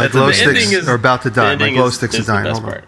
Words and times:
My 0.00 0.04
That's 0.06 0.12
glow 0.12 0.24
amazing. 0.24 0.48
sticks 0.50 0.72
is- 0.72 0.88
are 0.88 0.94
about 0.94 1.22
to 1.22 1.30
die. 1.30 1.56
My 1.56 1.70
glow 1.70 1.86
is- 1.86 1.94
sticks 1.94 2.14
is 2.14 2.28
are 2.28 2.32
dying. 2.42 2.52
Hold 2.52 2.64
on. 2.64 2.70
part. 2.70 2.84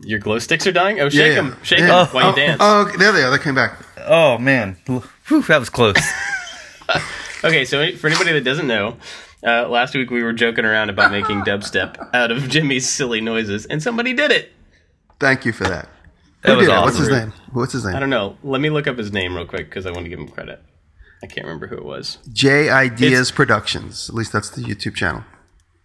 Your 0.00 0.18
glow 0.18 0.38
sticks 0.38 0.66
are 0.66 0.72
dying? 0.72 1.00
Oh, 1.00 1.08
shake 1.08 1.28
Yeah, 1.28 1.34
them. 1.36 1.48
yeah. 1.48 1.54
Shake 1.64 1.78
Yeah. 1.80 1.86
them 1.86 2.06
while 2.08 2.26
oh, 2.26 2.30
you 2.30 2.36
dance. 2.36 2.58
Oh, 2.60 2.80
okay, 2.82 2.96
there 2.98 3.12
they 3.12 3.22
are. 3.22 3.30
They 3.30 3.38
came 3.42 3.54
back. 3.54 3.78
Oh 4.06 4.36
man, 4.38 4.76
Whew, 4.86 5.42
that 5.42 5.58
was 5.58 5.70
close. 5.70 5.96
Okay, 7.44 7.64
so 7.64 7.92
for 7.96 8.08
anybody 8.08 8.32
that 8.32 8.44
doesn't 8.44 8.66
know, 8.66 8.96
uh, 9.46 9.68
last 9.68 9.94
week 9.94 10.10
we 10.10 10.22
were 10.22 10.32
joking 10.32 10.64
around 10.64 10.90
about 10.90 11.12
making 11.12 11.42
dubstep 11.42 11.96
out 12.14 12.30
of 12.32 12.48
Jimmy's 12.48 12.88
silly 12.88 13.20
noises, 13.20 13.66
and 13.66 13.80
somebody 13.82 14.14
did 14.14 14.32
it. 14.32 14.52
Thank 15.20 15.44
you 15.44 15.52
for 15.52 15.64
that. 15.64 15.88
That 16.42 16.52
Who 16.52 16.56
was 16.58 16.66
did 16.66 16.72
it? 16.74 16.80
What's 16.80 16.98
his 16.98 17.08
name? 17.08 17.32
What's 17.52 17.72
his 17.72 17.84
name? 17.84 17.94
I 17.94 18.00
don't 18.00 18.10
know. 18.10 18.36
Let 18.42 18.60
me 18.60 18.70
look 18.70 18.86
up 18.86 18.96
his 18.98 19.12
name 19.12 19.34
real 19.36 19.46
quick 19.46 19.68
because 19.68 19.86
I 19.86 19.90
want 19.90 20.04
to 20.04 20.08
give 20.08 20.18
him 20.18 20.28
credit. 20.28 20.62
I 21.22 21.26
can't 21.26 21.46
remember 21.46 21.66
who 21.66 21.76
it 21.76 21.84
was. 21.84 22.18
J 22.32 22.68
Ideas 22.70 23.30
Productions. 23.30 24.08
At 24.08 24.14
least 24.14 24.32
that's 24.32 24.50
the 24.50 24.62
YouTube 24.62 24.94
channel. 24.96 25.24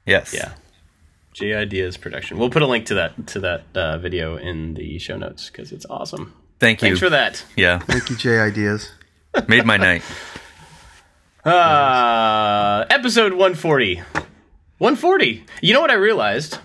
Yes. 0.06 0.34
Yeah, 0.34 0.54
J 1.34 1.54
Ideas 1.54 1.98
Production. 1.98 2.38
We'll 2.38 2.50
put 2.50 2.62
a 2.62 2.68
link 2.68 2.86
to 2.88 2.96
that 2.96 3.28
to 3.28 3.40
that 3.42 3.64
uh, 3.76 3.98
video 4.00 4.38
in 4.38 4.74
the 4.74 4.98
show 5.00 5.18
notes 5.18 5.50
because 5.50 5.72
it's 5.72 5.86
awesome. 5.90 6.34
Thank 6.60 6.82
you. 6.82 6.88
Thanks 6.90 7.00
for 7.00 7.10
that. 7.10 7.44
Yeah, 7.56 7.80
Thank 7.80 8.10
you, 8.10 8.16
J 8.16 8.40
Ideas. 8.40 8.92
made 9.48 9.66
my 9.66 9.78
night. 9.78 10.04
Uh, 11.44 12.86
episode 12.92 13.32
140. 13.34 13.96
140. 13.96 15.44
You 15.64 15.74
know 15.74 15.82
what 15.82 15.90
I 15.90 15.96
realized? 15.96 16.60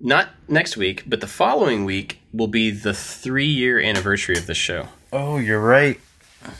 Not 0.00 0.30
next 0.48 0.76
week, 0.76 1.04
but 1.06 1.20
the 1.20 1.28
following 1.28 1.84
week 1.84 2.18
will 2.32 2.48
be 2.48 2.72
the 2.72 2.92
three 2.92 3.46
year 3.46 3.78
anniversary 3.78 4.36
of 4.36 4.46
the 4.48 4.54
show. 4.54 4.88
Oh, 5.12 5.36
you're 5.36 5.60
right. 5.60 6.00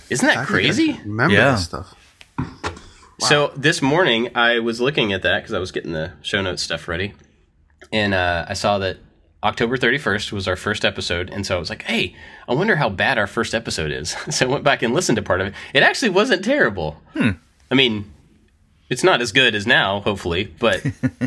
Isn't 0.09 0.27
that 0.29 0.37
I 0.39 0.43
I 0.43 0.45
crazy? 0.45 0.93
Remember 1.05 1.35
Yeah. 1.35 1.51
this 1.53 1.65
stuff. 1.65 1.95
So 3.29 3.53
this 3.57 3.81
morning 3.83 4.37
I 4.37 4.59
was 4.59 4.81
looking 4.81 5.13
at 5.13 5.23
that 5.23 5.43
because 5.43 5.55
I 5.55 5.59
was 5.59 5.73
getting 5.73 5.93
the 5.93 6.13
show 6.23 6.43
notes 6.43 6.63
stuff 6.63 6.89
ready, 6.89 7.15
and 7.93 8.15
uh, 8.15 8.47
I 8.49 8.55
saw 8.55 8.79
that 8.79 8.99
October 9.43 9.77
31st 9.77 10.33
was 10.33 10.49
our 10.49 10.57
first 10.57 10.85
episode, 10.85 11.31
and 11.31 11.45
so 11.47 11.57
I 11.57 11.59
was 11.59 11.71
like, 11.71 11.83
"Hey, 11.83 12.15
I 12.49 12.55
wonder 12.55 12.77
how 12.77 12.89
bad 12.89 13.19
our 13.19 13.27
first 13.27 13.55
episode 13.55 13.91
is." 13.91 14.17
so 14.31 14.47
I 14.47 14.49
went 14.51 14.65
back 14.65 14.83
and 14.83 14.95
listened 14.95 15.17
to 15.17 15.23
part 15.23 15.41
of 15.41 15.49
it. 15.49 15.55
It 15.75 15.83
actually 15.83 16.11
wasn't 16.11 16.45
terrible. 16.45 16.97
Hmm. 17.15 17.31
I 17.71 17.75
mean, 17.75 18.13
it's 18.89 19.03
not 19.05 19.21
as 19.21 19.33
good 19.33 19.55
as 19.55 19.67
now, 19.67 20.01
hopefully, 20.01 20.45
but 20.45 20.85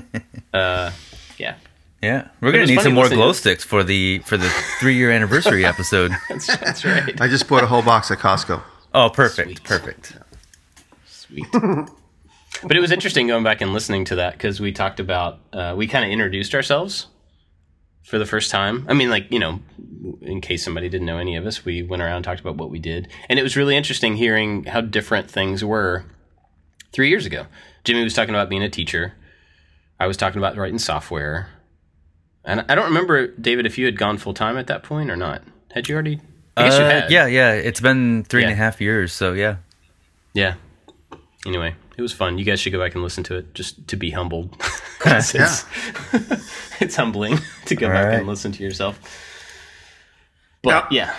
uh, 0.53 0.91
yeah, 1.37 1.55
Yeah, 2.01 2.27
we're 2.41 2.51
gonna 2.51 2.65
need 2.65 2.81
some 2.81 2.93
more 2.93 3.09
glow 3.09 3.33
sticks 3.33 3.63
for 3.63 3.83
the 3.83 4.19
for 4.19 4.37
the 4.37 4.49
three 4.79 4.95
year 4.95 5.11
anniversary 5.11 5.65
episode. 5.65 6.11
that's, 6.29 6.47
that's 6.57 6.85
right. 6.85 7.19
I 7.19 7.27
just 7.27 7.47
bought 7.47 7.63
a 7.63 7.67
whole 7.67 7.81
box 7.81 8.11
at 8.11 8.19
Costco. 8.19 8.61
Oh, 8.93 9.09
perfect, 9.09 9.49
Sweet. 9.49 9.63
perfect. 9.63 10.17
Sweet. 11.27 11.45
but 11.51 12.75
it 12.75 12.79
was 12.79 12.91
interesting 12.91 13.27
going 13.27 13.43
back 13.43 13.61
and 13.61 13.73
listening 13.73 14.05
to 14.05 14.15
that 14.15 14.33
because 14.33 14.59
we 14.59 14.71
talked 14.71 14.99
about 14.99 15.39
uh, 15.53 15.73
we 15.77 15.87
kind 15.87 16.05
of 16.05 16.11
introduced 16.11 16.53
ourselves 16.55 17.07
for 18.03 18.17
the 18.17 18.25
first 18.25 18.49
time. 18.51 18.85
I 18.89 18.93
mean, 18.93 19.09
like 19.09 19.31
you 19.31 19.39
know, 19.39 19.59
in 20.21 20.41
case 20.41 20.63
somebody 20.63 20.89
didn't 20.89 21.05
know 21.07 21.17
any 21.17 21.35
of 21.35 21.45
us, 21.45 21.65
we 21.65 21.83
went 21.83 22.01
around 22.01 22.15
and 22.17 22.25
talked 22.25 22.39
about 22.39 22.55
what 22.57 22.69
we 22.69 22.79
did, 22.79 23.07
and 23.29 23.37
it 23.39 23.43
was 23.43 23.57
really 23.57 23.75
interesting 23.75 24.15
hearing 24.15 24.63
how 24.65 24.81
different 24.81 25.29
things 25.29 25.63
were 25.63 26.05
three 26.93 27.09
years 27.09 27.25
ago. 27.25 27.47
Jimmy 27.83 28.03
was 28.03 28.13
talking 28.13 28.33
about 28.33 28.49
being 28.49 28.63
a 28.63 28.69
teacher. 28.69 29.13
I 29.99 30.07
was 30.07 30.17
talking 30.17 30.37
about 30.37 30.55
writing 30.55 30.79
software, 30.79 31.49
and 32.45 32.63
I 32.69 32.75
don't 32.75 32.85
remember 32.85 33.27
David 33.27 33.65
if 33.65 33.77
you 33.77 33.85
had 33.85 33.97
gone 33.97 34.17
full 34.17 34.33
time 34.33 34.57
at 34.57 34.67
that 34.67 34.83
point 34.83 35.09
or 35.09 35.15
not. 35.15 35.41
Had 35.71 35.89
you 35.89 35.95
already? 35.95 36.21
I 36.55 36.63
guess 36.65 36.77
you 36.79 36.85
Uh, 36.85 36.89
had. 36.89 37.11
yeah, 37.11 37.25
yeah. 37.27 37.51
It's 37.53 37.79
been 37.81 38.23
three 38.23 38.43
and 38.43 38.51
a 38.51 38.55
half 38.55 38.79
years, 38.81 39.11
so 39.13 39.33
yeah. 39.33 39.57
Yeah. 40.33 40.55
Anyway, 41.47 41.73
it 41.97 42.01
was 42.01 42.11
fun. 42.13 42.37
You 42.37 42.43
guys 42.45 42.59
should 42.59 42.73
go 42.73 42.79
back 42.79 42.93
and 42.93 43.01
listen 43.03 43.23
to 43.23 43.35
it 43.37 43.53
just 43.55 43.87
to 43.87 43.95
be 43.95 44.11
humbled. 44.11 44.59
'Cause 44.99 45.33
it's, 45.35 45.65
it's 46.81 46.95
humbling 46.95 47.39
to 47.65 47.75
go 47.75 47.87
All 47.87 47.93
back 47.93 48.05
right. 48.07 48.17
and 48.19 48.27
listen 48.27 48.51
to 48.51 48.63
yourself. 48.63 48.99
But 50.61 50.91
yeah. 50.91 51.15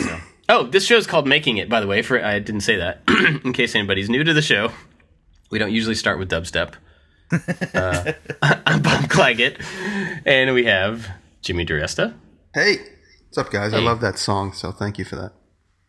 So. 0.00 0.18
Oh, 0.48 0.62
this 0.66 0.86
show's 0.86 1.06
called 1.06 1.26
Making 1.26 1.56
It, 1.56 1.68
by 1.68 1.80
the 1.80 1.86
way. 1.88 2.00
For 2.02 2.24
I 2.24 2.38
didn't 2.38 2.60
say 2.62 2.76
that. 2.76 3.02
In 3.44 3.52
case 3.52 3.74
anybody's 3.74 4.08
new 4.08 4.22
to 4.22 4.32
the 4.32 4.42
show, 4.42 4.70
we 5.50 5.58
don't 5.58 5.72
usually 5.72 5.94
start 5.96 6.18
with 6.18 6.30
dubstep. 6.30 6.74
Uh, 7.74 8.12
I'm 8.42 8.82
Bob 8.82 9.04
Clagett, 9.04 9.62
and 10.26 10.52
we 10.52 10.64
have 10.64 11.08
Jimmy 11.42 11.64
DiResta. 11.64 12.12
Hey, 12.52 12.78
what's 13.28 13.38
up, 13.38 13.52
guys? 13.52 13.72
I 13.72 13.78
love 13.78 14.00
that 14.00 14.18
song, 14.18 14.52
so 14.52 14.72
thank 14.72 14.98
you 14.98 15.04
for 15.04 15.14
that. 15.14 15.32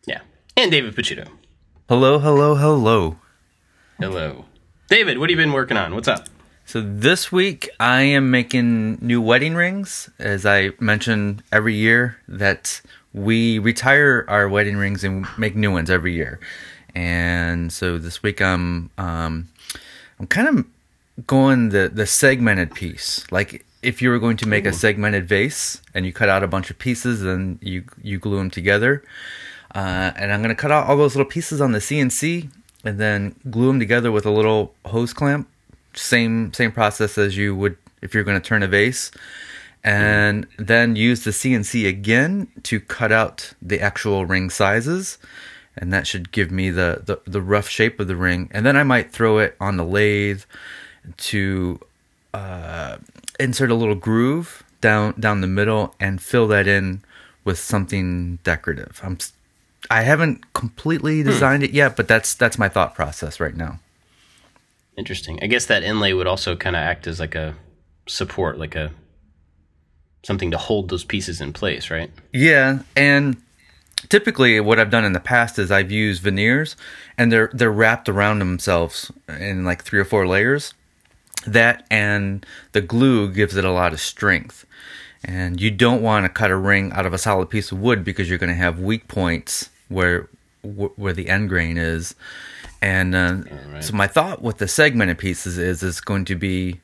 Yeah, 0.06 0.20
and 0.56 0.70
David 0.70 0.94
Pacino. 0.94 1.26
Hello, 1.88 2.20
hello, 2.20 2.54
hello. 2.54 3.16
Hello, 4.02 4.46
David. 4.88 5.18
What 5.18 5.30
have 5.30 5.38
you 5.38 5.44
been 5.44 5.52
working 5.52 5.76
on? 5.76 5.94
What's 5.94 6.08
up? 6.08 6.26
So 6.66 6.80
this 6.80 7.30
week 7.30 7.70
I 7.78 8.00
am 8.00 8.32
making 8.32 8.98
new 9.00 9.22
wedding 9.22 9.54
rings. 9.54 10.10
As 10.18 10.44
I 10.44 10.70
mentioned 10.80 11.44
every 11.52 11.76
year 11.76 12.16
that 12.26 12.82
we 13.14 13.60
retire 13.60 14.24
our 14.26 14.48
wedding 14.48 14.76
rings 14.76 15.04
and 15.04 15.24
make 15.38 15.54
new 15.54 15.70
ones 15.70 15.88
every 15.88 16.14
year. 16.14 16.40
And 16.96 17.72
so 17.72 17.96
this 17.96 18.24
week 18.24 18.42
I'm 18.42 18.90
um, 18.98 19.48
I'm 20.18 20.26
kind 20.26 20.48
of 20.48 20.66
going 21.28 21.68
the 21.68 21.88
the 21.88 22.04
segmented 22.04 22.74
piece. 22.74 23.24
Like 23.30 23.64
if 23.82 24.02
you 24.02 24.10
were 24.10 24.18
going 24.18 24.36
to 24.38 24.48
make 24.48 24.66
a 24.66 24.72
segmented 24.72 25.28
vase 25.28 25.80
and 25.94 26.04
you 26.04 26.12
cut 26.12 26.28
out 26.28 26.42
a 26.42 26.48
bunch 26.48 26.72
of 26.72 26.78
pieces 26.80 27.22
and 27.22 27.56
you 27.62 27.84
you 28.02 28.18
glue 28.18 28.38
them 28.38 28.50
together. 28.50 29.04
Uh, 29.76 30.12
and 30.16 30.32
I'm 30.32 30.42
going 30.42 30.54
to 30.54 30.60
cut 30.60 30.72
out 30.72 30.88
all 30.88 30.96
those 30.96 31.14
little 31.14 31.30
pieces 31.30 31.60
on 31.60 31.70
the 31.70 31.78
CNC 31.78 32.50
and 32.84 32.98
then 32.98 33.34
glue 33.50 33.68
them 33.68 33.78
together 33.78 34.10
with 34.10 34.26
a 34.26 34.30
little 34.30 34.74
hose 34.86 35.12
clamp. 35.12 35.48
Same 35.94 36.52
same 36.52 36.72
process 36.72 37.18
as 37.18 37.36
you 37.36 37.54
would 37.54 37.76
if 38.00 38.14
you're 38.14 38.24
going 38.24 38.40
to 38.40 38.46
turn 38.46 38.62
a 38.62 38.68
vase. 38.68 39.10
And 39.84 40.46
then 40.58 40.94
use 40.94 41.24
the 41.24 41.32
CNC 41.32 41.88
again 41.88 42.46
to 42.62 42.78
cut 42.78 43.10
out 43.10 43.52
the 43.60 43.80
actual 43.80 44.26
ring 44.26 44.48
sizes. 44.48 45.18
And 45.76 45.92
that 45.92 46.06
should 46.06 46.30
give 46.30 46.50
me 46.50 46.70
the, 46.70 47.02
the, 47.04 47.20
the 47.28 47.42
rough 47.42 47.68
shape 47.68 47.98
of 47.98 48.06
the 48.06 48.14
ring. 48.14 48.48
And 48.52 48.64
then 48.64 48.76
I 48.76 48.84
might 48.84 49.10
throw 49.10 49.38
it 49.38 49.56
on 49.60 49.78
the 49.78 49.84
lathe 49.84 50.42
to 51.16 51.80
uh, 52.32 52.98
insert 53.40 53.70
a 53.70 53.74
little 53.74 53.94
groove 53.94 54.62
down 54.80 55.18
down 55.18 55.40
the 55.40 55.46
middle 55.46 55.94
and 55.98 56.20
fill 56.20 56.46
that 56.48 56.66
in 56.66 57.02
with 57.44 57.58
something 57.58 58.38
decorative. 58.44 59.00
I'm 59.02 59.18
I 59.90 60.02
haven't 60.02 60.52
completely 60.52 61.22
hmm. 61.22 61.28
designed 61.28 61.62
it 61.62 61.72
yet, 61.72 61.96
but 61.96 62.08
that's 62.08 62.34
that's 62.34 62.58
my 62.58 62.68
thought 62.68 62.94
process 62.94 63.40
right 63.40 63.56
now. 63.56 63.80
Interesting. 64.96 65.38
I 65.42 65.46
guess 65.46 65.66
that 65.66 65.82
inlay 65.82 66.12
would 66.12 66.26
also 66.26 66.54
kind 66.54 66.76
of 66.76 66.80
act 66.80 67.06
as 67.06 67.18
like 67.18 67.34
a 67.34 67.54
support, 68.06 68.58
like 68.58 68.74
a 68.74 68.92
something 70.22 70.50
to 70.50 70.58
hold 70.58 70.88
those 70.88 71.04
pieces 71.04 71.40
in 71.40 71.52
place, 71.52 71.90
right? 71.90 72.10
Yeah, 72.32 72.80
and 72.96 73.36
typically 74.08 74.60
what 74.60 74.78
I've 74.78 74.90
done 74.90 75.04
in 75.04 75.12
the 75.12 75.20
past 75.20 75.58
is 75.58 75.70
I've 75.70 75.90
used 75.90 76.22
veneers 76.22 76.76
and 77.16 77.32
they're 77.32 77.50
they're 77.52 77.72
wrapped 77.72 78.08
around 78.08 78.38
themselves 78.38 79.10
in 79.28 79.64
like 79.64 79.82
three 79.82 80.00
or 80.00 80.04
four 80.04 80.26
layers. 80.26 80.74
That 81.46 81.84
and 81.90 82.46
the 82.72 82.80
glue 82.80 83.32
gives 83.32 83.56
it 83.56 83.64
a 83.64 83.72
lot 83.72 83.92
of 83.92 84.00
strength. 84.00 84.64
And 85.24 85.60
you 85.60 85.70
don't 85.70 86.02
want 86.02 86.24
to 86.24 86.28
cut 86.28 86.50
a 86.50 86.56
ring 86.56 86.92
out 86.92 87.06
of 87.06 87.12
a 87.12 87.18
solid 87.18 87.48
piece 87.48 87.70
of 87.70 87.80
wood 87.80 88.04
because 88.04 88.28
you're 88.28 88.38
going 88.38 88.50
to 88.50 88.56
have 88.56 88.80
weak 88.80 89.06
points 89.06 89.70
where 89.92 90.28
where 90.62 91.12
the 91.12 91.28
end 91.28 91.48
grain 91.48 91.76
is. 91.76 92.14
And 92.80 93.14
uh, 93.14 93.38
right. 93.72 93.84
so 93.84 93.94
my 93.94 94.06
thought 94.06 94.42
with 94.42 94.58
the 94.58 94.66
segmented 94.66 95.18
pieces 95.18 95.58
is 95.58 95.82
it's 95.82 96.00
going 96.00 96.24
to 96.26 96.34
be 96.34 96.80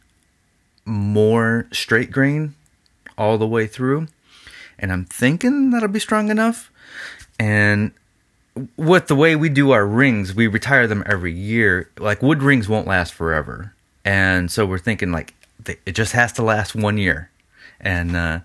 more 0.85 1.67
straight 1.73 2.11
grain 2.11 2.55
all 3.17 3.37
the 3.37 3.47
way 3.47 3.67
through 3.67 4.07
and 4.79 4.93
I'm 4.93 5.05
thinking 5.05 5.71
that'll 5.71 5.89
be 5.89 5.99
strong 5.99 6.31
enough. 6.31 6.71
And 7.39 7.93
with 8.77 9.07
the 9.09 9.15
way 9.15 9.37
we 9.37 9.49
do 9.49 9.71
our 9.73 9.87
rings, 9.87 10.35
we 10.35 10.47
retire 10.47 10.87
them 10.87 11.03
every 11.07 11.33
year. 11.33 11.91
Like 11.99 12.23
wood 12.23 12.43
rings 12.43 12.69
won't 12.69 12.87
last 12.87 13.13
forever, 13.15 13.75
and 14.05 14.51
so 14.51 14.67
we're 14.67 14.79
thinking 14.79 15.13
like 15.13 15.35
it 15.67 15.93
just 15.93 16.13
has 16.13 16.33
to 16.35 16.43
last 16.43 16.75
one 16.75 16.99
year, 16.99 17.31
and 17.81 18.17
uh, 18.17 18.41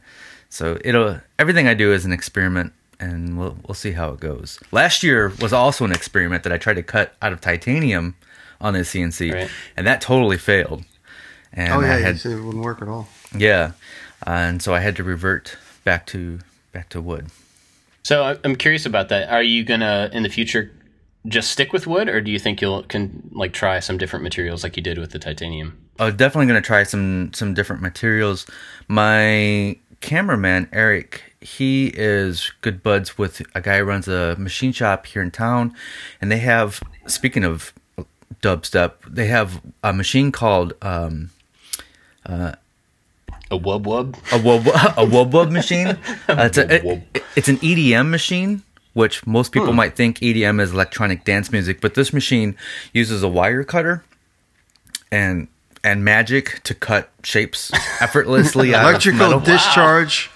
so 0.49 0.77
it'll 0.83 1.19
everything 1.39 1.67
I 1.67 1.73
do 1.73 1.91
is 1.91 2.05
an 2.05 2.13
experiment, 2.13 2.73
and 3.03 3.37
we'll 3.37 3.57
we'll 3.67 3.75
see 3.75 3.91
how 3.91 4.09
it 4.11 4.19
goes. 4.19 4.59
Last 4.71 5.03
year 5.03 5.31
was 5.41 5.53
also 5.53 5.85
an 5.85 5.91
experiment 5.91 6.43
that 6.43 6.53
I 6.53 6.57
tried 6.57 6.75
to 6.75 6.83
cut 6.83 7.15
out 7.21 7.33
of 7.33 7.41
titanium 7.41 8.15
on 8.61 8.73
the 8.73 8.79
CNC, 8.79 9.33
Right. 9.33 9.49
and 9.77 9.85
that 9.87 9.99
totally 10.01 10.37
failed. 10.37 10.83
And 11.51 11.73
Oh 11.73 11.81
yeah, 11.81 11.93
I 11.95 11.97
you 11.99 12.03
had 12.05 12.19
said 12.19 12.31
it 12.33 12.41
wouldn't 12.41 12.63
work 12.63 12.81
at 12.81 12.87
all. 12.87 13.07
yeah, 13.35 13.71
uh, 14.25 14.31
and 14.31 14.61
so 14.61 14.73
I 14.73 14.79
had 14.79 14.95
to 14.95 15.03
revert 15.03 15.57
back 15.83 16.05
to 16.07 16.39
back 16.71 16.89
to 16.89 17.01
wood. 17.01 17.27
So 18.03 18.23
I- 18.23 18.37
I'm 18.43 18.55
curious 18.55 18.85
about 18.85 19.09
that. 19.09 19.29
Are 19.29 19.43
you 19.43 19.63
gonna 19.63 20.09
in 20.13 20.23
the 20.23 20.29
future 20.29 20.71
just 21.27 21.51
stick 21.51 21.71
with 21.71 21.87
wood, 21.87 22.09
or 22.09 22.19
do 22.21 22.31
you 22.31 22.39
think 22.39 22.61
you'll 22.61 22.83
can 22.83 23.29
like 23.33 23.53
try 23.53 23.79
some 23.79 23.97
different 23.97 24.23
materials 24.23 24.63
like 24.63 24.75
you 24.77 24.83
did 24.83 24.97
with 24.97 25.11
the 25.11 25.19
titanium? 25.19 25.77
I'm 25.99 26.15
definitely 26.17 26.47
gonna 26.47 26.61
try 26.61 26.83
some 26.83 27.31
some 27.33 27.53
different 27.53 27.81
materials. 27.81 28.45
My 28.87 29.77
cameraman 30.01 30.67
Eric, 30.73 31.32
he 31.43 31.87
is 31.87 32.51
good 32.61 32.81
buds 32.81 33.17
with 33.17 33.41
a 33.53 33.61
guy 33.61 33.77
who 33.79 33.83
runs 33.83 34.07
a 34.07 34.35
machine 34.37 34.71
shop 34.71 35.05
here 35.05 35.21
in 35.21 35.31
town, 35.31 35.73
and 36.21 36.31
they 36.31 36.39
have. 36.39 36.81
Speaking 37.05 37.43
of 37.43 37.73
dubstep, 38.41 38.93
they 39.07 39.27
have 39.27 39.61
a 39.83 39.91
machine 39.93 40.31
called 40.31 40.73
um, 40.81 41.29
A 42.25 42.57
wub 43.51 43.83
wub. 43.83 44.15
a 44.31 44.39
wub 44.39 44.67
a 44.97 45.05
wub 45.05 45.31
wub 45.31 45.51
machine. 45.51 45.97
Uh, 46.29 46.43
it's, 46.49 46.57
a, 46.57 46.65
Wub 46.65 46.83
wub. 46.83 47.01
it- 47.13 47.23
it's 47.35 47.47
an 47.49 47.57
EDM 47.57 48.09
machine, 48.09 48.63
which 48.93 49.25
most 49.27 49.51
people 49.51 49.69
Hmm. 49.69 49.75
might 49.75 49.95
think 49.95 50.19
EDM 50.19 50.59
is 50.61 50.71
electronic 50.71 51.23
dance 51.25 51.51
music, 51.51 51.81
but 51.81 51.93
this 51.95 52.13
machine 52.13 52.55
uses 52.93 53.21
a 53.23 53.27
wire 53.27 53.63
cutter 53.63 54.03
and 55.11 55.47
and 55.83 56.05
magic 56.05 56.61
to 56.63 56.73
cut 56.73 57.09
shapes 57.23 57.69
effortlessly 58.01 58.73
out 58.73 58.85
of 58.85 58.89
Electrical 58.91 59.19
metal. 59.27 59.39
discharge, 59.41 60.31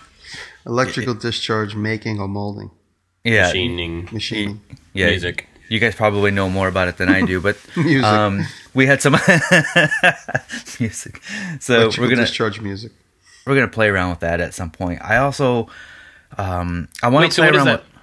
electrical 0.67 1.13
discharge 1.15 1.75
making 1.75 2.19
or 2.19 2.27
molding, 2.27 2.69
yeah, 3.23 3.47
Machining 3.47 4.07
machining. 4.11 4.61
yeah. 4.93 5.07
music. 5.09 5.47
You 5.69 5.79
guys 5.79 5.95
probably 5.95 6.31
know 6.31 6.49
more 6.49 6.67
about 6.69 6.87
it 6.87 6.95
than 6.97 7.09
I 7.09 7.25
do, 7.25 7.41
but 7.41 7.57
Music. 7.75 8.03
um, 8.05 8.45
we 8.73 8.85
had 8.85 9.01
some 9.01 9.13
music. 10.79 11.21
So 11.59 11.73
Electrical 11.75 12.03
we're 12.03 12.09
gonna 12.09 12.21
discharge 12.21 12.61
music. 12.61 12.91
we're 13.45 13.55
gonna 13.55 13.67
play 13.67 13.87
around 13.89 14.11
with 14.11 14.19
that 14.21 14.39
at 14.39 14.53
some 14.53 14.69
point. 14.71 15.01
I 15.01 15.17
also 15.17 15.67
um, 16.37 16.87
I 17.03 17.09
want 17.09 17.25
to 17.25 17.31
so 17.31 17.41
play 17.41 17.47
what 17.47 17.51
does 17.53 17.57
around 17.57 17.65
that? 17.67 17.79
with. 17.83 18.01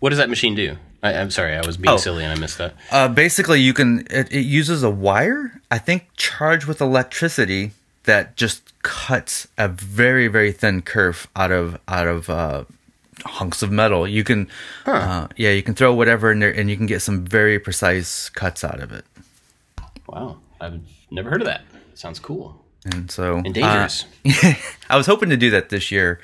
What 0.00 0.08
does 0.10 0.18
that 0.18 0.28
machine 0.30 0.54
do? 0.54 0.76
I, 1.02 1.14
I'm 1.14 1.30
sorry, 1.30 1.54
I 1.56 1.64
was 1.66 1.76
being 1.76 1.92
Oh. 1.94 1.96
silly 1.96 2.24
and 2.24 2.32
I 2.32 2.40
missed 2.40 2.58
that. 2.58 2.74
Uh, 2.90 3.08
basically, 3.08 3.60
you 3.60 3.72
can. 3.74 4.06
It, 4.10 4.32
it 4.32 4.40
uses 4.42 4.82
a 4.82 4.90
wire, 4.90 5.60
I 5.70 5.78
think, 5.78 6.08
charged 6.16 6.66
with 6.66 6.80
electricity 6.80 7.70
that 8.06 8.36
just 8.36 8.72
cuts 8.82 9.46
a 9.58 9.68
very 9.68 10.26
very 10.28 10.52
thin 10.52 10.82
curve 10.82 11.28
out 11.36 11.50
of 11.52 11.78
out 11.86 12.08
of 12.08 12.28
uh, 12.30 12.64
hunks 13.24 13.62
of 13.62 13.70
metal. 13.70 14.06
You 14.06 14.24
can, 14.24 14.48
uh, 14.86 15.28
yeah, 15.36 15.50
you 15.50 15.62
can 15.62 15.74
throw 15.74 15.94
whatever 15.94 16.32
in 16.32 16.38
there, 16.40 16.50
and 16.54 16.70
you 16.70 16.76
can 16.76 16.86
get 16.86 17.02
some 17.02 17.24
very 17.24 17.58
precise 17.58 18.28
cuts 18.30 18.64
out 18.64 18.80
of 18.80 18.92
it. 18.92 19.04
Wow, 20.08 20.38
I've 20.60 20.80
never 21.10 21.30
heard 21.30 21.40
of 21.42 21.46
that. 21.46 21.62
Sounds 21.94 22.18
cool 22.20 22.62
And 22.92 23.10
so, 23.10 23.36
and 23.38 23.54
dangerous. 23.54 24.04
uh, 24.44 24.52
I 24.90 24.96
was 24.96 25.06
hoping 25.06 25.30
to 25.30 25.36
do 25.36 25.50
that 25.50 25.70
this 25.70 25.90
year, 25.90 26.20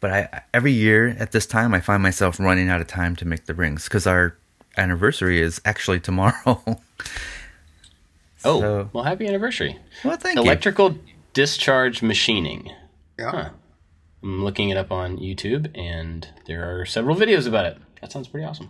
but 0.00 0.10
I 0.10 0.42
every 0.54 0.72
year 0.72 1.14
at 1.18 1.32
this 1.32 1.46
time 1.46 1.74
I 1.74 1.80
find 1.80 2.02
myself 2.02 2.40
running 2.40 2.68
out 2.68 2.80
of 2.80 2.86
time 2.86 3.14
to 3.16 3.24
make 3.24 3.44
the 3.46 3.54
rings 3.54 3.84
because 3.84 4.06
our 4.06 4.34
anniversary 4.76 5.40
is 5.40 5.60
actually 5.64 6.00
tomorrow. 6.00 6.34
oh, 8.44 8.60
so- 8.60 8.90
well, 8.92 9.04
happy 9.04 9.26
anniversary! 9.28 9.78
well, 10.04 10.16
thank 10.16 10.36
you. 10.36 10.42
Electrical 10.42 10.96
discharge 11.40 12.02
machining. 12.02 12.70
Yeah. 13.18 13.30
Huh. 13.30 13.50
I'm 14.22 14.44
looking 14.44 14.68
it 14.68 14.76
up 14.76 14.92
on 14.92 15.16
YouTube, 15.16 15.70
and 15.74 16.28
there 16.44 16.78
are 16.78 16.84
several 16.84 17.16
videos 17.16 17.48
about 17.48 17.64
it. 17.64 17.78
That 18.02 18.12
sounds 18.12 18.28
pretty 18.28 18.44
awesome. 18.44 18.68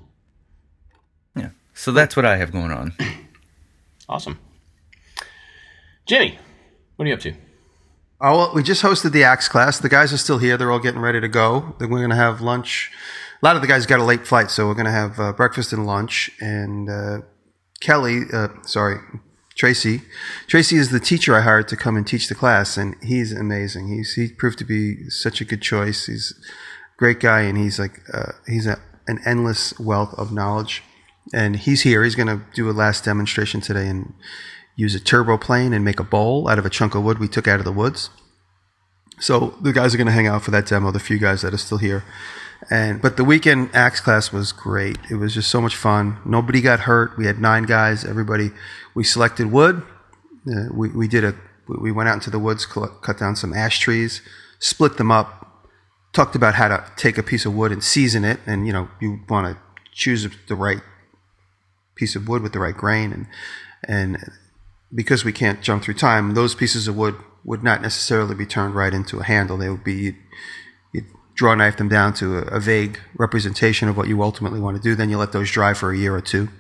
Yeah. 1.35 1.51
So 1.75 1.91
that's 1.91 2.15
what 2.15 2.25
I 2.25 2.37
have 2.37 2.53
going 2.53 2.71
on. 2.71 2.95
Awesome. 4.09 4.41
Jimmy, 6.05 6.37
what 6.97 7.05
are 7.05 7.09
you 7.09 7.15
up 7.15 7.21
to? 7.21 7.33
Oh, 8.21 8.39
well, 8.39 8.53
we 8.57 8.65
just 8.65 8.83
hosted 8.83 9.13
the 9.13 9.23
Axe 9.23 9.47
class. 9.47 9.79
The 9.79 9.89
guys 9.89 10.13
are 10.13 10.19
still 10.19 10.39
here. 10.39 10.57
They're 10.57 10.73
all 10.73 10.81
getting 10.81 11.01
ready 11.01 11.21
to 11.21 11.29
go. 11.29 11.77
Then 11.79 11.91
we're 11.91 11.99
going 11.99 12.11
to 12.11 12.17
have 12.17 12.41
lunch. 12.41 12.91
A 13.41 13.47
lot 13.47 13.55
of 13.55 13.63
the 13.63 13.69
guys 13.69 13.87
got 13.87 14.01
a 14.01 14.05
late 14.05 14.27
flight, 14.27 14.51
so 14.51 14.67
we're 14.67 14.75
going 14.75 14.87
to 14.87 14.91
have 14.91 15.21
uh, 15.21 15.33
breakfast 15.33 15.73
and 15.73 15.87
lunch. 15.87 16.29
And 16.41 16.91
uh, 16.91 17.19
Kelly, 17.81 18.23
uh, 18.33 18.49
sorry, 18.63 18.99
Tracy. 19.61 20.01
Tracy 20.47 20.77
is 20.77 20.89
the 20.89 20.99
teacher 20.99 21.35
I 21.35 21.43
hired 21.43 21.69
to 21.69 21.77
come 21.77 21.95
and 21.95 22.07
teach 22.07 22.29
the 22.29 22.35
class, 22.35 22.79
and 22.79 22.97
he's 23.03 23.31
amazing. 23.31 23.89
He's 23.89 24.15
he 24.15 24.29
proved 24.29 24.59
to 24.61 24.65
be 24.65 25.11
such 25.11 25.43
a 25.43 25.45
good 25.45 25.61
choice. 25.61 26.07
He's 26.07 26.33
a 26.33 26.97
great 26.97 27.21
guy, 27.21 27.43
and 27.43 27.59
he's 27.59 27.79
like 27.79 28.01
uh, 28.11 28.33
he's 28.47 28.67
a, 28.67 28.81
an 29.07 29.21
endless 29.27 29.79
wealth 29.79 30.15
of 30.15 30.33
knowledge. 30.33 30.83
And 31.35 31.57
he's 31.57 31.83
here. 31.83 32.03
He's 32.03 32.15
going 32.15 32.29
to 32.29 32.41
do 32.55 32.71
a 32.71 32.73
last 32.73 33.05
demonstration 33.05 33.61
today 33.61 33.87
and 33.87 34.15
use 34.77 34.95
a 34.95 35.01
turbo 35.01 35.37
plane 35.37 35.75
and 35.75 35.85
make 35.85 36.01
a 36.01 36.05
bowl 36.05 36.49
out 36.49 36.59
of 36.59 36.65
a 36.65 36.71
chunk 36.71 36.95
of 36.95 37.05
wood 37.05 37.19
we 37.19 37.29
took 37.29 37.47
out 37.47 37.59
of 37.59 37.67
the 37.67 37.71
woods. 37.71 38.09
So 39.19 39.59
the 39.61 39.75
guys 39.75 39.93
are 39.93 39.99
going 39.99 40.07
to 40.07 40.12
hang 40.15 40.27
out 40.27 40.43
for 40.43 40.53
that 40.53 40.69
demo. 40.69 40.91
The 40.91 41.01
few 41.01 41.19
guys 41.19 41.43
that 41.43 41.53
are 41.53 41.59
still 41.59 41.77
here, 41.77 42.03
and 42.69 43.01
but 43.01 43.17
the 43.17 43.25
weekend 43.25 43.71
axe 43.75 44.01
class 44.01 44.33
was 44.33 44.53
great. 44.53 44.99
It 45.11 45.15
was 45.15 45.35
just 45.35 45.51
so 45.51 45.61
much 45.61 45.75
fun. 45.75 46.19
Nobody 46.25 46.61
got 46.61 46.81
hurt. 46.81 47.17
We 47.17 47.27
had 47.27 47.41
nine 47.41 47.65
guys. 47.65 48.05
Everybody. 48.05 48.51
We 48.95 49.05
selected 49.05 49.51
wood. 49.51 49.83
Uh, 50.47 50.67
we 50.73 50.91
we 50.91 51.09
did 51.09 51.25
a. 51.25 51.35
We 51.67 51.93
went 51.93 52.09
out 52.09 52.15
into 52.15 52.31
the 52.31 52.39
woods, 52.39 52.67
cut 52.67 53.19
down 53.19 53.37
some 53.37 53.55
ash 53.55 53.79
trees, 53.79 54.23
split 54.59 54.97
them 54.97 55.11
up. 55.11 55.47
Talked 56.12 56.35
about 56.35 56.57
how 56.57 56.67
to 56.67 56.85
take 56.97 57.17
a 57.17 57.23
piece 57.23 57.47
of 57.47 57.55
wood 57.55 57.71
and 57.71 57.85
season 57.85 58.25
it, 58.25 58.41
and 58.45 58.67
you 58.67 58.73
know 58.73 58.89
you 59.01 59.21
want 59.29 59.57
to 59.57 59.62
choose 59.93 60.29
the 60.49 60.57
right 60.57 60.83
piece 61.95 62.17
of 62.17 62.27
wood 62.27 62.43
with 62.43 62.53
the 62.53 62.59
right 62.59 62.77
grain, 62.77 63.12
and 63.12 63.27
and 63.85 64.19
because 64.93 65.25
we 65.25 65.33
can't 65.33 65.62
jump 65.62 65.85
through 65.85 65.95
time, 65.95 66.35
those 66.35 66.55
pieces 66.55 66.89
of 66.89 66.97
wood 66.97 67.15
would 67.45 67.62
not 67.62 67.81
necessarily 67.81 68.35
be 68.35 68.45
turned 68.45 68.75
right 68.75 68.93
into 68.93 69.21
a 69.21 69.25
handle. 69.25 69.57
They 69.57 69.71
would 69.71 69.85
be 69.85 70.17
draw 71.41 71.55
knife 71.55 71.79
them 71.79 71.89
down 71.89 72.13
to 72.13 72.37
a, 72.37 72.43
a 72.59 72.61
vague 72.61 73.01
representation 73.17 73.89
of 73.89 73.97
what 73.97 74.07
you 74.07 74.23
ultimately 74.23 74.61
want 74.61 74.77
to 74.77 74.83
do. 74.83 74.95
Then 74.95 75.09
you 75.09 75.17
let 75.17 75.33
those 75.33 75.51
dry 75.51 75.73
for 75.73 75.91
a 75.91 75.97
year 75.97 76.15
or 76.15 76.21
two. 76.21 76.51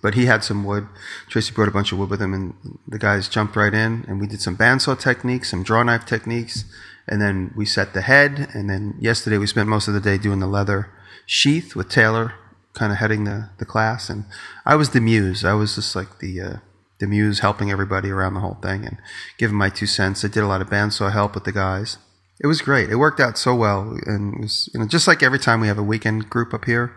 But 0.00 0.14
he 0.14 0.24
had 0.24 0.42
some 0.42 0.64
wood. 0.64 0.88
Tracy 1.28 1.52
brought 1.52 1.68
a 1.68 1.70
bunch 1.70 1.92
of 1.92 1.98
wood 1.98 2.08
with 2.08 2.22
him, 2.22 2.32
and 2.32 2.78
the 2.88 2.98
guys 2.98 3.28
jumped 3.28 3.54
right 3.54 3.74
in. 3.74 4.06
And 4.08 4.18
we 4.18 4.26
did 4.26 4.40
some 4.40 4.56
bandsaw 4.56 4.98
techniques, 4.98 5.50
some 5.50 5.62
draw 5.62 5.82
knife 5.82 6.06
techniques, 6.06 6.64
and 7.06 7.20
then 7.20 7.52
we 7.54 7.66
set 7.66 7.92
the 7.92 8.00
head. 8.00 8.48
And 8.54 8.70
then 8.70 8.94
yesterday 8.98 9.36
we 9.36 9.46
spent 9.46 9.68
most 9.68 9.88
of 9.88 9.92
the 9.92 10.00
day 10.00 10.16
doing 10.16 10.40
the 10.40 10.46
leather 10.46 10.88
sheath 11.26 11.76
with 11.76 11.90
Taylor, 11.90 12.32
kind 12.72 12.92
of 12.92 12.96
heading 12.96 13.24
the, 13.24 13.50
the 13.58 13.66
class. 13.66 14.08
And 14.08 14.24
I 14.64 14.74
was 14.74 14.90
the 14.90 15.02
muse. 15.02 15.44
I 15.44 15.52
was 15.52 15.74
just 15.74 15.94
like 15.94 16.20
the 16.20 16.40
uh, 16.40 16.56
the 16.98 17.06
muse 17.06 17.40
helping 17.40 17.70
everybody 17.70 18.08
around 18.10 18.32
the 18.32 18.40
whole 18.40 18.58
thing 18.62 18.86
and 18.86 18.96
giving 19.36 19.58
my 19.58 19.68
two 19.68 19.86
cents. 19.86 20.24
I 20.24 20.28
did 20.28 20.44
a 20.44 20.46
lot 20.46 20.62
of 20.62 20.70
bandsaw 20.70 21.12
help 21.12 21.34
with 21.34 21.44
the 21.44 21.52
guys. 21.52 21.98
It 22.42 22.46
was 22.46 22.62
great. 22.62 22.88
It 22.90 22.96
worked 22.96 23.20
out 23.20 23.36
so 23.36 23.54
well, 23.54 23.98
and 24.06 24.34
it 24.34 24.40
was 24.40 24.70
you 24.72 24.80
know 24.80 24.86
just 24.86 25.06
like 25.06 25.22
every 25.22 25.38
time 25.38 25.60
we 25.60 25.68
have 25.68 25.78
a 25.78 25.82
weekend 25.82 26.30
group 26.30 26.54
up 26.54 26.64
here, 26.64 26.94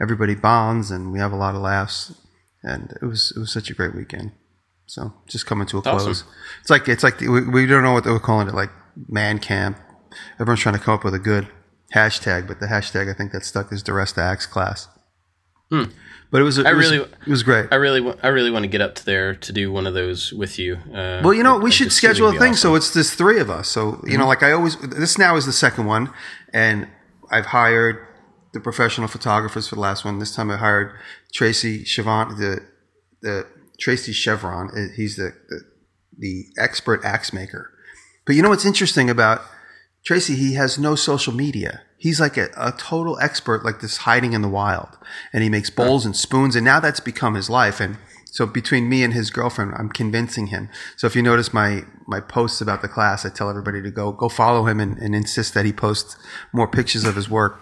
everybody 0.00 0.34
bonds 0.34 0.90
and 0.90 1.12
we 1.12 1.18
have 1.18 1.32
a 1.32 1.36
lot 1.36 1.54
of 1.54 1.60
laughs, 1.60 2.14
and 2.62 2.92
it 3.02 3.04
was 3.04 3.32
it 3.36 3.40
was 3.40 3.52
such 3.52 3.70
a 3.70 3.74
great 3.74 3.94
weekend. 3.94 4.32
So 4.86 5.12
just 5.28 5.46
coming 5.46 5.66
to 5.68 5.78
a 5.78 5.80
Awesome. 5.80 5.98
close. 5.98 6.24
It's 6.60 6.70
like 6.70 6.88
it's 6.88 7.02
like 7.02 7.18
the, 7.18 7.28
we, 7.28 7.42
we 7.46 7.66
don't 7.66 7.82
know 7.82 7.92
what 7.92 8.04
they 8.04 8.10
were 8.10 8.20
calling 8.20 8.48
it, 8.48 8.54
like 8.54 8.70
man 9.08 9.38
camp. 9.38 9.78
Everyone's 10.40 10.60
trying 10.60 10.76
to 10.76 10.80
come 10.80 10.94
up 10.94 11.04
with 11.04 11.14
a 11.14 11.18
good 11.18 11.48
hashtag, 11.94 12.46
but 12.48 12.60
the 12.60 12.66
hashtag 12.66 13.10
I 13.10 13.14
think 13.14 13.32
that 13.32 13.44
stuck 13.44 13.72
is 13.72 13.82
the 13.82 13.92
rest 13.92 14.16
of 14.16 14.22
Axe 14.22 14.46
class. 14.46 14.88
Hmm. 15.70 15.84
But 16.30 16.40
it 16.40 16.44
was 16.44 16.58
it 16.58 16.66
I 16.66 16.72
was, 16.72 16.90
really- 16.90 17.04
it 17.04 17.28
was 17.28 17.42
great. 17.42 17.68
I 17.70 17.76
really, 17.76 18.14
I 18.22 18.28
really 18.28 18.50
want 18.50 18.64
to 18.64 18.68
get 18.68 18.80
up 18.80 18.94
to 18.96 19.04
there 19.04 19.34
to 19.34 19.52
do 19.52 19.70
one 19.70 19.86
of 19.86 19.94
those 19.94 20.32
with 20.32 20.58
you. 20.58 20.76
Uh, 20.92 21.20
Well, 21.22 21.32
you 21.34 21.42
know, 21.42 21.58
we 21.58 21.70
should 21.70 21.92
schedule 21.92 22.28
a 22.28 22.38
thing 22.38 22.52
be 22.52 22.56
so 22.56 22.74
it's 22.74 22.90
this 22.90 23.14
three 23.14 23.38
of 23.40 23.48
us. 23.50 23.68
So 23.68 24.02
you 24.06 24.18
know, 24.18 24.26
like 24.26 24.42
I 24.42 24.52
always, 24.52 24.76
this 24.78 25.18
now 25.18 25.36
is 25.36 25.46
the 25.46 25.52
second 25.52 25.86
one, 25.86 26.10
and 26.52 26.88
I've 27.30 27.46
hired 27.46 28.04
the 28.52 28.60
professional 28.60 29.06
photographers 29.08 29.68
for 29.68 29.74
the 29.76 29.80
last 29.80 30.04
one. 30.04 30.18
This 30.18 30.34
time 30.34 30.50
I 30.50 30.56
hired 30.56 30.92
Tracy 31.32 31.84
Chevron, 31.84 32.38
the 32.38 32.60
the 33.22 33.46
Tracy 33.78 34.12
Chevron. 34.12 34.70
uh, 34.70 34.88
He's 34.96 35.16
the 35.16 35.32
the, 35.48 35.60
the 36.18 36.44
expert 36.58 37.04
axe 37.04 37.32
maker. 37.32 37.70
But 38.24 38.34
you 38.34 38.42
know 38.42 38.48
what's 38.48 38.64
interesting 38.66 39.08
about 39.08 39.42
Tracy? 40.04 40.34
He 40.34 40.54
has 40.54 40.78
no 40.78 40.96
social 40.96 41.32
media. 41.32 41.82
He's 41.98 42.20
like 42.20 42.36
a, 42.36 42.48
a 42.56 42.72
total 42.72 43.18
expert, 43.20 43.64
like 43.64 43.80
this 43.80 43.98
hiding 43.98 44.32
in 44.32 44.42
the 44.42 44.48
wild, 44.48 44.98
and 45.32 45.42
he 45.42 45.48
makes 45.48 45.70
bowls 45.70 46.04
and 46.04 46.14
spoons, 46.14 46.54
and 46.54 46.64
now 46.64 46.78
that's 46.78 47.00
become 47.00 47.34
his 47.34 47.48
life. 47.48 47.80
And 47.80 47.96
so 48.30 48.44
between 48.44 48.88
me 48.88 49.02
and 49.02 49.14
his 49.14 49.30
girlfriend, 49.30 49.72
I'm 49.76 49.88
convincing 49.88 50.48
him. 50.48 50.68
So 50.96 51.06
if 51.06 51.16
you 51.16 51.22
notice 51.22 51.54
my 51.54 51.84
my 52.06 52.20
posts 52.20 52.60
about 52.60 52.82
the 52.82 52.88
class, 52.88 53.24
I 53.24 53.30
tell 53.30 53.48
everybody 53.48 53.82
to 53.82 53.90
go 53.90 54.12
go 54.12 54.28
follow 54.28 54.66
him 54.66 54.78
and, 54.78 54.98
and 54.98 55.14
insist 55.14 55.54
that 55.54 55.64
he 55.64 55.72
posts 55.72 56.16
more 56.52 56.68
pictures 56.68 57.04
of 57.04 57.16
his 57.16 57.30
work. 57.30 57.60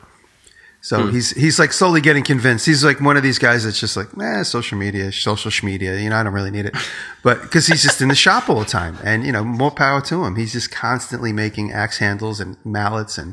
So 0.84 1.06
he's 1.06 1.30
he's 1.30 1.58
like 1.58 1.72
slowly 1.72 2.02
getting 2.02 2.22
convinced. 2.22 2.66
He's 2.66 2.84
like 2.84 3.00
one 3.00 3.16
of 3.16 3.22
these 3.22 3.38
guys 3.38 3.64
that's 3.64 3.80
just 3.80 3.96
like, 3.96 4.08
eh, 4.20 4.42
social 4.42 4.76
media, 4.76 5.10
social 5.12 5.50
media. 5.62 5.98
You 5.98 6.10
know, 6.10 6.16
I 6.16 6.22
don't 6.22 6.34
really 6.34 6.50
need 6.50 6.66
it, 6.66 6.76
but 7.22 7.40
because 7.40 7.66
he's 7.66 7.82
just 7.82 8.02
in 8.02 8.08
the 8.08 8.14
shop 8.14 8.50
all 8.50 8.58
the 8.58 8.66
time, 8.66 8.98
and 9.02 9.24
you 9.24 9.32
know, 9.32 9.42
more 9.42 9.70
power 9.70 10.02
to 10.02 10.24
him. 10.24 10.36
He's 10.36 10.52
just 10.52 10.70
constantly 10.70 11.32
making 11.32 11.72
axe 11.72 11.98
handles 11.98 12.38
and 12.38 12.58
mallets 12.66 13.16
and 13.16 13.32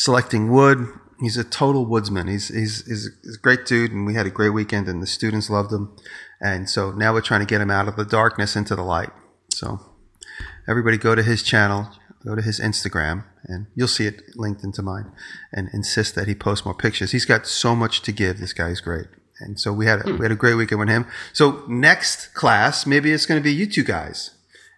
selecting 0.00 0.50
wood. 0.50 0.88
He's 1.20 1.36
a 1.36 1.44
total 1.44 1.84
woodsman. 1.84 2.26
He's 2.26 2.48
he's 2.48 2.86
he's, 2.86 3.36
a 3.36 3.38
great 3.38 3.66
dude, 3.66 3.92
and 3.92 4.06
we 4.06 4.14
had 4.14 4.26
a 4.26 4.30
great 4.30 4.54
weekend, 4.54 4.88
and 4.88 5.02
the 5.02 5.06
students 5.06 5.50
loved 5.50 5.70
him. 5.70 5.94
And 6.40 6.70
so 6.70 6.92
now 6.92 7.12
we're 7.12 7.20
trying 7.20 7.40
to 7.40 7.46
get 7.46 7.60
him 7.60 7.70
out 7.70 7.86
of 7.86 7.96
the 7.96 8.06
darkness 8.06 8.56
into 8.56 8.74
the 8.74 8.82
light. 8.82 9.10
So 9.50 9.78
everybody 10.66 10.96
go 10.96 11.14
to 11.14 11.22
his 11.22 11.42
channel. 11.42 11.90
go 12.24 12.34
to 12.34 12.42
his 12.42 12.60
Instagram, 12.60 13.24
and 13.44 13.66
you'll 13.74 13.88
see 13.88 14.06
it 14.06 14.22
linked 14.36 14.64
into 14.64 14.82
mine, 14.82 15.12
and 15.52 15.68
insist 15.74 16.14
that 16.14 16.26
he 16.28 16.34
post 16.34 16.64
more 16.64 16.74
pictures. 16.74 17.12
He's 17.12 17.26
got 17.26 17.46
so 17.46 17.76
much 17.76 18.00
to 18.02 18.12
give. 18.12 18.40
This 18.40 18.54
guy's 18.54 18.80
great. 18.80 19.08
And 19.40 19.60
so 19.60 19.70
we 19.72 19.84
had 19.84 20.06
a, 20.06 20.14
we 20.14 20.24
had 20.24 20.32
a 20.32 20.42
great 20.44 20.54
weekend 20.54 20.80
with 20.80 20.88
him. 20.88 21.06
So 21.34 21.62
next 21.68 22.32
class, 22.32 22.86
maybe 22.86 23.12
it's 23.12 23.26
going 23.26 23.40
to 23.40 23.44
be 23.44 23.52
you 23.52 23.66
two 23.66 23.84
guys, 23.84 24.30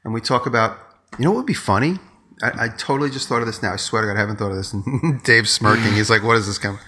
and 0.03 0.13
we 0.13 0.21
talk 0.21 0.47
about 0.47 0.79
you 1.17 1.25
know 1.25 1.31
what 1.31 1.39
would 1.39 1.55
be 1.57 1.63
funny. 1.73 2.01
I, 2.43 2.65
I 2.65 2.69
totally 2.69 3.11
just 3.11 3.29
thought 3.29 3.41
of 3.41 3.47
this 3.47 3.63
now. 3.63 3.73
I 3.73 3.77
swear 3.77 4.03
to 4.03 4.09
God, 4.09 4.17
I 4.17 4.21
haven't 4.21 4.37
thought 4.37 4.51
of 4.51 4.57
this. 4.57 4.73
And 4.73 5.23
Dave's 5.25 5.51
smirking. 5.51 5.93
He's 5.95 6.09
like, 6.11 6.23
"What 6.23 6.37
is 6.37 6.47
this 6.47 6.59
coming?" 6.59 6.81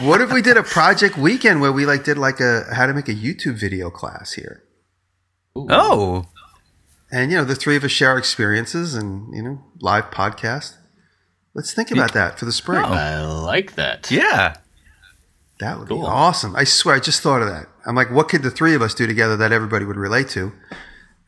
what 0.00 0.20
if 0.20 0.32
we 0.32 0.42
did 0.42 0.56
a 0.56 0.62
project 0.62 1.16
weekend 1.18 1.60
where 1.60 1.72
we 1.72 1.84
like 1.86 2.04
did 2.04 2.18
like 2.18 2.40
a 2.40 2.64
how 2.72 2.86
to 2.86 2.94
make 2.94 3.08
a 3.08 3.14
YouTube 3.14 3.58
video 3.58 3.90
class 3.90 4.32
here? 4.32 4.62
Oh, 5.56 6.26
And 7.10 7.30
you 7.32 7.38
know, 7.38 7.44
the 7.44 7.54
three 7.56 7.76
of 7.76 7.84
us 7.84 7.90
share 7.90 8.16
experiences 8.16 8.94
and 8.94 9.34
you 9.34 9.42
know, 9.42 9.62
live 9.80 10.10
podcast. 10.10 10.76
Let's 11.54 11.72
think 11.74 11.90
about 11.90 12.12
that 12.14 12.38
for 12.38 12.44
the 12.44 12.52
spring. 12.52 12.82
Oh. 12.84 12.92
I 12.92 13.20
like 13.24 13.74
that. 13.74 14.10
yeah. 14.10 14.54
That 15.58 15.80
would 15.80 15.88
Cool. 15.88 16.02
be 16.02 16.06
awesome. 16.06 16.54
I 16.54 16.62
swear, 16.62 16.94
I 16.94 17.00
just 17.00 17.20
thought 17.20 17.42
of 17.42 17.48
that. 17.48 17.66
I'm 17.84 17.96
like, 17.96 18.12
what 18.12 18.28
could 18.28 18.42
the 18.44 18.50
three 18.50 18.76
of 18.76 18.82
us 18.82 18.94
do 18.94 19.08
together 19.08 19.36
that 19.38 19.50
everybody 19.50 19.84
would 19.84 19.96
relate 19.96 20.28
to? 20.30 20.52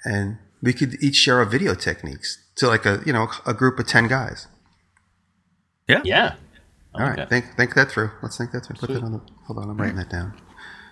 And 0.05 0.39
we 0.63 0.73
could 0.73 1.03
each 1.03 1.17
share 1.17 1.39
our 1.39 1.45
video 1.45 1.75
techniques 1.75 2.39
to 2.57 2.67
like 2.69 2.85
a 2.87 3.03
you 3.07 3.13
know 3.13 3.29
a 3.47 3.55
group 3.55 3.79
of 3.79 3.87
ten 3.87 4.09
guys. 4.09 4.47
Yeah. 5.89 6.03
Yeah. 6.05 6.35
I 6.95 7.03
All 7.03 7.09
like 7.09 7.19
right, 7.19 7.29
think 7.29 7.45
think 7.57 7.75
that 7.75 7.91
through. 7.91 8.11
Let's 8.23 8.37
think 8.37 8.51
that 8.53 8.67
through. 8.67 8.77
Put 8.77 8.91
that 8.91 9.03
on 9.03 9.13
the. 9.13 9.21
Hold 9.47 9.59
on, 9.59 9.71
I'm 9.71 9.77
writing 9.77 9.97
that 9.97 10.11
down. 10.11 10.35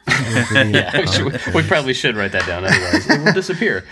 Yeah, 0.09 1.05
we, 1.23 1.61
we 1.63 1.69
probably 1.69 1.93
should 1.93 2.17
write 2.17 2.33
that 2.33 2.47
down. 2.47 2.65
Otherwise, 2.65 3.11
it 3.11 3.25
will 3.25 3.33
disappear. 3.33 3.85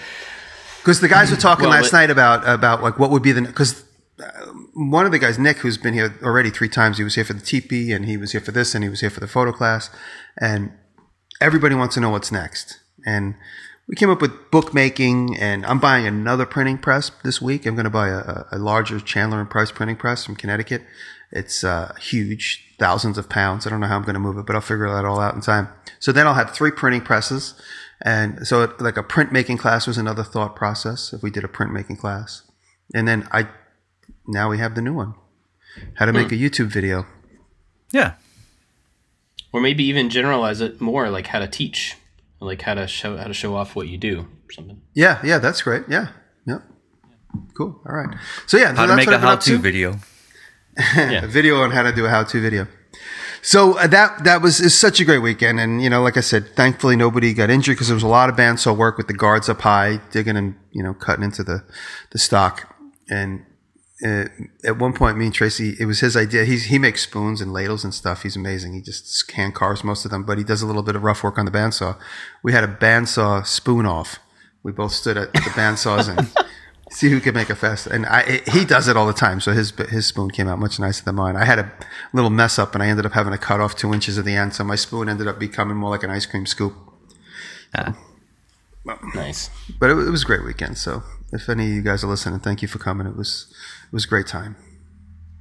Because 0.81 1.01
the 1.01 1.09
guys 1.09 1.31
were 1.31 1.37
talking 1.37 1.65
Well, 1.69 1.73
last 1.79 1.91
but- 1.91 1.99
night 1.99 2.11
about 2.11 2.49
about 2.49 2.83
like 2.83 2.99
what 2.99 3.11
would 3.11 3.23
be 3.23 3.33
the 3.33 3.43
because 3.43 3.85
um, 4.23 4.71
one 4.75 5.05
of 5.05 5.13
the 5.13 5.19
guys, 5.19 5.39
Nick, 5.39 5.59
who's 5.59 5.77
been 5.77 5.93
here 5.95 6.15
already 6.23 6.49
three 6.51 6.69
times, 6.71 6.97
he 6.97 7.05
was 7.05 7.17
here 7.17 7.25
for 7.25 7.35
the 7.35 7.41
TP 7.43 7.95
and 7.95 8.07
he 8.07 8.17
was 8.17 8.33
here 8.33 8.41
for 8.41 8.51
this 8.53 8.75
and 8.75 8.83
he 8.83 8.89
was 8.89 9.01
here 9.01 9.11
for 9.11 9.21
the 9.21 9.27
photo 9.29 9.53
class, 9.53 9.91
and 10.41 10.73
everybody 11.41 11.75
wants 11.75 11.95
to 11.97 12.01
know 12.01 12.11
what's 12.11 12.33
next. 12.33 12.79
And 13.05 13.35
we 13.89 13.95
came 13.97 14.11
up 14.11 14.21
with 14.21 14.51
bookmaking, 14.51 15.37
and 15.39 15.65
I'm 15.67 15.79
buying 15.79 16.07
another 16.07 16.47
printing 16.47 16.79
press 16.79 17.11
this 17.23 17.41
week. 17.41 17.67
I'm 17.67 17.75
going 17.75 17.85
to 17.85 17.91
buy 17.91 18.09
a, 18.09 18.45
a 18.53 18.59
larger 18.59 19.01
Chandler 19.01 19.41
and 19.41 19.49
Price 19.49 19.71
printing 19.71 19.97
press 19.97 20.25
from 20.25 20.37
Connecticut. 20.37 20.83
It's 21.31 21.63
uh, 21.65 21.95
huge, 22.01 22.75
thousands 22.79 23.19
of 23.19 23.29
pounds. 23.29 23.67
I 23.67 23.71
don't 23.71 23.81
know 23.81 23.87
how 23.87 23.97
I'm 23.97 24.03
going 24.03 24.15
to 24.15 24.21
move 24.21 24.39
it, 24.39 24.47
but 24.47 24.57
I'll 24.57 24.63
figure 24.63 24.89
that 24.89 25.05
all 25.05 25.21
out 25.21 25.35
in 25.35 25.41
time. 25.41 25.69
So 25.99 26.13
then 26.13 26.27
I'll 26.27 26.35
have 26.35 26.53
three 26.53 26.71
printing 26.71 27.01
presses. 27.01 27.55
And 28.03 28.47
so, 28.47 28.63
it, 28.63 28.81
like 28.81 28.97
a 28.97 29.03
printmaking 29.03 29.59
class 29.59 29.87
was 29.87 29.99
another 29.99 30.23
thought 30.23 30.55
process 30.55 31.13
if 31.13 31.23
we 31.23 31.31
did 31.31 31.45
a 31.45 31.49
printmaking 31.49 31.99
class. 31.99 32.43
And 32.95 33.09
then 33.09 33.29
I, 33.33 33.49
now 34.27 34.51
we 34.51 34.59
have 34.59 34.75
the 34.75 34.83
new 34.83 34.95
one 34.95 35.15
how 35.95 36.07
to 36.07 36.13
make 36.13 36.33
a 36.33 36.37
YouTube 36.37 36.69
video. 36.69 37.07
Yeah. 37.93 38.15
Or 39.53 39.61
maybe 39.61 39.85
even 39.85 40.11
generalize 40.11 40.61
it 40.61 40.81
more, 40.81 41.09
like 41.11 41.29
how 41.29 41.39
to 41.39 41.49
teach, 41.49 41.97
like 42.41 42.63
how 42.63 42.75
to 42.75 42.87
show 42.87 43.17
how 43.17 43.27
to 43.27 43.35
show 43.35 43.55
off 43.57 43.77
what 43.77 43.89
you 43.89 43.99
do, 43.99 44.21
or 44.21 44.53
something. 44.53 44.81
Yeah, 44.95 45.21
yeah, 45.25 45.39
that's 45.39 45.63
great. 45.63 45.85
Yeah, 45.89 46.09
yep. 46.47 46.63
Cool. 47.57 47.81
All 47.87 47.95
right. 47.95 48.17
So, 48.47 48.57
yeah, 48.57 48.75
How 48.75 48.85
so 48.85 48.87
to 48.89 48.97
make 48.97 49.07
what 49.07 49.15
a 49.15 49.17
I've 49.17 49.21
been 49.23 49.29
up 49.29 49.39
how-to 49.41 49.51
to. 49.57 49.59
video. 49.59 49.99
a 50.97 51.27
video 51.27 51.61
on 51.63 51.71
how 51.71 51.83
to 51.83 51.93
do 51.93 52.05
a 52.07 52.09
how-to 52.09 52.41
video. 52.41 52.67
So 53.43 53.79
uh, 53.79 53.87
that 53.89 54.25
that 54.25 54.43
was 54.43 54.61
is 54.61 54.79
such 54.79 55.01
a 55.01 55.05
great 55.05 55.21
weekend, 55.21 55.61
and 55.61 55.83
you 55.83 55.89
know, 55.89 56.03
like 56.03 56.17
I 56.17 56.21
said, 56.21 56.57
thankfully 56.57 56.97
nobody 56.97 57.33
got 57.33 57.49
injured 57.49 57.77
because 57.77 57.89
there 57.89 57.95
was 57.95 58.03
a 58.03 58.09
lot 58.09 58.29
of 58.29 58.37
bandsaw 58.37 58.77
work 58.77 58.97
with 58.99 59.07
the 59.07 59.15
guards 59.15 59.49
up 59.49 59.61
high, 59.61 60.01
digging 60.11 60.37
and 60.37 60.57
you 60.73 60.83
know 60.83 60.95
cutting 60.95 61.25
into 61.25 61.45
the 61.45 61.63
the 62.11 62.19
stock. 62.19 62.75
And 63.09 63.45
uh, 64.05 64.27
at 64.63 64.79
one 64.79 64.93
point, 64.93 65.17
me 65.17 65.27
and 65.27 65.35
Tracy, 65.35 65.75
it 65.81 65.87
was 65.87 66.01
his 66.01 66.17
idea. 66.17 66.45
He's 66.45 66.65
he 66.65 66.79
makes 66.79 67.03
spoons 67.03 67.41
and 67.41 67.53
ladles 67.53 67.83
and 67.83 67.95
stuff. 67.95 68.25
He's 68.25 68.37
amazing. 68.37 68.75
He 68.75 68.83
just 68.83 69.31
hand 69.31 69.55
carves 69.55 69.83
most 69.83 70.05
of 70.05 70.11
them, 70.11 70.25
but 70.25 70.37
he 70.37 70.45
does 70.45 70.61
a 70.61 70.67
little 70.67 70.83
bit 70.83 70.97
of 70.97 71.03
rough 71.03 71.23
work 71.23 71.39
on 71.39 71.47
the 71.47 71.51
bandsaw. 71.51 71.99
We 72.43 72.53
had 72.53 72.63
a 72.63 72.69
bandsaw 72.69 73.47
spoon 73.47 73.87
off. 73.87 74.19
We 74.63 74.73
both 74.73 74.93
stood 74.93 75.17
at 75.17 75.33
the 75.33 75.41
bandsaws 75.41 76.15
and 76.15 76.31
see 76.91 77.09
who 77.09 77.21
could 77.21 77.35
make 77.35 77.49
it 77.49 77.55
faster. 77.55 77.91
And 77.91 78.05
I, 78.05 78.43
he 78.53 78.67
does 78.67 78.87
it 78.87 78.99
all 78.99 79.07
the 79.07 79.15
time. 79.15 79.41
So 79.41 79.53
his 79.53 79.71
his 79.89 80.05
spoon 80.05 80.31
came 80.31 80.47
out 80.47 80.59
much 80.59 80.79
nicer 80.79 81.03
than 81.03 81.15
mine. 81.15 81.35
I 81.35 81.47
had 81.47 81.59
a 81.59 81.73
little 82.13 82.31
mess 82.31 82.59
up, 82.59 82.75
and 82.75 82.83
I 82.83 82.89
ended 82.89 83.07
up 83.07 83.13
having 83.13 83.33
to 83.33 83.39
cut 83.39 83.61
off 83.61 83.77
two 83.77 83.95
inches 83.95 84.19
of 84.19 84.27
the 84.27 84.35
end. 84.35 84.55
So 84.55 84.63
my 84.63 84.77
spoon 84.77 85.09
ended 85.09 85.27
up 85.27 85.39
becoming 85.39 85.79
more 85.79 85.89
like 85.89 86.03
an 86.03 86.11
ice 86.11 86.27
cream 86.27 86.45
scoop. 86.45 86.75
Nice. 89.15 89.49
But 89.81 89.91
it, 89.91 89.95
it 89.95 90.11
was 90.11 90.23
a 90.23 90.27
great 90.27 90.45
weekend. 90.45 90.77
So 90.77 91.03
if 91.33 91.49
any 91.49 91.65
of 91.65 91.73
you 91.73 91.83
guys 91.83 92.05
are 92.05 92.09
listening, 92.09 92.41
thank 92.41 92.63
you 92.63 92.69
for 92.69 92.79
coming. 92.79 93.07
It 93.07 93.17
was 93.17 93.47
it 93.87 93.93
was 93.93 94.05
a 94.05 94.09
great 94.09 94.27
time. 94.27 94.57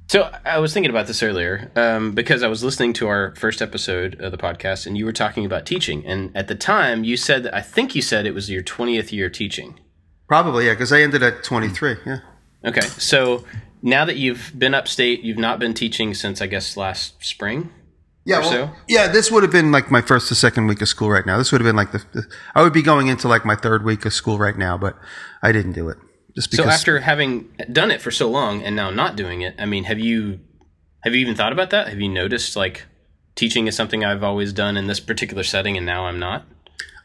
So 0.08 0.30
I 0.44 0.58
was 0.58 0.72
thinking 0.72 0.90
about 0.90 1.08
this 1.08 1.22
earlier 1.22 1.70
um, 1.74 2.12
because 2.12 2.44
I 2.44 2.48
was 2.48 2.62
listening 2.62 2.92
to 2.94 3.08
our 3.08 3.34
first 3.34 3.60
episode 3.60 4.20
of 4.20 4.30
the 4.30 4.38
podcast, 4.38 4.86
and 4.86 4.96
you 4.96 5.04
were 5.04 5.12
talking 5.12 5.44
about 5.44 5.66
teaching. 5.66 6.06
And 6.06 6.34
at 6.36 6.46
the 6.46 6.54
time, 6.54 7.02
you 7.02 7.16
said 7.16 7.42
that 7.42 7.54
I 7.54 7.60
think 7.60 7.96
you 7.96 8.02
said 8.02 8.24
it 8.24 8.34
was 8.34 8.48
your 8.48 8.62
twentieth 8.62 9.12
year 9.12 9.28
teaching. 9.28 9.80
Probably 10.28 10.66
yeah, 10.66 10.74
because 10.74 10.92
I 10.92 11.00
ended 11.00 11.22
at 11.22 11.42
twenty 11.42 11.68
three. 11.68 11.96
Yeah. 12.06 12.20
Okay, 12.64 12.80
so 12.80 13.44
now 13.82 14.04
that 14.04 14.16
you've 14.16 14.52
been 14.56 14.74
upstate, 14.74 15.22
you've 15.22 15.38
not 15.38 15.58
been 15.58 15.74
teaching 15.74 16.14
since 16.14 16.40
I 16.40 16.46
guess 16.46 16.76
last 16.76 17.24
spring. 17.24 17.70
Yeah, 18.26 18.40
well, 18.40 18.76
yeah. 18.88 19.06
This 19.06 19.30
would 19.30 19.44
have 19.44 19.52
been 19.52 19.70
like 19.70 19.90
my 19.90 20.02
first 20.02 20.30
or 20.30 20.34
second 20.34 20.66
week 20.66 20.82
of 20.82 20.88
school 20.88 21.08
right 21.10 21.24
now. 21.24 21.38
This 21.38 21.52
would 21.52 21.60
have 21.60 21.66
been 21.66 21.76
like 21.76 21.92
the, 21.92 22.04
the 22.12 22.24
I 22.54 22.62
would 22.62 22.72
be 22.72 22.82
going 22.82 23.06
into 23.06 23.28
like 23.28 23.44
my 23.44 23.54
third 23.54 23.84
week 23.84 24.04
of 24.04 24.12
school 24.12 24.36
right 24.36 24.58
now, 24.58 24.76
but 24.76 24.98
I 25.42 25.52
didn't 25.52 25.72
do 25.72 25.88
it 25.88 25.96
just 26.36 26.54
So 26.54 26.64
after 26.64 27.00
having 27.00 27.48
done 27.72 27.90
it 27.90 28.02
for 28.02 28.10
so 28.10 28.30
long 28.30 28.62
and 28.62 28.76
now 28.76 28.90
not 28.90 29.16
doing 29.16 29.40
it, 29.40 29.54
I 29.58 29.64
mean, 29.64 29.84
have 29.84 29.98
you 29.98 30.40
have 31.02 31.14
you 31.14 31.20
even 31.20 31.34
thought 31.34 31.52
about 31.52 31.70
that? 31.70 31.88
Have 31.88 32.00
you 32.00 32.08
noticed 32.08 32.54
like 32.56 32.84
teaching 33.34 33.66
is 33.66 33.74
something 33.74 34.04
I've 34.04 34.22
always 34.22 34.52
done 34.52 34.76
in 34.76 34.86
this 34.86 35.00
particular 35.00 35.42
setting, 35.42 35.76
and 35.76 35.86
now 35.86 36.06
I'm 36.06 36.18
not? 36.18 36.44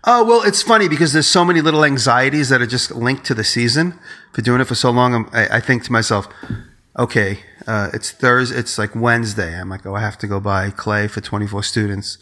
Oh 0.03 0.25
well, 0.25 0.41
it's 0.43 0.61
funny 0.61 0.89
because 0.89 1.13
there's 1.13 1.27
so 1.27 1.45
many 1.45 1.61
little 1.61 1.85
anxieties 1.85 2.49
that 2.49 2.61
are 2.61 2.67
just 2.67 2.91
linked 2.91 3.25
to 3.25 3.33
the 3.33 3.43
season. 3.43 3.97
For 4.33 4.41
doing 4.41 4.59
it 4.59 4.65
for 4.65 4.75
so 4.75 4.91
long, 4.91 5.29
I, 5.33 5.57
I 5.57 5.59
think 5.61 5.83
to 5.85 5.91
myself, 5.91 6.27
okay, 6.99 7.39
uh, 7.67 7.89
it's 7.93 8.11
Thursday, 8.11 8.57
it's 8.57 8.77
like 8.77 8.95
Wednesday. 8.95 9.59
I'm 9.59 9.69
like, 9.69 9.85
oh, 9.85 9.95
I 9.95 10.01
have 10.01 10.17
to 10.19 10.27
go 10.27 10.39
buy 10.39 10.69
clay 10.71 11.07
for 11.07 11.21
24 11.21 11.63
students, 11.63 12.17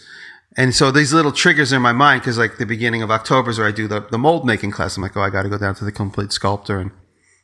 and 0.58 0.76
so 0.76 0.92
these 0.92 1.14
little 1.14 1.32
triggers 1.32 1.72
are 1.72 1.78
in 1.78 1.82
my 1.82 1.94
mind 1.94 2.22
because 2.22 2.38
like 2.38 2.58
the 2.58 2.66
beginning 2.66 3.02
of 3.02 3.12
October 3.12 3.52
is 3.52 3.60
where 3.60 3.68
I 3.68 3.72
do 3.72 3.88
the, 3.88 4.02
the 4.02 4.18
mold 4.18 4.46
making 4.46 4.72
class. 4.72 4.98
I'm 4.98 5.04
like, 5.04 5.16
oh, 5.16 5.22
I 5.22 5.30
got 5.30 5.44
to 5.44 5.50
go 5.50 5.58
down 5.58 5.76
to 5.76 5.86
the 5.86 5.92
complete 5.92 6.32
sculptor 6.32 6.80
and 6.80 6.92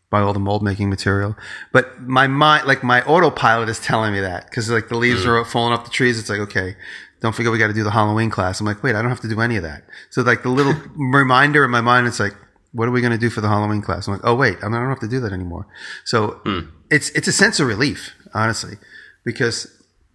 buy 0.10 0.22
all 0.22 0.34
the 0.34 0.40
mold 0.40 0.64
making 0.64 0.90
material. 0.90 1.36
But 1.72 2.02
my 2.02 2.28
mind, 2.28 2.68
like 2.68 2.84
my 2.84 3.04
autopilot 3.04 3.70
is 3.70 3.80
telling 3.80 4.14
me 4.14 4.22
that 4.22 4.46
because 4.46 4.70
like 4.70 4.90
the 4.90 4.98
leaves 4.98 5.26
are 5.26 5.44
falling 5.46 5.74
off 5.74 5.86
the 5.86 5.92
trees. 5.92 6.20
It's 6.20 6.30
like, 6.30 6.40
okay, 6.40 6.76
don't 7.22 7.34
forget 7.34 7.52
we 7.52 7.58
got 7.58 7.68
to 7.68 7.74
do 7.74 7.84
the 7.84 7.92
Halloween 7.92 8.30
class. 8.30 8.60
I'm 8.60 8.66
like, 8.66 8.84
wait, 8.84 8.96
I 8.96 9.02
don't 9.02 9.12
have 9.12 9.22
to 9.22 9.30
do 9.30 9.40
any 9.40 9.56
of 9.58 9.64
that. 9.64 9.84
So 10.10 10.22
like 10.22 10.44
the 10.44 10.50
little 10.50 10.74
reminder 10.96 11.64
in 11.64 11.72
my 11.72 11.82
mind, 11.82 12.08
it's 12.08 12.20
like, 12.20 12.36
what 12.76 12.90
are 12.90 12.92
we 12.92 13.00
going 13.00 13.14
to 13.14 13.18
do 13.18 13.30
for 13.30 13.42
the 13.42 13.48
Halloween 13.48 13.82
class? 13.82 14.08
I'm 14.08 14.14
like, 14.14 14.26
oh 14.26 14.36
wait, 14.36 14.58
I, 14.58 14.70
don't 14.70 14.90
have 14.90 15.00
to 15.00 15.08
do 15.08 15.22
that 15.22 15.32
anymore. 15.32 15.66
So 16.04 16.42
hmm. 16.46 16.60
it's 16.92 17.10
it's 17.12 17.28
a 17.28 17.32
sense 17.32 17.60
of 17.60 17.68
relief, 17.68 18.14
honestly, 18.34 18.76
because 19.24 19.68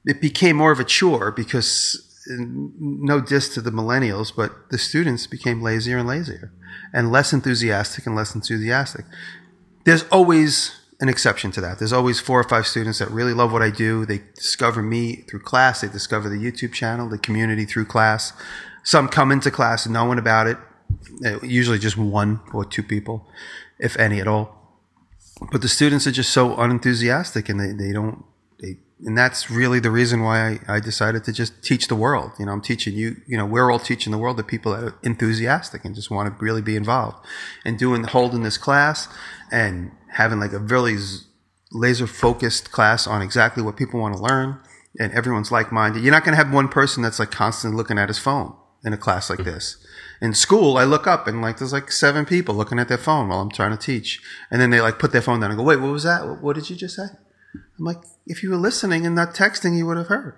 it 0.05 0.21
became 0.21 0.57
more 0.57 0.71
of 0.71 0.79
a 0.79 0.85
chore 0.85 1.33
because 1.33 2.07
no 2.29 3.21
diss 3.21 3.53
to 3.55 3.61
the 3.61 3.71
millennials, 3.71 4.31
but 4.35 4.53
the 4.71 4.79
students 4.79 5.27
became 5.27 5.63
lazier 5.63 5.99
and 5.99 6.07
lazier 6.07 6.53
and 6.93 7.11
less 7.11 7.33
enthusiastic 7.33 8.07
and 8.07 8.15
less 8.15 8.35
enthusiastic. 8.35 9.07
There's 9.85 10.05
always 10.13 10.77
an 11.01 11.09
exception 11.09 11.51
to 11.53 11.63
that. 11.63 11.79
There's 11.79 11.95
always 11.95 12.21
four 12.21 12.39
or 12.39 12.45
five 12.45 12.67
students 12.67 12.99
that 12.99 13.11
really 13.11 13.33
love 13.33 13.53
what 13.53 13.63
I 13.63 13.71
do. 13.71 14.05
They 14.05 14.21
discover 14.35 14.83
me 14.83 15.25
through 15.29 15.41
class. 15.41 15.81
They 15.81 15.89
discover 15.89 16.29
the 16.29 16.37
YouTube 16.37 16.75
channel, 16.75 17.09
the 17.09 17.19
community 17.19 17.65
through 17.65 17.87
class. 17.87 18.35
Some 18.85 19.09
come 19.09 19.33
into 19.33 19.51
class 19.51 19.87
knowing 19.87 20.19
about 20.19 20.47
it. 20.47 20.59
Uh, 21.25 21.41
Usually 21.43 21.79
just 21.79 21.97
one 21.97 22.41
or 22.53 22.65
two 22.65 22.83
people, 22.83 23.27
if 23.79 23.97
any 23.99 24.21
at 24.21 24.29
all. 24.29 24.57
But 25.51 25.63
the 25.63 25.69
students 25.69 26.07
are 26.07 26.13
just 26.13 26.31
so 26.33 26.57
unenthusiastic 26.57 27.49
and 27.49 27.59
they, 27.59 27.73
they 27.73 27.93
don't, 27.93 28.25
they, 28.61 28.77
and 29.07 29.17
that's 29.17 29.51
really 29.51 29.81
the 29.81 29.91
reason 29.91 30.23
why 30.23 30.61
I, 30.69 30.77
I 30.77 30.81
decided 30.81 31.25
to 31.25 31.33
just 31.33 31.63
teach 31.63 31.89
the 31.89 31.95
world. 31.95 32.33
You 32.39 32.47
know, 32.47 32.53
I'm 32.53 32.61
teaching 32.61 32.95
you, 32.95 33.17
you 33.27 33.39
know, 33.39 33.47
we're 33.47 33.71
all 33.71 33.79
teaching 33.79 34.11
the 34.11 34.19
world 34.19 34.37
the 34.37 34.45
people 34.45 34.73
that 34.73 34.85
are 34.85 34.99
enthusiastic 35.03 35.85
and 35.85 35.95
just 35.95 36.11
want 36.11 36.29
to 36.29 36.45
really 36.45 36.61
be 36.61 36.77
involved 36.77 37.25
and 37.65 37.79
doing, 37.79 38.05
holding 38.05 38.43
this 38.43 38.59
class 38.59 39.09
and 39.51 39.93
having 40.13 40.41
like 40.41 40.53
a 40.53 40.59
really 40.59 40.97
laser 41.73 42.07
focused 42.07 42.71
class 42.71 43.07
on 43.07 43.23
exactly 43.23 43.63
what 43.63 43.77
people 43.77 44.01
want 44.01 44.15
to 44.15 44.23
learn 44.23 44.61
and 44.99 45.13
everyone's 45.13 45.53
like 45.53 45.73
minded. 45.73 46.03
You're 46.03 46.13
not 46.13 46.25
going 46.25 46.37
to 46.37 46.45
have 46.45 46.53
one 46.53 46.69
person 46.69 47.03
that's 47.03 47.19
like 47.19 47.31
constantly 47.31 47.77
looking 47.77 47.99
at 47.99 48.09
his 48.09 48.19
phone 48.19 48.55
in 48.85 48.93
a 48.93 48.99
class 48.99 49.31
like 49.31 49.45
this. 49.45 49.77
In 50.21 50.35
school, 50.35 50.77
I 50.77 50.85
look 50.85 51.07
up 51.07 51.27
and 51.27 51.41
like 51.41 51.59
there's 51.59 51.73
like 51.73 51.91
seven 51.91 52.27
people 52.27 52.55
looking 52.55 52.79
at 52.79 52.89
their 52.89 52.99
phone 52.99 53.29
while 53.29 53.41
I'm 53.41 53.51
trying 53.51 53.71
to 53.71 53.77
teach. 53.77 54.21
And 54.51 54.61
then 54.61 54.71
they 54.71 54.81
like 54.81 54.99
put 54.99 55.13
their 55.13 55.23
phone 55.23 55.41
down 55.41 55.51
and 55.51 55.59
go, 55.59 55.65
wait, 55.65 55.81
what 55.81 55.93
was 55.93 56.03
that? 56.03 56.27
What, 56.27 56.43
what 56.43 56.57
did 56.57 56.69
you 56.69 56.77
just 56.77 56.97
say? 56.97 57.07
I'm 57.55 57.85
like, 57.85 57.99
if 58.27 58.43
you 58.43 58.51
were 58.51 58.57
listening 58.57 59.07
and 59.07 59.15
not 59.15 59.35
texting, 59.35 59.77
you 59.77 59.87
would 59.87 59.97
have 59.97 60.09
heard. 60.09 60.37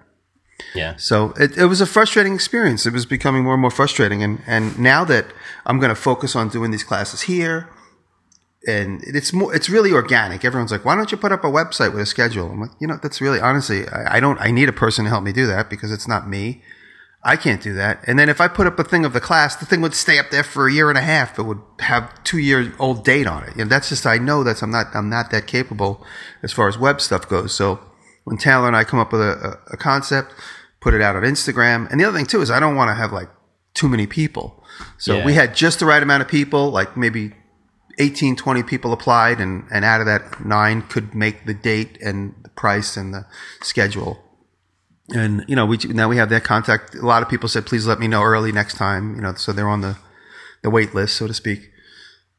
Yeah. 0.75 0.95
So 0.97 1.33
it, 1.39 1.59
it 1.59 1.67
was 1.67 1.81
a 1.81 1.87
frustrating 1.87 2.35
experience. 2.35 2.87
It 2.87 2.93
was 2.93 3.07
becoming 3.07 3.43
more 3.43 3.55
and 3.55 3.61
more 3.61 3.71
frustrating. 3.71 4.23
And, 4.23 4.41
and 4.47 4.79
now 4.79 5.05
that 5.05 5.27
I'm 5.67 5.79
going 5.81 5.89
to 5.89 6.01
focus 6.01 6.37
on 6.37 6.49
doing 6.49 6.71
these 6.71 6.85
classes 6.85 7.23
here 7.23 7.69
and 8.67 9.03
it's 9.05 9.33
more 9.33 9.55
it's 9.55 9.69
really 9.69 9.93
organic. 9.93 10.45
Everyone's 10.45 10.71
like, 10.71 10.85
why 10.85 10.95
don't 10.95 11.11
you 11.11 11.19
put 11.19 11.33
up 11.33 11.45
a 11.45 11.49
website 11.49 11.93
with 11.93 12.03
a 12.03 12.07
schedule? 12.07 12.51
I'm 12.51 12.61
like, 12.61 12.71
you 12.79 12.87
know, 12.87 12.99
that's 13.03 13.21
really 13.21 13.41
honestly, 13.41 13.89
I, 13.89 14.17
I 14.17 14.21
don't. 14.21 14.41
I 14.41 14.51
need 14.51 14.69
a 14.69 14.73
person 14.73 15.05
to 15.05 15.11
help 15.11 15.25
me 15.25 15.33
do 15.33 15.47
that 15.47 15.69
because 15.69 15.91
it's 15.91 16.07
not 16.07 16.29
me. 16.29 16.63
I 17.25 17.37
can't 17.37 17.63
do 17.63 17.73
that. 17.75 18.03
And 18.07 18.19
then 18.19 18.29
if 18.29 18.41
I 18.41 18.49
put 18.49 18.67
up 18.67 18.79
a 18.81 18.85
thing 18.85 19.05
of 19.05 19.13
the 19.13 19.21
class, 19.21 19.55
the 19.55 19.65
thing 19.65 19.81
would 19.81 19.95
stay 19.95 20.19
up 20.19 20.31
there 20.31 20.43
for 20.43 20.67
a 20.67 20.73
year 20.73 20.89
and 20.89 20.99
a 20.99 21.03
half. 21.03 21.39
It 21.39 21.45
would 21.45 21.61
have 21.79 22.13
two 22.25 22.39
year 22.39 22.73
old 22.81 23.05
date 23.05 23.29
on 23.29 23.45
it. 23.45 23.55
And 23.57 23.71
that's 23.71 23.89
just 23.91 24.07
I 24.07 24.19
know 24.19 24.43
that 24.43 24.61
I'm 24.63 24.71
not 24.73 24.87
I'm 24.95 25.09
not 25.09 25.31
that 25.31 25.47
capable 25.47 26.05
as 26.43 26.53
far 26.53 26.67
as 26.69 26.77
web 26.79 27.01
stuff 27.01 27.29
goes. 27.29 27.55
So 27.55 27.79
when 28.25 28.39
Taylor 28.39 28.67
and 28.67 28.77
I 28.77 28.83
come 28.85 28.99
up 28.99 29.13
with 29.13 29.21
a, 29.21 29.59
a, 29.71 29.75
a 29.75 29.77
concept, 29.77 30.35
put 30.81 30.95
it 30.95 31.01
out 31.01 31.15
on 31.15 31.23
Instagram. 31.23 31.89
And 31.91 32.01
the 32.01 32.05
other 32.05 32.17
thing 32.17 32.27
too 32.27 32.43
is 32.43 32.51
I 32.51 32.59
don't 32.59 32.75
want 32.75 32.89
to 32.91 32.95
have 32.95 33.13
like 33.13 33.29
too 33.75 33.89
many 33.89 34.07
people. 34.09 34.63
So 34.99 35.19
Yeah. 35.19 35.25
we 35.25 35.35
had 35.35 35.55
just 35.55 35.79
the 35.79 35.87
right 35.87 36.03
amount 36.03 36.23
of 36.23 36.29
people, 36.29 36.71
like 36.71 36.97
maybe 36.97 37.35
18, 37.99 38.37
20 38.37 38.63
people 38.63 38.93
applied, 38.93 39.39
and, 39.39 39.65
and 39.71 39.85
out 39.85 40.01
of 40.01 40.07
that, 40.07 40.45
nine 40.45 40.83
could 40.83 41.15
make 41.15 41.45
the 41.47 41.55
date 41.55 41.99
and 42.03 42.35
the 42.43 42.49
price 42.49 42.97
and 42.97 43.13
the 43.15 43.27
schedule. 43.61 44.19
And 45.09 45.45
you 45.49 45.57
know, 45.57 45.67
we 45.67 45.79
now 45.79 46.09
we 46.09 46.17
have 46.17 46.31
that 46.31 46.45
contact. 46.45 46.95
A 46.95 47.05
lot 47.05 47.23
of 47.23 47.29
people 47.29 47.49
said, 47.49 47.67
"Please 47.67 47.87
let 47.87 47.99
me 47.99 48.09
know 48.09 48.23
early 48.23 48.53
next 48.53 48.75
time." 48.75 49.17
You 49.17 49.23
know, 49.23 49.35
so 49.35 49.53
they're 49.53 49.69
on 49.69 49.81
the 49.81 49.99
the 50.63 50.71
wait 50.71 50.95
list, 50.95 51.17
so 51.17 51.27
to 51.27 51.35
speak. 51.35 51.71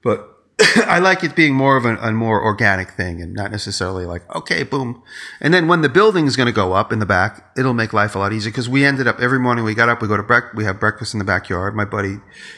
But 0.01 0.29
I 0.88 1.00
like 1.00 1.24
it 1.24 1.36
being 1.36 1.53
more 1.53 1.77
of 1.77 1.86
a, 1.86 1.96
a 1.98 2.12
more 2.12 2.41
organic 2.41 2.91
thing 2.91 3.22
and 3.22 3.34
not 3.34 3.51
necessarily 3.51 4.05
like, 4.05 4.24
okay, 4.36 4.63
boom. 4.63 5.03
And 5.41 5.53
then 5.53 5.67
when 5.67 5.82
the 5.82 5.89
building 5.89 6.27
is 6.27 6.36
going 6.36 6.48
to 6.48 6.53
go 6.53 6.74
up 6.74 6.91
in 6.91 7.00
the 7.00 7.05
back, 7.05 7.51
it'll 7.58 7.74
make 7.74 7.93
life 7.93 8.15
a 8.15 8.20
lot 8.20 8.34
easier 8.34 8.51
because 8.51 8.70
we 8.70 8.86
ended 8.86 9.08
up 9.08 9.20
every 9.20 9.39
morning 9.39 9.65
we 9.65 9.74
got 9.74 9.89
up, 9.89 10.01
we 10.01 10.08
go 10.08 10.17
to 10.17 10.24
break, 10.24 10.53
we 10.53 10.63
have 10.65 10.79
breakfast 10.79 11.13
in 11.13 11.20
the 11.20 11.25
backyard. 11.25 11.75
My 11.75 11.86
buddy 11.86 12.17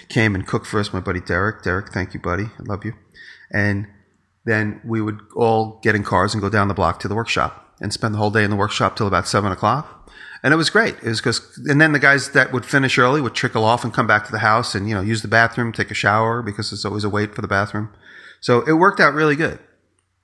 came 0.10 0.36
and 0.36 0.46
cooked 0.46 0.68
for 0.68 0.80
us. 0.80 0.94
My 0.94 1.00
buddy 1.00 1.22
Derek, 1.22 1.64
Derek, 1.64 1.94
thank 1.94 2.14
you, 2.14 2.20
buddy, 2.20 2.46
I 2.46 2.64
love 2.64 2.84
you. 2.84 2.94
And 3.52 3.88
then 4.44 4.82
we 4.84 5.02
would 5.02 5.20
all 5.36 5.80
get 5.82 5.96
in 5.96 6.04
cars 6.04 6.34
and 6.34 6.42
go 6.42 6.50
down 6.50 6.68
the 6.68 6.74
block 6.74 7.00
to 7.00 7.08
the 7.08 7.16
workshop 7.16 7.65
and 7.82 7.92
spend 7.92 8.14
the 8.14 8.18
whole 8.18 8.32
day 8.32 8.44
in 8.44 8.50
the 8.50 8.56
workshop 8.56 8.96
till 8.96 9.08
about 9.08 9.28
seven 9.28 9.52
o'clock. 9.52 9.92
And 10.44 10.54
it 10.54 10.58
was 10.58 10.70
great. 10.70 10.96
It 11.02 11.08
was 11.08 11.20
because, 11.20 11.60
and 11.68 11.82
then 11.82 11.92
the 11.92 12.00
guys 12.00 12.32
that 12.32 12.52
would 12.52 12.66
finish 12.66 13.00
early 13.00 13.20
would 13.20 13.34
trickle 13.34 13.64
off 13.64 13.84
and 13.84 13.92
come 13.92 14.06
back 14.06 14.26
to 14.26 14.32
the 14.32 14.40
house 14.40 14.76
and, 14.76 14.88
you 14.88 14.94
know, 14.94 15.02
use 15.02 15.24
the 15.24 15.28
bathroom, 15.28 15.74
take 15.74 15.90
a 15.90 15.96
shower 15.96 16.44
because 16.44 16.70
there's 16.70 16.86
always 16.86 17.04
a 17.04 17.10
wait 17.10 17.34
for 17.34 17.42
the 17.42 17.48
bathroom. 17.48 17.92
So 18.42 18.62
it 18.62 18.74
worked 18.74 19.00
out 19.00 19.16
really 19.16 19.36
good. 19.36 19.58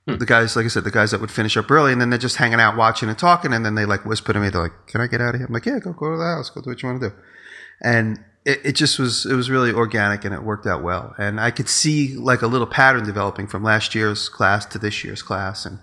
Hmm. 0.06 0.18
The 0.18 0.26
guys, 0.26 0.54
like 0.54 0.64
I 0.64 0.68
said, 0.68 0.84
the 0.84 0.92
guys 0.92 1.10
that 1.10 1.20
would 1.20 1.32
finish 1.32 1.56
up 1.56 1.68
early 1.68 1.90
and 1.90 2.00
then 2.00 2.10
they're 2.10 2.20
just 2.20 2.36
hanging 2.36 2.60
out, 2.60 2.76
watching 2.76 3.08
and 3.08 3.18
talking. 3.18 3.52
And 3.52 3.66
then 3.66 3.74
they 3.74 3.84
like 3.84 4.04
whisper 4.04 4.32
to 4.32 4.38
me, 4.38 4.48
they're 4.48 4.62
like, 4.62 4.86
can 4.86 5.00
I 5.00 5.08
get 5.08 5.20
out 5.20 5.34
of 5.34 5.40
here? 5.40 5.46
I'm 5.46 5.52
like, 5.52 5.66
yeah, 5.66 5.80
go, 5.80 5.92
go 5.92 6.12
to 6.12 6.16
the 6.16 6.24
house, 6.24 6.50
go 6.50 6.60
do 6.60 6.70
what 6.70 6.80
you 6.82 6.88
want 6.88 7.02
to 7.02 7.10
do. 7.10 7.16
And 7.82 8.22
it, 8.44 8.60
it 8.64 8.72
just 8.76 9.00
was, 9.00 9.26
it 9.26 9.34
was 9.34 9.50
really 9.50 9.72
organic 9.72 10.24
and 10.24 10.32
it 10.32 10.44
worked 10.44 10.66
out 10.66 10.84
well. 10.84 11.16
And 11.18 11.40
I 11.40 11.50
could 11.50 11.68
see 11.68 12.14
like 12.14 12.42
a 12.42 12.46
little 12.46 12.68
pattern 12.68 13.04
developing 13.04 13.48
from 13.48 13.64
last 13.64 13.92
year's 13.96 14.28
class 14.28 14.66
to 14.66 14.78
this 14.78 15.02
year's 15.02 15.22
class. 15.22 15.66
And, 15.66 15.80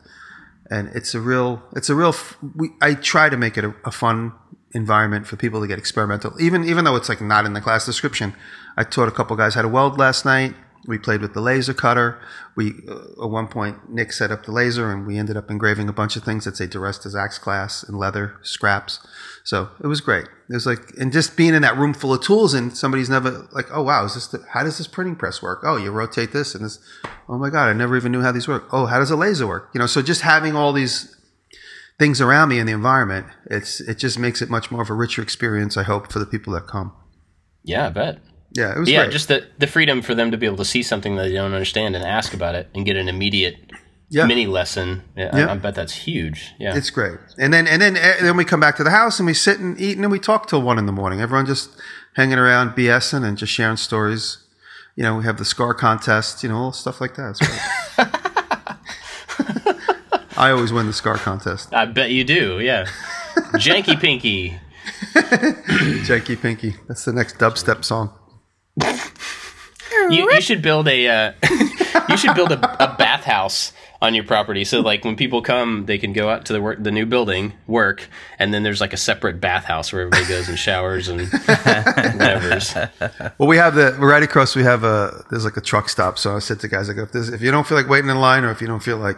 and 0.70 0.90
it's 0.90 1.14
a 1.14 1.20
real 1.20 1.62
it's 1.76 1.90
a 1.90 1.96
real 1.96 2.14
we, 2.56 2.70
i 2.82 2.94
try 2.94 3.30
to 3.30 3.38
make 3.38 3.58
it 3.58 3.64
a, 3.64 3.74
a 3.86 3.92
fun 3.92 4.34
environment 4.72 5.26
for 5.26 5.36
people 5.36 5.62
to 5.62 5.68
get 5.68 5.80
experimental. 5.80 6.40
Even 6.40 6.64
even 6.64 6.86
though 6.86 6.96
it's 6.96 7.10
like 7.10 7.22
not 7.22 7.46
in 7.46 7.54
the 7.54 7.62
class 7.62 7.86
description 7.86 8.36
i 8.78 8.84
taught 8.84 9.08
a 9.08 9.12
couple 9.12 9.36
guys 9.36 9.56
how 9.56 9.62
to 9.62 9.68
weld 9.68 9.98
last 9.98 10.26
night. 10.26 10.54
We 10.88 10.98
played 10.98 11.22
with 11.22 11.34
the 11.34 11.42
laser 11.42 11.74
cutter. 11.74 12.20
We 12.56 12.74
uh, 12.88 13.24
at 13.24 13.30
one 13.30 13.48
point 13.48 13.90
nick 13.90 14.14
set 14.14 14.32
up 14.32 14.46
the 14.46 14.52
laser 14.52 14.92
and 14.92 15.06
we 15.06 15.18
ended 15.18 15.38
up 15.38 15.50
engraving 15.52 15.90
a 15.90 15.94
bunch 15.94 16.16
of 16.16 16.24
things 16.24 16.46
that 16.46 16.56
say 16.56 16.68
DiResta's 16.68 17.16
axe 17.16 17.38
class 17.38 17.84
in 17.84 17.96
leather 17.96 18.38
scraps 18.44 19.06
so 19.50 19.58
it 19.84 19.88
was 19.88 20.00
great. 20.02 20.26
It 20.50 20.54
was 20.60 20.66
like 20.72 20.84
and 21.02 21.12
just 21.12 21.36
being 21.36 21.54
in 21.56 21.62
that 21.64 21.76
room 21.82 21.94
full 21.94 22.14
of 22.14 22.22
tools 22.22 22.54
and 22.54 22.66
somebody's 22.84 23.10
never 23.10 23.32
like 23.52 23.68
oh 23.72 23.84
wow 23.90 24.06
is 24.06 24.14
this 24.14 24.28
the, 24.28 24.40
how 24.54 24.64
does 24.64 24.78
this 24.78 24.88
printing 24.96 25.16
press 25.16 25.42
work? 25.42 25.60
Oh 25.64 25.78
you 25.84 25.90
rotate 25.92 26.32
this 26.34 26.54
and 26.56 26.64
this 26.66 26.78
oh 27.28 27.38
my 27.44 27.50
god 27.50 27.66
i 27.70 27.74
never 27.74 27.96
even 27.98 28.12
knew 28.12 28.22
how 28.22 28.32
these 28.32 28.48
work. 28.48 28.66
Oh 28.72 28.86
how 28.86 29.00
does 29.00 29.12
a 29.12 29.16
laser 29.16 29.48
work? 29.48 29.70
You 29.74 29.80
know 29.80 29.88
so 29.88 30.02
just 30.02 30.22
having 30.22 30.56
all 30.56 30.72
these 30.74 31.16
things 31.98 32.22
around 32.22 32.50
me 32.50 32.60
in 32.60 32.66
the 32.68 32.74
environment 32.74 33.26
it's 33.50 33.82
it 33.82 33.98
just 33.98 34.18
makes 34.20 34.42
it 34.42 34.50
much 34.50 34.72
more 34.72 34.82
of 34.82 34.90
a 34.90 34.94
richer 34.94 35.22
experience 35.22 35.76
i 35.78 35.84
hope 35.84 36.12
for 36.12 36.20
the 36.20 36.26
people 36.34 36.54
that 36.54 36.66
come. 36.68 36.94
Yeah, 37.64 37.88
I 37.88 37.90
bet. 37.90 38.20
yeah 38.56 38.72
it 38.76 38.80
was 38.80 38.90
Yeah, 38.90 39.04
great. 39.04 39.12
just 39.18 39.28
the 39.28 39.40
the 39.58 39.68
freedom 39.68 40.02
for 40.02 40.14
them 40.16 40.30
to 40.32 40.38
be 40.38 40.46
able 40.46 40.58
to 40.66 40.66
see 40.74 40.84
something 40.84 41.16
that 41.18 41.24
they 41.24 41.34
don't 41.34 41.54
understand 41.54 41.96
and 41.96 42.04
ask 42.06 42.34
about 42.34 42.56
it 42.56 42.66
and 42.74 42.86
get 42.86 42.96
an 42.96 43.08
immediate 43.10 43.56
Yeah. 44.10 44.26
mini 44.26 44.48
lesson. 44.48 45.04
Yeah, 45.16 45.36
Yeah. 45.38 45.46
I, 45.48 45.52
I 45.52 45.56
bet 45.58 45.76
that's 45.76 45.94
huge. 45.94 46.54
Yeah. 46.60 46.76
It's 46.76 46.90
great. 46.90 47.18
And 47.38 47.54
then 47.54 47.68
and 47.68 47.82
then 47.82 47.96
and 47.96 48.26
then 48.26 48.36
we 48.38 48.46
come 48.46 48.60
back 48.60 48.76
to 48.78 48.84
the 48.84 48.90
house 48.90 49.20
and 49.20 49.28
we 49.28 49.34
sit 49.34 49.60
and 49.60 49.80
eat 49.80 49.96
and 49.96 50.04
then 50.04 50.12
we 50.12 50.20
talk 50.20 50.48
till 50.48 50.62
one 50.62 50.78
in 50.80 50.86
the 50.88 50.92
morning. 50.92 51.22
Everyone 51.22 51.46
just 51.46 51.70
hanging 52.16 52.40
around, 52.40 52.76
BSing 52.76 53.24
and 53.24 53.38
just 53.38 53.54
sharing 53.54 53.78
stories. 53.78 54.38
You 54.96 55.04
know, 55.04 55.18
we 55.18 55.24
have 55.24 55.38
the 55.38 55.46
scar 55.46 55.74
contest, 55.74 56.44
you 56.44 56.50
know, 56.50 56.72
stuff 56.72 57.00
like 57.00 57.16
that. 57.16 57.40
I 60.38 60.52
always 60.52 60.72
win 60.74 60.88
the 60.88 60.94
scar 60.94 61.18
contest. 61.18 61.74
I 61.74 61.86
bet 61.86 62.12
you 62.12 62.24
do. 62.24 62.60
Yeah. 62.60 62.86
Janky 63.56 64.00
Pinky. 64.00 64.58
Janky 65.14 66.42
Pinky. 66.42 66.76
That's 66.88 67.06
the 67.06 67.14
next 67.14 67.38
dubstep 67.38 67.86
song. 67.86 68.14
You, 70.10 70.32
you 70.32 70.42
should 70.42 70.62
build 70.62 70.88
a 70.88 71.08
uh, 71.08 71.34
you 72.10 72.18
should 72.18 72.36
build 72.36 72.52
a, 72.52 72.84
a 72.84 72.96
bathhouse 72.98 73.74
on 74.02 74.16
your 74.16 74.24
property 74.24 74.64
so 74.64 74.80
like 74.80 75.04
when 75.04 75.16
people 75.16 75.42
come 75.42 75.86
they 75.86 75.98
can 75.98 76.14
go 76.14 76.30
out 76.30 76.46
to 76.46 76.54
the 76.54 76.62
work 76.62 76.82
the 76.82 76.92
new 76.92 77.06
building 77.06 77.54
work 77.68 78.08
and 78.38 78.54
then 78.54 78.64
there's 78.64 78.80
like 78.80 78.94
a 78.94 78.98
separate 78.98 79.42
bathhouse 79.42 79.92
where 79.92 80.04
everybody 80.04 80.26
goes 80.28 80.48
and 80.48 80.58
showers 80.58 81.10
and 81.10 81.28
whatever's 81.46 82.74
Well, 83.38 83.48
we 83.48 83.58
have 83.58 83.76
the 83.76 83.94
right 83.94 84.24
across. 84.24 84.56
We 84.56 84.64
have 84.64 84.84
a 84.84 85.26
there's 85.30 85.46
like 85.46 85.58
a 85.58 85.62
truck 85.62 85.90
stop. 85.90 86.18
So 86.18 86.36
I 86.36 86.40
said 86.40 86.60
to 86.62 86.68
guys, 86.68 86.90
I 86.90 86.94
go, 86.94 87.04
if, 87.04 87.12
there's, 87.12 87.30
if 87.30 87.42
you 87.42 87.52
don't 87.52 87.66
feel 87.66 87.78
like 87.78 87.88
waiting 87.88 88.10
in 88.10 88.20
line, 88.20 88.44
or 88.44 88.52
if 88.52 88.62
you 88.62 88.68
don't 88.68 88.84
feel 88.84 88.98
like 88.98 89.18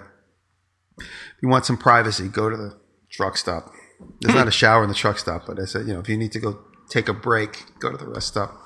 if 1.00 1.42
you 1.42 1.50
want 1.50 1.66
some 1.66 1.78
privacy, 1.78 2.28
go 2.28 2.50
to 2.50 2.58
the 2.58 2.80
truck 3.10 3.38
stop. 3.38 3.72
There's 4.20 4.36
not 4.36 4.48
a 4.48 4.52
shower 4.52 4.84
in 4.84 4.90
the 4.90 4.96
truck 4.96 5.18
stop, 5.20 5.46
but 5.48 5.60
I 5.60 5.66
said, 5.66 5.88
you 5.88 5.94
know, 5.94 6.00
if 6.00 6.10
you 6.10 6.18
need 6.18 6.32
to 6.34 6.40
go 6.40 6.60
take 6.90 7.08
a 7.08 7.14
break, 7.14 7.66
go 7.80 7.92
to 7.92 7.98
the 7.98 8.08
rest 8.08 8.28
stop. 8.28 8.58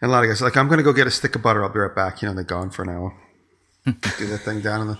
And 0.00 0.10
a 0.10 0.12
lot 0.12 0.24
of 0.24 0.30
guys 0.30 0.42
are 0.42 0.44
like, 0.44 0.56
I'm 0.56 0.68
going 0.68 0.78
to 0.78 0.84
go 0.84 0.92
get 0.92 1.06
a 1.06 1.10
stick 1.10 1.34
of 1.34 1.42
butter. 1.42 1.64
I'll 1.64 1.72
be 1.72 1.78
right 1.78 1.94
back. 1.94 2.22
You 2.22 2.28
know, 2.28 2.34
they're 2.34 2.44
gone 2.44 2.70
for 2.70 2.82
an 2.82 2.90
hour. 2.90 3.16
Do 3.84 4.26
that 4.26 4.42
thing 4.44 4.60
down 4.60 4.82
in 4.82 4.86
the. 4.88 4.98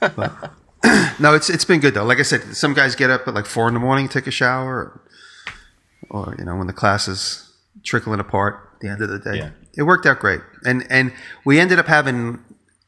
But, 0.00 0.52
no, 1.18 1.34
it's 1.34 1.50
it's 1.50 1.64
been 1.64 1.80
good 1.80 1.94
though. 1.94 2.04
Like 2.04 2.18
I 2.18 2.22
said, 2.22 2.56
some 2.56 2.74
guys 2.74 2.94
get 2.94 3.10
up 3.10 3.26
at 3.26 3.34
like 3.34 3.46
four 3.46 3.68
in 3.68 3.74
the 3.74 3.80
morning, 3.80 4.08
take 4.08 4.26
a 4.26 4.30
shower, 4.30 5.00
or 6.10 6.34
you 6.38 6.44
know 6.44 6.56
when 6.56 6.66
the 6.66 6.72
class 6.72 7.08
is 7.08 7.52
trickling 7.82 8.20
apart 8.20 8.70
at 8.74 8.80
the 8.80 8.88
end 8.88 9.02
of 9.02 9.08
the 9.08 9.18
day. 9.18 9.38
Yeah. 9.38 9.50
It 9.76 9.82
worked 9.82 10.06
out 10.06 10.20
great, 10.20 10.40
and 10.64 10.86
and 10.90 11.12
we 11.44 11.58
ended 11.58 11.78
up 11.78 11.86
having 11.86 12.44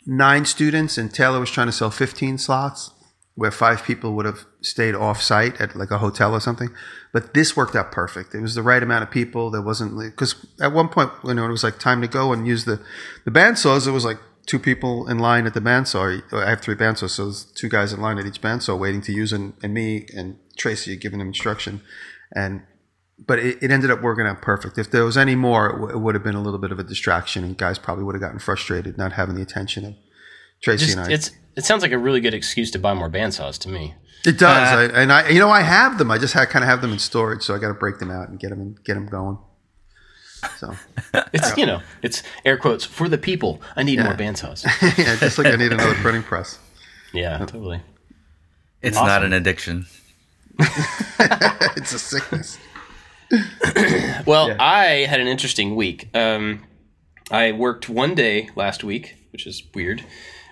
nine 0.06 0.44
students, 0.44 0.98
and 0.98 1.12
Taylor 1.12 1.40
was 1.40 1.50
trying 1.50 1.66
to 1.66 1.72
sell 1.72 1.90
fifteen 1.90 2.38
slots, 2.38 2.92
where 3.34 3.50
five 3.50 3.84
people 3.84 4.14
would 4.14 4.26
have 4.26 4.44
stayed 4.60 4.94
off 4.94 5.20
site 5.20 5.60
at 5.60 5.74
like 5.74 5.90
a 5.90 5.98
hotel 5.98 6.34
or 6.34 6.40
something. 6.40 6.70
But 7.12 7.34
this 7.34 7.56
worked 7.56 7.74
out 7.74 7.90
perfect. 7.90 8.34
It 8.34 8.40
was 8.40 8.54
the 8.54 8.62
right 8.62 8.82
amount 8.82 9.02
of 9.02 9.10
people. 9.10 9.50
There 9.50 9.62
wasn't 9.62 9.98
because 9.98 10.46
at 10.60 10.72
one 10.72 10.88
point 10.88 11.10
you 11.24 11.34
know 11.34 11.44
it 11.44 11.50
was 11.50 11.64
like 11.64 11.78
time 11.78 12.00
to 12.02 12.08
go 12.08 12.32
and 12.32 12.46
use 12.46 12.64
the 12.64 12.80
the 13.24 13.30
bandsaws. 13.30 13.86
It 13.86 13.92
was 13.92 14.04
like 14.04 14.18
two 14.50 14.58
people 14.58 15.08
in 15.08 15.18
line 15.20 15.46
at 15.46 15.54
the 15.54 15.60
bandsaw. 15.60 16.22
I 16.32 16.50
have 16.50 16.60
three 16.60 16.74
bandsaws, 16.74 17.10
so 17.10 17.24
there's 17.24 17.44
two 17.44 17.68
guys 17.68 17.92
in 17.92 18.00
line 18.00 18.18
at 18.18 18.26
each 18.26 18.40
bandsaw 18.40 18.76
waiting 18.76 19.00
to 19.02 19.12
use, 19.12 19.32
and, 19.32 19.54
and 19.62 19.72
me 19.72 20.08
and 20.16 20.38
Tracy 20.58 20.96
giving 20.96 21.20
them 21.20 21.28
instruction, 21.28 21.82
and 22.34 22.62
but 23.24 23.38
it, 23.38 23.62
it 23.62 23.70
ended 23.70 23.90
up 23.90 24.02
working 24.02 24.26
out 24.26 24.42
perfect. 24.42 24.76
If 24.76 24.90
there 24.90 25.04
was 25.04 25.16
any 25.16 25.36
more, 25.36 25.66
it, 25.68 25.72
w- 25.72 25.90
it 25.90 25.98
would 25.98 26.14
have 26.14 26.24
been 26.24 26.34
a 26.34 26.42
little 26.42 26.58
bit 26.58 26.72
of 26.72 26.78
a 26.78 26.82
distraction, 26.82 27.44
and 27.44 27.56
guys 27.56 27.78
probably 27.78 28.02
would 28.02 28.16
have 28.16 28.22
gotten 28.22 28.40
frustrated 28.40 28.98
not 28.98 29.12
having 29.12 29.36
the 29.36 29.42
attention 29.42 29.84
of 29.84 29.94
Tracy 30.62 30.86
just 30.86 30.98
and 30.98 31.06
I. 31.06 31.12
it 31.56 31.64
sounds 31.64 31.82
like 31.82 31.92
a 31.92 31.98
really 31.98 32.20
good 32.20 32.34
excuse 32.34 32.70
to 32.72 32.78
buy 32.78 32.92
more 32.92 33.10
bandsaws 33.10 33.56
to 33.58 33.68
me 33.68 33.94
it 34.26 34.38
does, 34.38 34.72
uh, 34.72 34.94
I, 34.94 35.02
and 35.02 35.12
I, 35.12 35.28
you 35.30 35.38
know, 35.38 35.48
I 35.48 35.62
have 35.62 35.96
them. 35.96 36.10
I 36.10 36.18
just 36.18 36.34
had, 36.34 36.50
kind 36.50 36.62
of 36.62 36.68
have 36.68 36.82
them 36.82 36.92
in 36.92 36.98
storage, 36.98 37.42
so 37.42 37.54
I 37.54 37.58
got 37.58 37.68
to 37.68 37.74
break 37.74 37.98
them 37.98 38.10
out 38.10 38.28
and 38.28 38.38
get 38.38 38.50
them 38.50 38.60
and 38.60 38.84
get 38.84 38.94
them 38.94 39.06
going. 39.06 39.38
So 40.58 40.74
it's 41.32 41.56
you 41.56 41.66
know 41.66 41.80
it's 42.02 42.22
air 42.44 42.56
quotes 42.56 42.84
for 42.84 43.08
the 43.08 43.18
people 43.18 43.60
i 43.76 43.82
need 43.82 43.98
more 44.00 44.14
bandsaws 44.14 44.64
yeah, 44.98 45.16
just 45.16 45.38
like 45.38 45.48
I 45.48 45.56
need 45.56 45.72
another 45.72 45.94
printing 46.02 46.22
press. 46.22 46.58
yeah 47.12 47.38
totally 47.38 47.80
It's 48.82 48.96
not 48.96 49.22
an 49.24 49.32
addiction. 49.32 49.86
It's 50.58 51.92
a 51.92 51.98
sickness. 51.98 52.58
Well, 54.26 54.56
I 54.58 55.06
had 55.08 55.20
an 55.20 55.26
interesting 55.28 55.76
week. 55.76 56.08
Um, 56.14 56.64
I 57.30 57.52
worked 57.52 57.88
one 57.88 58.14
day 58.16 58.50
last 58.56 58.82
week, 58.82 59.14
which 59.32 59.46
is 59.46 59.62
weird, 59.74 60.04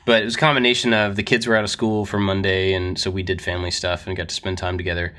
but 0.07 0.23
it 0.23 0.25
was 0.25 0.37
a 0.37 0.39
combination 0.39 0.93
of 0.95 1.17
the 1.17 1.23
kids 1.25 1.47
were 1.47 1.57
out 1.57 1.65
of 1.65 1.71
school 1.71 2.07
for 2.07 2.19
Monday, 2.21 2.73
and 2.75 2.97
so 2.99 3.11
we 3.11 3.23
did 3.25 3.43
family 3.43 3.71
stuff 3.73 4.07
and 4.07 4.17
got 4.17 4.29
to 4.29 4.35
spend 4.35 4.59
time 4.59 4.79
together. 4.79 5.13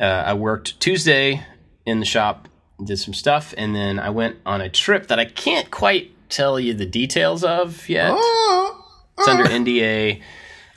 Uh, 0.00 0.04
I 0.04 0.34
worked 0.34 0.78
Tuesday 0.80 1.44
in 1.84 1.98
the 1.98 2.06
shop, 2.06 2.48
did 2.82 2.98
some 2.98 3.14
stuff, 3.14 3.54
and 3.56 3.74
then 3.74 3.98
I 3.98 4.10
went 4.10 4.36
on 4.44 4.60
a 4.60 4.68
trip 4.68 5.08
that 5.08 5.18
I 5.18 5.24
can't 5.24 5.70
quite 5.70 6.10
tell 6.28 6.58
you 6.58 6.74
the 6.74 6.86
details 6.86 7.44
of 7.44 7.88
yet. 7.88 8.10
Oh, 8.12 8.84
It's 9.18 9.28
under 9.28 9.44
NDA. 9.44 10.20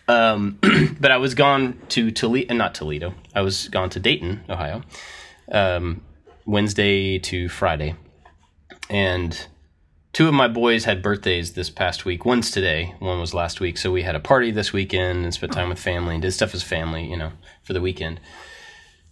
Um, 0.08 0.60
but 1.00 1.12
I 1.12 1.18
was 1.18 1.34
gone 1.34 1.82
to 1.90 2.12
Toledo, 2.12 2.48
and 2.50 2.58
not 2.58 2.76
Toledo. 2.76 3.14
I 3.36 3.42
was 3.42 3.68
gone 3.70 3.90
to 3.92 4.00
Dayton, 4.00 4.44
Ohio, 4.50 4.84
um, 5.52 6.02
Wednesday 6.46 7.20
to 7.20 7.50
Friday, 7.50 7.96
and 8.90 9.48
two 10.14 10.28
of 10.28 10.34
my 10.34 10.48
boys 10.48 10.86
had 10.86 11.02
birthdays 11.02 11.54
this 11.54 11.70
past 11.70 12.06
week. 12.06 12.26
One's 12.26 12.52
today, 12.52 12.96
one 13.00 13.20
was 13.20 13.34
last 13.34 13.60
week. 13.60 13.78
So 13.78 13.92
we 13.92 14.04
had 14.04 14.16
a 14.16 14.20
party 14.20 14.52
this 14.52 14.72
weekend 14.72 15.24
and 15.26 15.34
spent 15.34 15.52
time 15.52 15.70
with 15.70 15.80
family 15.80 16.16
and 16.16 16.22
did 16.22 16.32
stuff 16.32 16.54
as 16.54 16.64
family, 16.64 17.06
you 17.06 17.18
know, 17.18 17.34
for 17.64 17.74
the 17.74 17.82
weekend. 17.82 18.20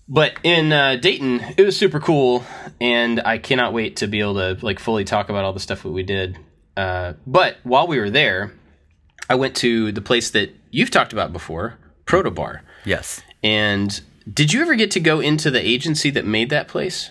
But 0.08 0.38
in 0.44 0.72
uh, 0.72 0.98
Dayton, 0.98 1.42
it 1.58 1.64
was 1.66 1.76
super 1.76 2.00
cool, 2.00 2.44
and 2.80 3.20
I 3.26 3.40
cannot 3.40 3.74
wait 3.74 3.98
to 3.98 4.08
be 4.08 4.20
able 4.20 4.36
to 4.36 4.58
like 4.64 4.80
fully 4.80 5.04
talk 5.04 5.30
about 5.30 5.46
all 5.46 5.54
the 5.54 5.60
stuff 5.60 5.82
that 5.84 5.90
we 5.90 6.04
did. 6.04 6.38
Uh, 6.78 7.14
but 7.26 7.58
while 7.64 7.88
we 7.88 7.98
were 8.00 8.10
there, 8.12 8.54
I 9.30 9.36
went 9.36 9.56
to 9.58 9.92
the 9.92 10.02
place 10.02 10.30
that 10.32 10.54
you've 10.70 10.92
talked 10.92 11.12
about 11.14 11.34
before, 11.34 11.78
Proto 12.06 12.30
Bar. 12.30 12.62
Yes. 12.84 13.22
And 13.44 14.00
did 14.32 14.54
you 14.54 14.62
ever 14.62 14.76
get 14.76 14.92
to 14.92 15.00
go 15.00 15.20
into 15.20 15.50
the 15.50 15.66
agency 15.68 16.12
that 16.12 16.26
made 16.26 16.52
that 16.52 16.68
place? 16.68 17.10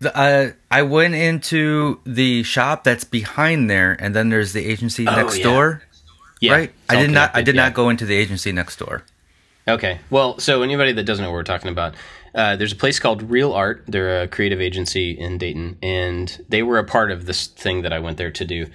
The, 0.00 0.14
uh, 0.14 0.52
I 0.70 0.82
went 0.82 1.14
into 1.14 2.00
the 2.04 2.42
shop 2.42 2.84
that's 2.84 3.04
behind 3.04 3.70
there, 3.70 3.96
and 3.98 4.14
then 4.14 4.28
there's 4.28 4.52
the 4.52 4.66
agency 4.66 5.04
next 5.04 5.34
Oh, 5.34 5.38
yeah. 5.38 5.42
door. 5.44 5.82
Yeah, 6.40 6.52
right. 6.52 6.72
I 6.90 6.96
did 6.96 7.10
not. 7.10 7.30
I 7.34 7.40
did 7.40 7.54
yeah. 7.54 7.62
not 7.62 7.74
go 7.74 7.88
into 7.88 8.04
the 8.04 8.14
agency 8.14 8.52
next 8.52 8.76
door. 8.78 9.04
Okay. 9.66 10.00
Well, 10.10 10.38
so 10.40 10.62
anybody 10.62 10.92
that 10.92 11.04
doesn't 11.04 11.22
know 11.22 11.30
what 11.30 11.36
we're 11.36 11.42
talking 11.42 11.70
about, 11.70 11.94
uh, 12.34 12.56
there's 12.56 12.72
a 12.72 12.76
place 12.76 12.98
called 12.98 13.30
Real 13.30 13.52
Art. 13.52 13.84
They're 13.86 14.22
a 14.22 14.28
creative 14.28 14.60
agency 14.60 15.12
in 15.12 15.38
Dayton, 15.38 15.78
and 15.82 16.44
they 16.48 16.62
were 16.62 16.78
a 16.78 16.84
part 16.84 17.10
of 17.10 17.26
this 17.26 17.46
thing 17.46 17.82
that 17.82 17.92
I 17.92 18.00
went 18.00 18.16
there 18.16 18.32
to 18.32 18.44
do. 18.44 18.66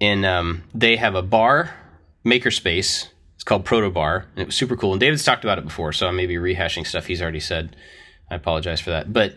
And 0.00 0.26
um, 0.26 0.64
they 0.74 0.96
have 0.96 1.14
a 1.14 1.22
bar 1.22 1.74
makerspace. 2.26 3.08
It's 3.36 3.44
called 3.44 3.64
Proto 3.64 3.90
Bar, 3.90 4.26
and 4.34 4.42
it 4.42 4.46
was 4.46 4.56
super 4.56 4.76
cool. 4.76 4.92
And 4.92 5.00
David's 5.00 5.24
talked 5.24 5.44
about 5.44 5.58
it 5.58 5.64
before, 5.64 5.92
so 5.92 6.08
I 6.08 6.10
may 6.10 6.26
be 6.26 6.34
rehashing 6.34 6.86
stuff 6.86 7.06
he's 7.06 7.22
already 7.22 7.40
said. 7.40 7.76
I 8.28 8.34
apologize 8.34 8.80
for 8.80 8.90
that. 8.90 9.12
But 9.12 9.36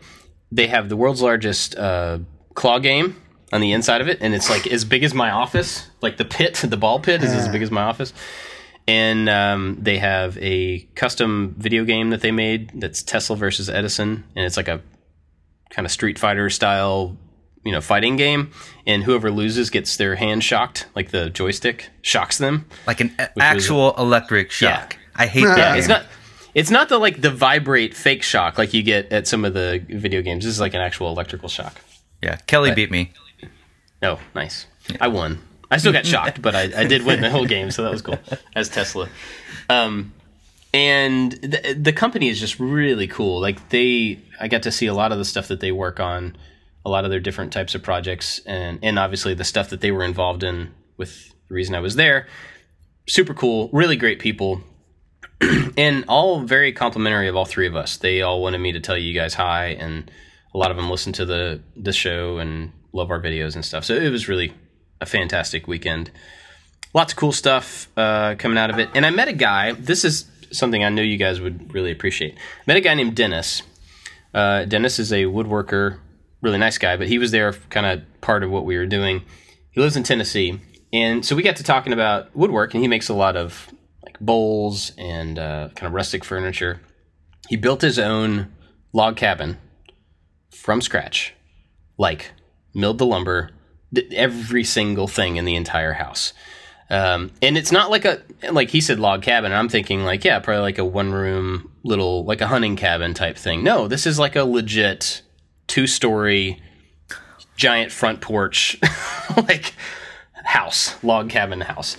they 0.52 0.68
have 0.68 0.90
the 0.90 0.98
world's 0.98 1.22
largest 1.22 1.76
uh, 1.76 2.20
claw 2.56 2.80
game 2.80 3.22
on 3.54 3.62
the 3.62 3.74
inside 3.74 4.02
of 4.02 4.08
it, 4.08 4.20
and 4.22 4.34
it's 4.34 4.50
like 4.50 4.66
as 4.66 4.86
big 4.86 5.04
as 5.04 5.14
my 5.14 5.30
office. 5.30 5.88
Like 6.02 6.18
the 6.18 6.26
pit, 6.26 6.56
the 6.64 6.78
ball 6.78 7.00
pit 7.00 7.22
is 7.22 7.32
as 7.32 7.48
big 7.48 7.62
as 7.62 7.70
my 7.70 7.84
office 7.84 8.12
and 8.88 9.28
um, 9.30 9.78
they 9.82 9.98
have 9.98 10.38
a 10.40 10.80
custom 10.96 11.56
video 11.58 11.84
game 11.86 12.12
that 12.12 12.22
they 12.22 12.32
made 12.32 12.72
that's 12.76 13.02
Tesla 13.04 13.36
versus 13.36 13.70
Edison, 13.70 14.24
and 14.36 14.46
it's 14.46 14.58
like 14.58 14.68
a 14.68 14.82
kind 15.70 15.86
of 15.86 15.92
Street 15.92 16.20
Fighter 16.20 16.50
style, 16.50 17.18
you 17.64 17.72
know, 17.72 17.82
fighting 17.82 18.16
game. 18.16 18.52
And 18.86 19.04
whoever 19.04 19.32
loses 19.32 19.70
gets 19.70 19.98
their 19.98 20.16
hand 20.16 20.44
shocked, 20.44 20.88
like 20.96 21.12
the 21.12 21.30
joystick 21.30 21.90
shocks 22.02 22.38
them. 22.38 22.66
Like 22.86 23.02
an 23.02 23.14
a- 23.18 23.30
was 23.36 23.44
actual 23.44 23.96
electric 23.98 24.52
shock. 24.52 24.98
I 25.16 25.28
hate 25.28 25.46
that. 25.46 25.58
Yeah. 25.58 25.76
It's 25.76 25.88
not. 25.88 26.06
It's 26.54 26.72
not 26.72 26.88
the 26.88 26.98
like 26.98 27.20
the 27.22 27.32
vibrate 27.32 27.94
fake 27.94 28.24
shock 28.24 28.58
like 28.58 28.74
you 28.74 28.82
get 28.82 29.12
at 29.12 29.28
some 29.28 29.44
of 29.44 29.54
the 29.54 29.84
video 29.90 30.22
games. 30.22 30.46
This 30.46 30.54
is 30.54 30.60
like 30.62 30.74
an 30.74 30.80
actual 30.82 31.10
electrical 31.10 31.50
shock. 31.50 31.74
Yeah, 32.24 32.38
Kelly 32.48 32.74
beat 32.74 32.92
me. 32.92 33.12
Oh, 34.02 34.20
nice. 34.34 34.68
I 35.02 35.08
won. 35.10 35.42
I 35.72 35.78
still 35.78 35.94
got 35.94 36.06
shocked, 36.06 36.42
but 36.42 36.56
I, 36.56 36.82
I 36.82 36.84
did 36.86 37.06
win 37.06 37.22
the 37.22 37.30
whole 37.30 37.46
game, 37.46 37.72
so 37.72 37.84
that 37.84 37.92
was 37.92 38.02
cool. 38.02 38.20
As 38.56 38.70
Tesla. 38.70 39.10
Um, 39.70 40.14
and 40.74 41.32
the, 41.32 41.78
the 41.80 41.94
company 41.94 42.28
is 42.28 42.40
just 42.40 42.60
really 42.60 43.08
cool. 43.08 43.40
Like 43.40 43.70
they, 43.70 44.20
I 44.40 44.48
got 44.48 44.64
to 44.64 44.72
see 44.72 44.88
a 44.88 44.94
lot 44.94 45.12
of 45.12 45.18
the 45.18 45.26
stuff 45.26 45.48
that 45.48 45.62
they 45.62 45.72
work 45.72 46.00
on, 46.00 46.36
a 46.84 46.90
lot 46.90 47.06
of 47.06 47.12
their 47.12 47.20
different 47.20 47.54
types 47.54 47.76
of 47.76 47.82
projects, 47.82 48.40
and 48.46 48.80
and 48.84 49.00
obviously 49.00 49.34
the 49.34 49.44
stuff 49.44 49.70
that 49.70 49.82
they 49.82 49.92
were 49.92 50.04
involved 50.04 50.44
in 50.44 50.74
with 50.98 51.34
the 51.48 51.54
reason 51.54 51.76
I 51.76 51.80
was 51.80 51.96
there. 51.96 52.28
Super 53.08 53.34
cool, 53.34 53.70
really 53.72 53.96
great 53.96 54.20
people, 54.20 54.62
and 55.78 56.04
all 56.08 56.42
very 56.42 56.74
complimentary 56.74 57.28
of 57.28 57.36
all 57.36 57.46
three 57.46 57.68
of 57.68 57.76
us. 57.76 57.98
They 57.98 58.22
all 58.22 58.42
wanted 58.42 58.60
me 58.60 58.74
to 58.74 58.80
tell 58.80 58.98
you 58.98 59.14
guys 59.14 59.34
hi, 59.34 59.68
and 59.68 60.12
a 60.54 60.58
lot 60.58 60.72
of 60.72 60.78
them 60.78 60.90
listen 60.90 61.14
to 61.14 61.26
the 61.26 61.62
the 61.78 61.94
show 61.94 62.38
and 62.38 62.72
love 62.92 63.12
our 63.12 63.22
videos 63.22 63.56
and 63.56 63.64
stuff. 63.64 63.86
So 63.86 63.96
it 63.96 64.10
was 64.10 64.28
really 64.28 64.54
a 65.02 65.06
fantastic 65.06 65.68
weekend. 65.68 66.12
Lots 66.94 67.14
of 67.14 67.18
cool 67.18 67.32
stuff 67.32 67.90
uh, 67.98 68.36
coming 68.38 68.58
out 68.58 68.70
of 68.70 68.80
it. 68.80 68.90
And 68.96 69.06
I 69.06 69.10
met 69.10 69.28
a 69.28 69.34
guy. 69.34 69.74
This 69.74 70.06
is 70.06 70.26
something 70.52 70.84
I 70.84 70.90
know 70.90 71.02
you 71.02 71.18
guys 71.18 71.42
would 71.42 71.74
really 71.74 71.92
appreciate. 71.92 72.38
Met 72.66 72.78
a 72.78 72.82
guy 72.82 72.94
named 72.94 73.16
Dennis. 73.16 73.62
Uh, 74.34 74.66
Dennis 74.66 75.00
is 75.00 75.12
a 75.12 75.24
woodworker, 75.24 76.00
really 76.42 76.58
nice 76.58 76.78
guy, 76.78 76.98
but 76.98 77.08
he 77.08 77.18
was 77.18 77.32
there 77.32 77.54
kind 77.70 77.86
of 77.86 78.22
part 78.22 78.44
of 78.44 78.52
what 78.52 78.66
we 78.66 78.78
were 78.78 78.86
doing. 78.86 79.24
He 79.72 79.82
lives 79.82 79.96
in 79.96 80.04
Tennessee, 80.04 80.60
and 80.92 81.26
so 81.26 81.36
we 81.36 81.44
got 81.44 81.56
to 81.58 81.64
talking 81.64 81.94
about 81.94 82.36
woodwork, 82.36 82.74
and 82.74 82.84
he 82.84 82.88
makes 82.88 83.10
a 83.10 83.14
lot 83.14 83.36
of 83.36 83.70
like 84.04 84.20
bowls 84.20 84.92
and 84.98 85.40
uh, 85.40 85.70
kind 85.76 85.88
of 85.88 85.94
rustic 85.94 86.24
furniture. 86.24 86.82
He 87.48 87.56
built 87.56 87.82
his 87.82 87.98
own 87.98 88.52
log 88.94 89.16
cabin 89.16 89.58
from 90.50 90.82
scratch, 90.82 91.34
like 91.98 92.32
milled 92.74 92.98
the 92.98 93.06
lumber, 93.06 93.52
every 94.12 94.64
single 94.64 95.08
thing 95.08 95.38
in 95.38 95.46
the 95.46 95.56
entire 95.56 95.94
house. 95.94 96.34
Um, 96.90 97.32
and 97.42 97.58
it's 97.58 97.72
not 97.72 97.90
like 97.90 98.06
a 98.06 98.22
like 98.52 98.70
he 98.70 98.82
said 98.82 99.00
log 99.00 99.24
cabin. 99.24 99.52
I'm 99.52 99.70
thinking 99.70 100.04
like 100.04 100.24
yeah, 100.24 100.40
probably 100.40 100.62
like 100.62 100.78
a 100.78 100.86
one 100.86 101.12
room 101.12 101.72
little 101.84 102.24
like 102.26 102.42
a 102.42 102.48
hunting 102.48 102.76
cabin 102.76 103.14
type 103.14 103.38
thing. 103.38 103.64
No, 103.64 103.88
this 103.88 104.06
is 104.06 104.20
like 104.20 104.36
a 104.36 104.44
legit 104.44 105.22
two 105.68 105.88
story 105.88 106.62
giant 107.56 107.92
front 107.92 108.22
porch 108.22 108.78
like 109.38 109.74
house 110.44 111.02
log 111.04 111.30
cabin 111.30 111.62
house 111.62 111.98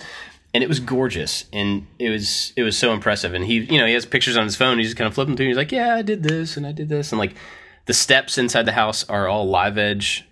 and 0.53 0.63
it 0.63 0.67
was 0.67 0.79
gorgeous 0.79 1.45
and 1.51 1.85
it 1.99 2.09
was 2.09 2.53
it 2.55 2.63
was 2.63 2.77
so 2.77 2.93
impressive 2.93 3.33
and 3.33 3.45
he 3.45 3.59
you 3.59 3.77
know 3.77 3.85
he 3.85 3.93
has 3.93 4.05
pictures 4.05 4.37
on 4.37 4.43
his 4.43 4.55
phone 4.55 4.77
he's 4.77 4.87
just 4.87 4.97
kind 4.97 5.07
of 5.07 5.13
flipping 5.13 5.35
through 5.35 5.47
he's 5.47 5.57
like 5.57 5.71
yeah 5.71 5.95
i 5.95 6.01
did 6.01 6.23
this 6.23 6.57
and 6.57 6.65
i 6.65 6.71
did 6.71 6.89
this 6.89 7.11
and 7.11 7.19
like 7.19 7.35
the 7.85 7.93
steps 7.93 8.37
inside 8.37 8.63
the 8.63 8.71
house 8.71 9.03
are 9.09 9.27
all 9.27 9.49
live 9.49 9.77
edge 9.77 10.25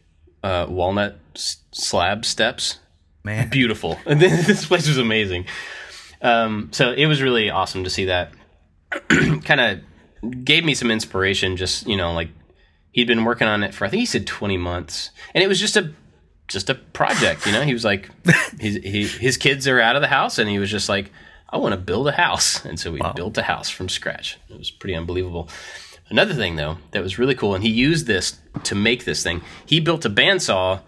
uh, 0.45 0.65
walnut 0.69 1.17
s- 1.35 1.57
slab 1.71 2.23
steps 2.25 2.79
Man, 3.25 3.49
beautiful. 3.49 3.97
This 4.05 4.67
place 4.67 4.87
was 4.87 4.99
amazing. 4.99 5.45
Um, 6.21 6.69
so 6.71 6.91
it 6.91 7.07
was 7.07 7.23
really 7.23 7.49
awesome 7.49 7.83
to 7.83 7.89
see 7.89 8.05
that. 8.05 8.31
kind 9.43 9.59
of 9.59 10.45
gave 10.45 10.63
me 10.63 10.75
some 10.75 10.91
inspiration. 10.91 11.57
Just 11.57 11.87
you 11.87 11.97
know, 11.97 12.13
like 12.13 12.29
he'd 12.91 13.07
been 13.07 13.25
working 13.25 13.47
on 13.47 13.63
it 13.63 13.73
for 13.73 13.85
I 13.85 13.89
think 13.89 14.01
he 14.01 14.05
said 14.05 14.27
twenty 14.27 14.57
months, 14.57 15.09
and 15.33 15.43
it 15.43 15.47
was 15.47 15.59
just 15.59 15.75
a 15.75 15.91
just 16.47 16.69
a 16.69 16.75
project. 16.75 17.47
You 17.47 17.51
know, 17.51 17.63
he 17.63 17.73
was 17.73 17.83
like 17.83 18.11
his 18.59 18.75
he, 18.75 19.07
his 19.07 19.37
kids 19.37 19.67
are 19.67 19.81
out 19.81 19.95
of 19.95 20.03
the 20.03 20.07
house, 20.07 20.37
and 20.37 20.47
he 20.47 20.59
was 20.59 20.69
just 20.69 20.87
like, 20.87 21.11
I 21.49 21.57
want 21.57 21.73
to 21.73 21.81
build 21.81 22.07
a 22.07 22.11
house, 22.11 22.63
and 22.63 22.79
so 22.79 22.91
we 22.91 23.01
built 23.15 23.39
a 23.39 23.43
house 23.43 23.71
from 23.71 23.89
scratch. 23.89 24.37
It 24.49 24.57
was 24.57 24.69
pretty 24.69 24.95
unbelievable. 24.95 25.49
Another 26.09 26.33
thing 26.33 26.55
though 26.55 26.77
that 26.91 27.01
was 27.01 27.17
really 27.17 27.35
cool, 27.35 27.55
and 27.55 27.63
he 27.63 27.69
used 27.69 28.07
this 28.07 28.39
to 28.63 28.75
make 28.75 29.05
this 29.05 29.23
thing. 29.23 29.41
He 29.65 29.79
built 29.79 30.05
a 30.05 30.09
bandsaw, 30.09 30.81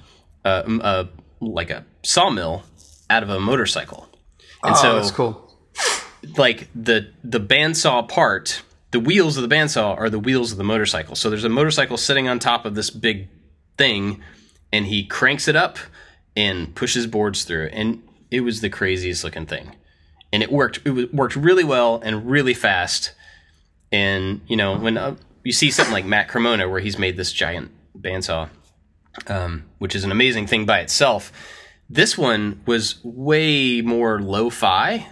uh, 0.46 0.48
uh, 0.48 1.06
like 1.40 1.70
a 1.70 1.86
sawmill, 2.04 2.64
out 3.10 3.24
of 3.24 3.30
a 3.30 3.40
motorcycle. 3.40 4.08
And 4.64 4.76
oh, 4.76 4.82
so 4.82 4.96
that's 4.96 5.12
cool. 5.12 5.56
like 6.38 6.68
the 6.76 7.12
the 7.24 7.40
bandsaw 7.40 8.08
part, 8.08 8.62
the 8.92 9.00
wheels 9.00 9.38
of 9.38 9.48
the 9.48 9.54
bandsaw 9.54 9.98
are 9.98 10.10
the 10.10 10.20
wheels 10.20 10.52
of 10.52 10.58
the 10.58 10.64
motorcycle. 10.64 11.16
So 11.16 11.30
there's 11.30 11.44
a 11.44 11.50
motorcycle 11.50 11.98
sitting 11.98 12.28
on 12.28 12.40
top 12.40 12.66
of 12.66 12.76
this 12.76 12.90
big 12.90 13.30
thing, 13.78 14.22
and 14.72 14.86
he 14.86 15.06
cranks 15.06 15.48
it 15.48 15.56
up 15.56 15.78
and 16.36 16.76
pushes 16.76 17.08
boards 17.08 17.44
through 17.44 17.70
and 17.74 18.04
it 18.30 18.42
was 18.42 18.62
the 18.62 18.70
craziest 18.70 19.24
looking 19.24 19.46
thing, 19.46 19.76
and 20.32 20.44
it 20.44 20.52
worked. 20.52 20.80
It 20.86 21.14
worked 21.14 21.36
really 21.36 21.64
well 21.64 22.02
and 22.04 22.30
really 22.30 22.54
fast. 22.54 23.14
And 23.92 24.42
you 24.48 24.58
know 24.58 24.78
when 24.78 24.98
uh, 24.98 25.16
you 25.44 25.52
see 25.52 25.72
something 25.72 25.94
like 25.94 26.06
Matt 26.06 26.28
Cremona, 26.28 26.68
where 26.70 26.80
he's 26.80 26.98
made 27.00 27.18
this 27.18 27.32
giant 27.32 27.72
bandsaw, 27.98 28.50
um, 29.28 29.64
which 29.80 29.96
is 29.96 30.04
an 30.04 30.12
amazing 30.12 30.48
thing 30.48 30.66
by 30.66 30.80
itself. 30.80 31.32
This 31.90 32.18
one 32.18 32.62
was 32.66 33.00
way 33.04 33.82
more 33.82 34.22
lo-fi. 34.22 35.08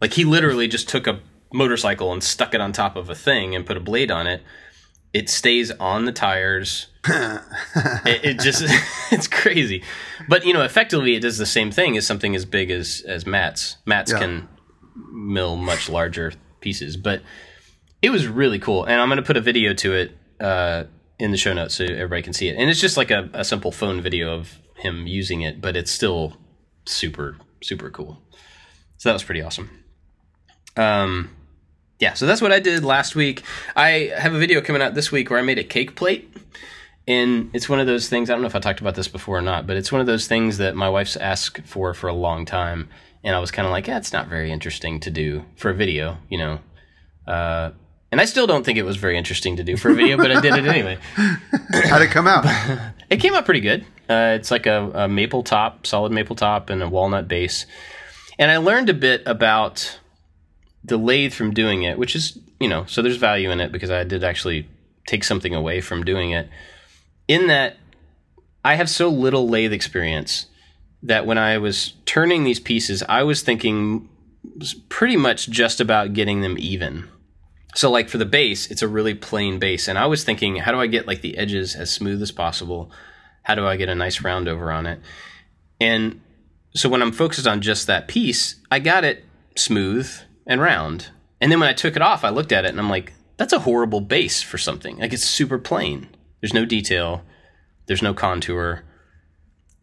Like 0.00 0.12
he 0.14 0.24
literally 0.24 0.68
just 0.68 0.88
took 0.88 1.06
a 1.08 1.20
motorcycle 1.52 2.12
and 2.12 2.22
stuck 2.22 2.54
it 2.54 2.60
on 2.60 2.72
top 2.72 2.94
of 2.94 3.10
a 3.10 3.14
thing 3.16 3.54
and 3.56 3.66
put 3.66 3.76
a 3.76 3.80
blade 3.80 4.10
on 4.12 4.28
it. 4.28 4.42
It 5.12 5.28
stays 5.28 5.72
on 5.72 6.04
the 6.04 6.12
tires. 6.12 6.86
it, 7.08 8.24
it 8.24 8.38
just 8.40 8.62
it's 9.10 9.26
crazy. 9.26 9.82
But 10.28 10.44
you 10.46 10.52
know, 10.52 10.62
effectively 10.62 11.16
it 11.16 11.20
does 11.20 11.36
the 11.36 11.46
same 11.46 11.72
thing 11.72 11.96
as 11.96 12.06
something 12.06 12.36
as 12.36 12.44
big 12.44 12.70
as 12.70 13.02
as 13.08 13.26
Matt's. 13.26 13.78
Matt's 13.84 14.12
Yeah. 14.12 14.18
can 14.20 14.48
mill 15.12 15.56
much 15.56 15.88
larger 15.88 16.32
pieces, 16.60 16.96
but 16.96 17.22
it 18.02 18.10
was 18.10 18.26
really 18.26 18.58
cool. 18.58 18.84
And 18.84 19.00
I'm 19.00 19.08
going 19.08 19.18
to 19.18 19.22
put 19.22 19.36
a 19.36 19.40
video 19.40 19.74
to 19.74 19.94
it 19.94 20.16
uh, 20.40 20.84
in 21.18 21.30
the 21.30 21.36
show 21.36 21.52
notes 21.52 21.74
so 21.74 21.84
everybody 21.84 22.22
can 22.22 22.32
see 22.32 22.48
it. 22.48 22.56
And 22.56 22.70
it's 22.70 22.80
just 22.80 22.96
like 22.96 23.10
a, 23.10 23.28
a 23.32 23.44
simple 23.44 23.72
phone 23.72 24.00
video 24.00 24.34
of 24.34 24.58
him 24.76 25.06
using 25.06 25.42
it, 25.42 25.60
but 25.60 25.76
it's 25.76 25.90
still 25.90 26.36
super 26.86 27.36
super 27.62 27.90
cool. 27.90 28.22
So 28.96 29.08
that 29.08 29.12
was 29.12 29.22
pretty 29.22 29.42
awesome. 29.42 29.70
Um, 30.76 31.30
yeah, 31.98 32.14
so 32.14 32.26
that's 32.26 32.40
what 32.40 32.52
I 32.52 32.60
did 32.60 32.84
last 32.84 33.14
week. 33.14 33.42
I 33.76 34.12
have 34.16 34.34
a 34.34 34.38
video 34.38 34.60
coming 34.60 34.82
out 34.82 34.94
this 34.94 35.12
week 35.12 35.30
where 35.30 35.38
I 35.38 35.42
made 35.42 35.58
a 35.58 35.64
cake 35.64 35.96
plate. 35.96 36.34
And 37.06 37.50
it's 37.54 37.68
one 37.68 37.80
of 37.80 37.86
those 37.86 38.08
things, 38.08 38.30
I 38.30 38.34
don't 38.34 38.42
know 38.42 38.46
if 38.46 38.54
I 38.54 38.60
talked 38.60 38.80
about 38.80 38.94
this 38.94 39.08
before 39.08 39.38
or 39.38 39.42
not, 39.42 39.66
but 39.66 39.76
it's 39.76 39.90
one 39.90 40.00
of 40.00 40.06
those 40.06 40.28
things 40.28 40.58
that 40.58 40.76
my 40.76 40.88
wife's 40.88 41.16
asked 41.16 41.66
for 41.66 41.92
for 41.92 42.08
a 42.08 42.14
long 42.14 42.44
time. 42.44 42.88
And 43.24 43.34
I 43.34 43.38
was 43.38 43.50
kind 43.50 43.66
of 43.66 43.72
like, 43.72 43.86
yeah, 43.86 43.98
it's 43.98 44.12
not 44.12 44.28
very 44.28 44.52
interesting 44.52 45.00
to 45.00 45.10
do 45.10 45.44
for 45.56 45.70
a 45.70 45.74
video, 45.74 46.18
you 46.28 46.38
know. 46.38 46.60
Uh, 47.26 47.72
and 48.12 48.20
I 48.20 48.24
still 48.24 48.46
don't 48.46 48.64
think 48.64 48.78
it 48.78 48.84
was 48.84 48.96
very 48.96 49.16
interesting 49.16 49.56
to 49.56 49.64
do 49.64 49.76
for 49.76 49.90
a 49.90 49.94
video, 49.94 50.16
but 50.16 50.30
I 50.30 50.40
did 50.40 50.54
it 50.54 50.66
anyway. 50.66 50.98
How'd 51.14 52.02
it 52.02 52.10
come 52.10 52.26
out? 52.26 52.44
It 53.10 53.18
came 53.18 53.34
out 53.34 53.44
pretty 53.44 53.60
good. 53.60 53.84
Uh, 54.08 54.36
it's 54.38 54.52
like 54.52 54.66
a, 54.66 54.88
a 54.94 55.08
maple 55.08 55.42
top, 55.42 55.84
solid 55.84 56.12
maple 56.12 56.36
top, 56.36 56.70
and 56.70 56.80
a 56.80 56.88
walnut 56.88 57.26
base. 57.26 57.66
And 58.38 58.52
I 58.52 58.58
learned 58.58 58.88
a 58.88 58.94
bit 58.94 59.24
about 59.26 59.98
the 60.84 60.96
lathe 60.96 61.32
from 61.32 61.52
doing 61.52 61.82
it, 61.82 61.98
which 61.98 62.14
is, 62.14 62.38
you 62.60 62.68
know, 62.68 62.84
so 62.86 63.02
there's 63.02 63.16
value 63.16 63.50
in 63.50 63.60
it 63.60 63.72
because 63.72 63.90
I 63.90 64.04
did 64.04 64.22
actually 64.22 64.68
take 65.08 65.24
something 65.24 65.52
away 65.52 65.80
from 65.80 66.04
doing 66.04 66.30
it. 66.30 66.48
In 67.26 67.48
that 67.48 67.78
I 68.64 68.76
have 68.76 68.88
so 68.88 69.08
little 69.08 69.48
lathe 69.48 69.72
experience 69.72 70.46
that 71.02 71.26
when 71.26 71.38
I 71.38 71.58
was 71.58 71.94
turning 72.06 72.44
these 72.44 72.60
pieces, 72.60 73.02
I 73.08 73.22
was 73.24 73.42
thinking 73.42 74.08
pretty 74.88 75.16
much 75.16 75.48
just 75.48 75.80
about 75.80 76.12
getting 76.12 76.42
them 76.42 76.56
even. 76.58 77.08
So 77.74 77.90
like 77.90 78.08
for 78.08 78.18
the 78.18 78.26
base, 78.26 78.70
it's 78.70 78.82
a 78.82 78.88
really 78.88 79.14
plain 79.14 79.58
base. 79.58 79.88
And 79.88 79.98
I 79.98 80.06
was 80.06 80.24
thinking, 80.24 80.56
how 80.56 80.72
do 80.72 80.80
I 80.80 80.86
get 80.86 81.06
like 81.06 81.20
the 81.20 81.38
edges 81.38 81.74
as 81.74 81.92
smooth 81.92 82.20
as 82.22 82.32
possible? 82.32 82.90
How 83.42 83.54
do 83.54 83.66
I 83.66 83.76
get 83.76 83.88
a 83.88 83.94
nice 83.94 84.22
round 84.22 84.48
over 84.48 84.72
on 84.72 84.86
it? 84.86 85.00
And 85.80 86.20
so 86.74 86.88
when 86.88 87.02
I'm 87.02 87.12
focused 87.12 87.46
on 87.46 87.60
just 87.60 87.86
that 87.86 88.08
piece, 88.08 88.56
I 88.70 88.78
got 88.78 89.04
it 89.04 89.24
smooth 89.56 90.10
and 90.46 90.60
round. 90.60 91.08
And 91.40 91.50
then 91.50 91.60
when 91.60 91.68
I 91.68 91.72
took 91.72 91.96
it 91.96 92.02
off, 92.02 92.24
I 92.24 92.30
looked 92.30 92.52
at 92.52 92.64
it 92.64 92.70
and 92.70 92.80
I'm 92.80 92.90
like, 92.90 93.12
that's 93.36 93.52
a 93.52 93.60
horrible 93.60 94.00
base 94.00 94.42
for 94.42 94.58
something. 94.58 94.98
Like 94.98 95.12
it's 95.12 95.24
super 95.24 95.58
plain. 95.58 96.08
There's 96.40 96.54
no 96.54 96.64
detail. 96.64 97.22
There's 97.86 98.02
no 98.02 98.14
contour. 98.14 98.82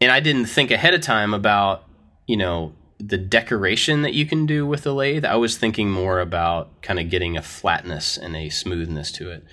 And 0.00 0.12
I 0.12 0.20
didn't 0.20 0.46
think 0.46 0.70
ahead 0.70 0.94
of 0.94 1.00
time 1.00 1.34
about, 1.34 1.84
you 2.26 2.36
know, 2.36 2.74
the 2.98 3.16
decoration 3.18 4.02
that 4.02 4.12
you 4.14 4.26
can 4.26 4.44
do 4.46 4.66
with 4.66 4.82
the 4.82 4.92
lathe. 4.94 5.24
I 5.24 5.36
was 5.36 5.56
thinking 5.56 5.90
more 5.90 6.20
about 6.20 6.82
kind 6.82 6.98
of 6.98 7.08
getting 7.10 7.36
a 7.36 7.42
flatness 7.42 8.16
and 8.16 8.34
a 8.36 8.48
smoothness 8.48 9.12
to 9.12 9.30
it. 9.30 9.44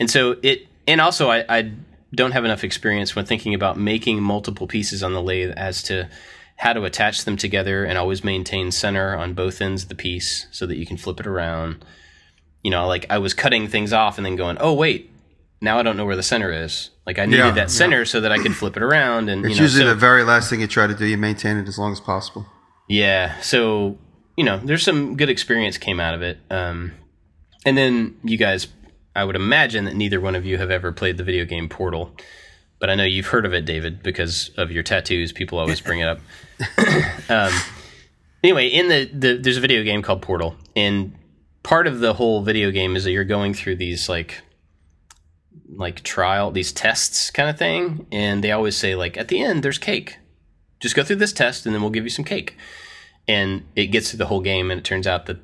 And 0.00 0.10
so 0.10 0.36
it, 0.42 0.66
and 0.86 1.00
also 1.00 1.30
I, 1.30 1.44
I 1.48 1.72
don't 2.14 2.32
have 2.32 2.44
enough 2.44 2.64
experience 2.64 3.14
when 3.14 3.26
thinking 3.26 3.52
about 3.54 3.76
making 3.78 4.22
multiple 4.22 4.66
pieces 4.66 5.02
on 5.02 5.12
the 5.12 5.20
lathe 5.22 5.52
as 5.56 5.82
to 5.84 6.08
how 6.56 6.72
to 6.72 6.84
attach 6.84 7.24
them 7.26 7.36
together 7.36 7.84
and 7.84 7.98
always 7.98 8.24
maintain 8.24 8.70
center 8.70 9.14
on 9.14 9.34
both 9.34 9.60
ends 9.60 9.82
of 9.82 9.88
the 9.90 9.94
piece 9.94 10.46
so 10.50 10.64
that 10.64 10.76
you 10.78 10.86
can 10.86 10.96
flip 10.96 11.20
it 11.20 11.26
around. 11.26 11.84
You 12.62 12.70
know, 12.70 12.86
like 12.86 13.04
I 13.10 13.18
was 13.18 13.34
cutting 13.34 13.68
things 13.68 13.92
off 13.92 14.16
and 14.16 14.24
then 14.24 14.36
going, 14.36 14.56
oh, 14.58 14.72
wait, 14.72 15.10
now 15.60 15.78
I 15.78 15.82
don't 15.82 15.98
know 15.98 16.06
where 16.06 16.16
the 16.16 16.22
center 16.22 16.50
is. 16.50 16.90
Like 17.06 17.18
I 17.18 17.26
needed 17.26 17.38
Yeah, 17.40 17.50
that 17.52 17.70
center 17.70 18.06
so 18.06 18.22
that 18.22 18.32
I 18.32 18.38
could 18.38 18.56
flip 18.56 18.76
it 18.76 18.82
around. 18.82 19.28
And, 19.28 19.44
It's 19.44 19.50
you 19.54 19.60
know, 19.60 19.62
usually 19.64 19.84
so- 19.84 19.88
the 19.90 19.94
very 19.94 20.24
last 20.24 20.48
thing 20.48 20.60
you 20.62 20.66
try 20.66 20.86
to 20.86 20.94
do. 20.94 21.04
You 21.04 21.18
maintain 21.18 21.58
it 21.58 21.68
as 21.68 21.78
long 21.78 21.92
as 21.92 22.00
possible. 22.00 22.46
Yeah. 22.88 23.40
So, 23.40 23.98
you 24.36 24.44
know, 24.44 24.58
there's 24.58 24.82
some 24.82 25.16
good 25.16 25.30
experience 25.30 25.78
came 25.78 26.00
out 26.00 26.14
of 26.14 26.22
it. 26.22 26.38
Um, 26.50 26.92
and 27.64 27.76
then 27.76 28.16
you 28.22 28.36
guys, 28.36 28.68
I 29.14 29.24
would 29.24 29.36
imagine 29.36 29.84
that 29.86 29.96
neither 29.96 30.20
one 30.20 30.34
of 30.34 30.44
you 30.44 30.58
have 30.58 30.70
ever 30.70 30.92
played 30.92 31.16
the 31.16 31.24
video 31.24 31.44
game 31.44 31.68
Portal, 31.68 32.14
but 32.78 32.90
I 32.90 32.94
know 32.94 33.04
you've 33.04 33.26
heard 33.26 33.46
of 33.46 33.54
it, 33.54 33.64
David, 33.64 34.02
because 34.02 34.50
of 34.56 34.70
your 34.70 34.82
tattoos. 34.82 35.32
People 35.32 35.58
always 35.58 35.80
bring 35.80 36.00
it 36.00 36.08
up. 36.08 36.18
um, 37.30 37.52
anyway, 38.44 38.68
in 38.68 38.88
the, 38.88 39.10
the 39.12 39.36
there's 39.38 39.56
a 39.56 39.60
video 39.60 39.82
game 39.82 40.02
called 40.02 40.22
Portal, 40.22 40.54
and 40.76 41.16
part 41.62 41.86
of 41.86 41.98
the 41.98 42.14
whole 42.14 42.42
video 42.42 42.70
game 42.70 42.94
is 42.94 43.04
that 43.04 43.10
you're 43.10 43.24
going 43.24 43.52
through 43.52 43.74
these 43.76 44.08
like 44.08 44.42
like 45.68 46.00
trial 46.04 46.52
these 46.52 46.70
tests 46.70 47.30
kind 47.32 47.50
of 47.50 47.58
thing 47.58 48.06
and 48.12 48.44
they 48.44 48.52
always 48.52 48.76
say 48.76 48.94
like 48.94 49.16
at 49.16 49.26
the 49.26 49.42
end 49.42 49.64
there's 49.64 49.78
cake 49.78 50.16
just 50.80 50.94
go 50.94 51.02
through 51.02 51.16
this 51.16 51.32
test 51.32 51.66
and 51.66 51.74
then 51.74 51.82
we'll 51.82 51.90
give 51.90 52.04
you 52.04 52.10
some 52.10 52.24
cake. 52.24 52.56
And 53.28 53.66
it 53.74 53.86
gets 53.86 54.10
through 54.10 54.18
the 54.18 54.26
whole 54.26 54.40
game 54.40 54.70
and 54.70 54.78
it 54.78 54.84
turns 54.84 55.06
out 55.06 55.26
that 55.26 55.38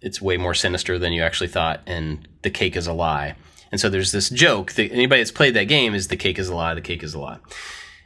it's 0.00 0.20
way 0.20 0.36
more 0.36 0.54
sinister 0.54 0.98
than 0.98 1.12
you 1.12 1.22
actually 1.22 1.48
thought 1.48 1.80
and 1.86 2.28
the 2.42 2.50
cake 2.50 2.76
is 2.76 2.86
a 2.86 2.92
lie. 2.92 3.36
And 3.72 3.80
so 3.80 3.88
there's 3.88 4.12
this 4.12 4.28
joke 4.28 4.72
that 4.74 4.92
anybody 4.92 5.20
that's 5.20 5.32
played 5.32 5.54
that 5.54 5.64
game 5.64 5.94
is 5.94 6.08
the 6.08 6.16
cake 6.16 6.38
is 6.38 6.48
a 6.48 6.54
lie 6.54 6.74
the 6.74 6.80
cake 6.80 7.02
is 7.02 7.14
a 7.14 7.18
lie. 7.18 7.38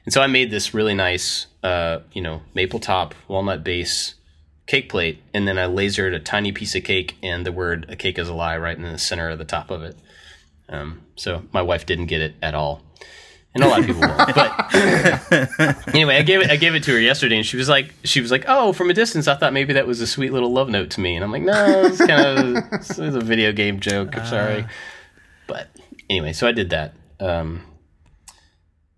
And 0.05 0.13
so 0.13 0.23
i 0.23 0.27
made 0.27 0.51
this 0.51 0.73
really 0.73 0.95
nice 0.95 1.47
uh, 1.63 1.99
you 2.13 2.23
know 2.23 2.41
maple 2.55 2.81
top 2.81 3.15
walnut 3.27 3.63
base 3.63 4.15
cake 4.67 4.89
plate 4.89 5.21
and 5.35 5.47
then 5.47 5.59
i 5.59 5.67
lasered 5.67 6.15
a 6.15 6.21
tiny 6.21 6.53
piece 6.53 6.75
of 6.75 6.85
cake 6.85 7.17
and 7.23 7.45
the 7.45 7.53
word 7.53 7.85
a 7.89 7.97
cake 7.97 8.19
is 8.19 8.29
a 8.29 8.35
lie 8.35 8.57
right 8.57 8.77
in 8.77 8.85
the 8.85 8.99
center 8.99 9.29
of 9.29 9.39
the 9.39 9.45
top 9.45 9.71
of 9.71 9.83
it. 9.83 9.97
Um, 10.71 11.03
so 11.17 11.43
my 11.53 11.63
wife 11.63 11.85
didn't 11.85 12.07
get 12.07 12.21
it 12.21 12.35
at 12.41 12.55
all 12.55 12.83
and 13.61 13.67
a 13.67 13.69
lot 13.69 13.81
of 13.81 13.87
people 13.87 14.03
won't. 14.03 14.35
But 14.35 15.89
anyway, 15.95 16.17
I 16.17 16.23
gave 16.23 16.41
it 16.41 16.51
I 16.51 16.57
gave 16.57 16.75
it 16.75 16.85
to 16.85 16.93
her 16.93 17.01
yesterday, 17.01 17.37
and 17.37 17.47
she 17.47 17.57
was 17.57 17.69
like, 17.69 17.93
she 18.05 18.21
was 18.21 18.31
like, 18.31 18.45
oh, 18.47 18.73
from 18.73 18.91
a 18.91 18.95
distance, 18.95 19.29
I 19.29 19.35
thought 19.35 19.53
maybe 19.53 19.73
that 19.75 19.87
was 19.87 20.01
a 20.01 20.07
sweet 20.07 20.33
little 20.33 20.53
love 20.53 20.69
note 20.69 20.91
to 20.91 21.01
me, 21.01 21.17
and 21.17 21.25
I'm 21.25 21.33
like, 21.33 21.43
no, 21.43 21.83
it's 21.87 21.99
kind 21.99 22.57
of 22.57 22.73
it 22.73 22.99
was 22.99 23.15
a 23.15 23.21
video 23.21 23.53
game 23.53 23.81
joke. 23.81 24.17
I'm 24.17 24.27
sorry, 24.27 24.67
but 25.47 25.69
anyway, 26.09 26.33
so 26.33 26.47
I 26.47 26.53
did 26.53 26.71
that. 26.71 26.95
Um, 27.21 27.63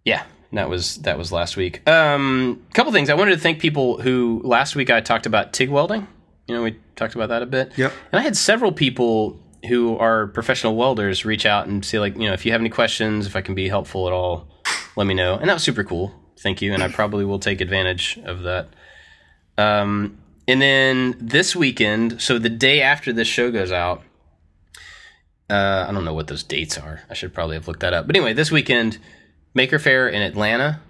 yeah, 0.04 0.24
that 0.52 0.68
was 0.68 0.96
that 0.98 1.16
was 1.18 1.32
last 1.32 1.56
week. 1.56 1.88
Um, 1.88 2.64
a 2.68 2.72
couple 2.72 2.92
things 2.92 3.10
I 3.10 3.14
wanted 3.14 3.32
to 3.32 3.40
thank 3.40 3.60
people 3.60 4.00
who 4.00 4.40
last 4.44 4.76
week 4.76 4.90
I 4.90 5.00
talked 5.00 5.26
about 5.26 5.52
TIG 5.52 5.70
welding. 5.70 6.06
You 6.46 6.56
know, 6.56 6.62
we 6.62 6.76
talked 6.96 7.14
about 7.14 7.28
that 7.28 7.42
a 7.42 7.46
bit. 7.46 7.72
Yep. 7.76 7.92
And 8.12 8.20
I 8.20 8.22
had 8.22 8.36
several 8.36 8.72
people 8.72 9.40
who 9.68 9.96
are 9.98 10.28
professional 10.28 10.74
welders 10.74 11.24
reach 11.24 11.46
out 11.46 11.66
and 11.66 11.84
say 11.84 11.98
like, 11.98 12.16
you 12.16 12.26
know, 12.26 12.32
if 12.32 12.44
you 12.44 12.52
have 12.52 12.60
any 12.60 12.70
questions, 12.70 13.26
if 13.26 13.36
I 13.36 13.40
can 13.40 13.54
be 13.54 13.68
helpful 13.68 14.06
at 14.06 14.12
all, 14.12 14.48
let 15.00 15.06
me 15.06 15.14
know. 15.14 15.36
And 15.36 15.48
that 15.48 15.54
was 15.54 15.62
super 15.62 15.82
cool. 15.82 16.12
Thank 16.40 16.60
you. 16.60 16.74
And 16.74 16.82
I 16.82 16.88
probably 16.88 17.24
will 17.24 17.38
take 17.38 17.62
advantage 17.62 18.18
of 18.24 18.42
that. 18.42 18.68
Um, 19.56 20.18
and 20.46 20.60
then 20.60 21.16
this 21.18 21.56
weekend, 21.56 22.20
so 22.20 22.38
the 22.38 22.50
day 22.50 22.82
after 22.82 23.10
this 23.10 23.26
show 23.26 23.50
goes 23.50 23.72
out, 23.72 24.02
uh, 25.48 25.86
I 25.88 25.92
don't 25.92 26.04
know 26.04 26.12
what 26.12 26.26
those 26.28 26.42
dates 26.42 26.76
are. 26.76 27.00
I 27.08 27.14
should 27.14 27.32
probably 27.32 27.56
have 27.56 27.66
looked 27.66 27.80
that 27.80 27.94
up. 27.94 28.06
But 28.06 28.14
anyway, 28.14 28.34
this 28.34 28.50
weekend, 28.50 28.98
Maker 29.54 29.78
Faire 29.78 30.06
in 30.06 30.20
Atlanta, 30.20 30.80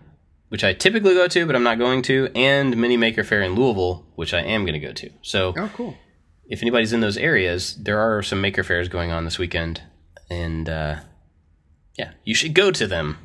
which 0.49 0.65
I 0.65 0.73
typically 0.75 1.15
go 1.15 1.29
to, 1.29 1.47
but 1.47 1.55
I'm 1.55 1.63
not 1.63 1.79
going 1.79 2.03
to, 2.03 2.29
and 2.35 2.77
Mini 2.77 2.97
Maker 2.97 3.23
Faire 3.23 3.43
in 3.43 3.55
Louisville, 3.55 4.05
which 4.17 4.35
I 4.35 4.41
am 4.41 4.65
going 4.65 4.75
to 4.81 4.85
go 4.85 4.93
to. 4.93 5.11
So 5.23 5.55
Oh, 5.57 5.71
cool. 5.75 5.97
if 6.49 6.63
anybody's 6.63 6.93
in 6.93 7.01
those 7.01 7.17
areas, 7.17 7.77
there 7.77 8.01
are 8.01 8.23
some 8.23 8.41
maker 8.41 8.65
fairs 8.65 8.89
going 8.89 9.13
on 9.13 9.25
this 9.25 9.39
weekend, 9.39 9.83
and 10.29 10.69
uh, 10.69 10.97
yeah, 11.97 12.11
you 12.25 12.35
should 12.35 12.55
go 12.55 12.73
to 12.73 12.87
them 12.89 13.19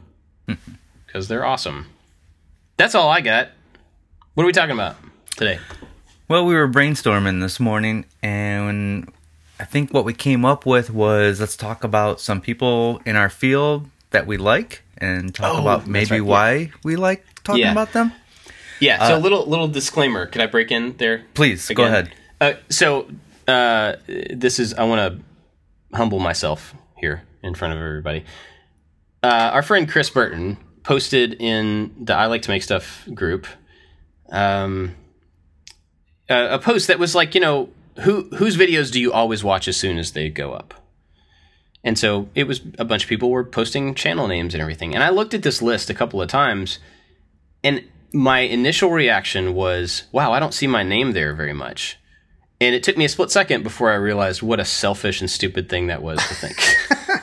because 1.07 1.27
they're 1.27 1.45
awesome. 1.45 1.87
That's 2.77 2.95
all 2.95 3.09
I 3.09 3.21
got. 3.21 3.49
What 4.33 4.43
are 4.43 4.47
we 4.47 4.53
talking 4.53 4.71
about 4.73 4.97
today? 5.35 5.59
Well, 6.27 6.45
we 6.45 6.55
were 6.55 6.67
brainstorming 6.67 7.39
this 7.41 7.59
morning, 7.59 8.05
and 8.21 9.11
I 9.59 9.65
think 9.65 9.93
what 9.93 10.03
we 10.05 10.13
came 10.13 10.43
up 10.43 10.65
with 10.65 10.89
was 10.89 11.39
let's 11.39 11.55
talk 11.55 11.83
about 11.83 12.19
some 12.19 12.41
people 12.41 13.01
in 13.05 13.15
our 13.15 13.29
field 13.29 13.87
that 14.11 14.27
we 14.27 14.37
like, 14.37 14.83
and 14.97 15.33
talk 15.33 15.55
Oh, 15.55 15.61
about 15.61 15.87
maybe 15.87 16.19
right, 16.19 16.21
why 16.21 16.71
we 16.83 16.95
like 16.95 17.23
talking 17.43 17.61
Yeah. 17.61 17.71
about 17.71 17.93
them. 17.93 18.11
Yeah, 18.81 19.07
so 19.07 19.17
a 19.17 19.19
little 19.19 19.45
little 19.45 19.67
disclaimer. 19.69 20.25
Can 20.25 20.41
I 20.41 20.47
break 20.47 20.69
in 20.71 20.97
there? 20.97 21.23
Please 21.33 21.69
go 21.69 21.85
ahead. 21.85 22.13
Uh, 22.41 22.53
so 22.69 23.07
uh, 23.47 23.93
this 24.07 24.59
is 24.59 24.73
I 24.73 24.83
want 24.83 24.99
to 24.99 25.95
humble 25.97 26.19
myself 26.19 26.73
here 26.97 27.23
in 27.41 27.53
front 27.55 27.73
of 27.73 27.79
everybody. 27.79 28.25
Uh, 29.25 29.49
our 29.53 29.63
friend 29.63 29.89
Chris 29.89 30.07
Burton 30.11 30.55
posted 30.83 31.33
in 31.41 31.95
the 31.99 32.13
I 32.13 32.27
like 32.27 32.43
to 32.43 32.51
make 32.51 32.61
stuff 32.61 33.07
group 33.11 33.47
um, 34.31 34.95
a, 36.29 36.55
a 36.55 36.59
post 36.59 36.89
that 36.89 36.99
was 36.99 37.15
like, 37.15 37.33
you 37.33 37.41
know, 37.41 37.69
who 38.01 38.29
whose 38.35 38.55
videos 38.55 38.91
do 38.91 39.01
you 39.01 39.11
always 39.11 39.43
watch 39.43 39.67
as 39.67 39.77
soon 39.77 39.97
as 39.97 40.11
they 40.11 40.29
go 40.29 40.53
up? 40.53 40.75
And 41.83 41.97
so 41.97 42.29
it 42.35 42.43
was 42.43 42.61
a 42.77 42.85
bunch 42.85 43.01
of 43.01 43.09
people 43.09 43.31
were 43.31 43.43
posting 43.43 43.95
channel 43.95 44.27
names 44.27 44.53
and 44.53 44.61
everything. 44.61 44.93
And 44.93 45.03
I 45.03 45.09
looked 45.09 45.33
at 45.33 45.41
this 45.41 45.59
list 45.59 45.89
a 45.89 45.95
couple 45.95 46.21
of 46.21 46.29
times 46.29 46.77
and 47.63 47.83
my 48.13 48.41
initial 48.41 48.91
reaction 48.91 49.55
was, 49.55 50.03
wow, 50.11 50.33
I 50.33 50.39
don't 50.39 50.53
see 50.53 50.67
my 50.67 50.83
name 50.83 51.13
there 51.13 51.33
very 51.33 51.53
much. 51.53 51.97
And 52.61 52.75
it 52.75 52.83
took 52.83 52.95
me 52.95 53.05
a 53.05 53.09
split 53.09 53.31
second 53.31 53.63
before 53.63 53.91
I 53.91 53.95
realized 53.95 54.43
what 54.43 54.59
a 54.59 54.65
selfish 54.65 55.19
and 55.19 55.31
stupid 55.31 55.67
thing 55.67 55.87
that 55.87 56.03
was 56.03 56.19
to 56.19 56.35
think. 56.35 56.57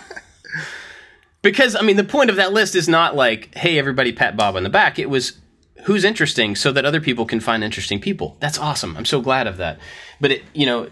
because, 1.43 1.77
I 1.77 1.83
mean, 1.83 1.97
the 1.97 2.05
point 2.05 2.31
of 2.31 2.37
that 2.37 2.53
list 2.53 2.75
is 2.75 2.89
not 2.89 3.15
like, 3.15 3.55
hey, 3.55 3.79
everybody 3.79 4.13
pat 4.13 4.37
Bob 4.37 4.57
on 4.57 4.63
the 4.63 4.71
back. 4.71 4.99
It 4.99 5.11
was 5.11 5.39
who's 5.85 6.05
interesting 6.05 6.55
so 6.55 6.73
that 6.73 6.85
other 6.85 7.01
people 7.01 7.27
can 7.27 7.41
find 7.41 7.65
interesting 7.65 8.01
people. 8.01 8.37
That's 8.41 8.59
awesome. 8.59 8.97
I'm 8.97 9.05
so 9.05 9.21
glad 9.21 9.47
of 9.47 9.57
that. 9.57 9.79
But, 10.21 10.31
it, 10.31 10.45
you 10.55 10.67
know, 10.67 10.89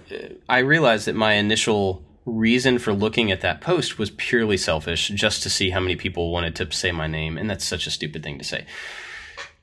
I 0.48 0.58
realized 0.58 1.06
that 1.06 1.14
my 1.14 1.34
initial 1.34 2.02
reason 2.26 2.78
for 2.78 2.92
looking 2.92 3.30
at 3.30 3.40
that 3.40 3.60
post 3.60 3.98
was 3.98 4.10
purely 4.10 4.56
selfish, 4.56 5.08
just 5.08 5.42
to 5.44 5.50
see 5.50 5.70
how 5.70 5.80
many 5.80 5.96
people 5.96 6.30
wanted 6.30 6.54
to 6.56 6.70
say 6.72 6.92
my 6.92 7.06
name. 7.06 7.38
And 7.38 7.48
that's 7.48 7.64
such 7.64 7.86
a 7.86 7.90
stupid 7.90 8.22
thing 8.22 8.38
to 8.38 8.44
say. 8.44 8.66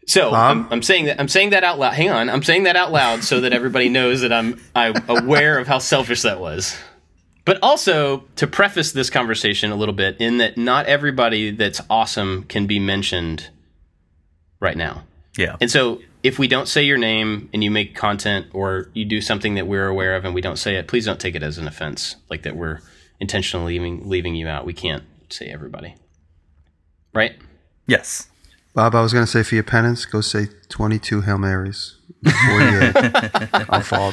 So 0.07 0.31
I'm, 0.33 0.71
I'm 0.71 0.81
saying 0.81 1.05
that 1.05 1.19
I'm 1.19 1.27
saying 1.27 1.49
that 1.49 1.65
out 1.65 1.79
loud. 1.79 1.93
Hang 1.93 2.09
on, 2.09 2.29
I'm 2.29 2.41
saying 2.41 2.63
that 2.63 2.77
out 2.77 2.93
loud 2.93 3.25
so 3.25 3.41
that 3.41 3.51
everybody 3.51 3.89
knows 3.89 4.21
that 4.21 4.31
I'm 4.31 4.57
I'm 4.73 4.95
aware 5.09 5.59
of 5.59 5.67
how 5.67 5.79
selfish 5.79 6.21
that 6.21 6.39
was. 6.39 6.77
But 7.47 7.59
also 7.63 8.25
to 8.35 8.45
preface 8.45 8.91
this 8.91 9.09
conversation 9.09 9.71
a 9.71 9.75
little 9.75 9.95
bit, 9.95 10.17
in 10.19 10.37
that 10.37 10.57
not 10.57 10.85
everybody 10.85 11.51
that's 11.51 11.79
awesome 11.89 12.43
can 12.43 12.67
be 12.67 12.77
mentioned 12.77 13.49
right 14.59 14.75
now. 14.75 15.05
Yeah. 15.37 15.55
And 15.61 15.71
so 15.71 16.01
if 16.23 16.37
we 16.37 16.49
don't 16.49 16.67
say 16.67 16.83
your 16.83 16.97
name 16.97 17.49
and 17.53 17.63
you 17.63 17.71
make 17.71 17.95
content 17.95 18.47
or 18.51 18.89
you 18.93 19.05
do 19.05 19.21
something 19.21 19.55
that 19.55 19.65
we're 19.65 19.87
aware 19.87 20.17
of 20.17 20.25
and 20.25 20.35
we 20.35 20.41
don't 20.41 20.57
say 20.57 20.75
it, 20.75 20.89
please 20.89 21.05
don't 21.05 21.21
take 21.21 21.35
it 21.35 21.41
as 21.41 21.57
an 21.57 21.69
offense, 21.69 22.17
like 22.29 22.43
that 22.43 22.57
we're 22.57 22.81
intentionally 23.21 23.79
leaving 23.79 24.09
leaving 24.09 24.35
you 24.35 24.49
out. 24.49 24.65
We 24.65 24.73
can't 24.73 25.03
say 25.29 25.47
everybody. 25.47 25.95
Right? 27.13 27.35
yes. 27.87 28.27
Bob, 28.73 28.93
I 28.93 29.01
was 29.01 29.13
going 29.13 29.25
to 29.25 29.31
say 29.31 29.41
for 29.41 29.55
your 29.55 29.63
penance, 29.63 30.05
go 30.05 30.21
say 30.21 30.49
22 30.69 31.21
Hail 31.21 31.37
Marys. 31.37 31.95
48. 32.23 32.91
I'll 33.69 33.81
follow 33.81 34.11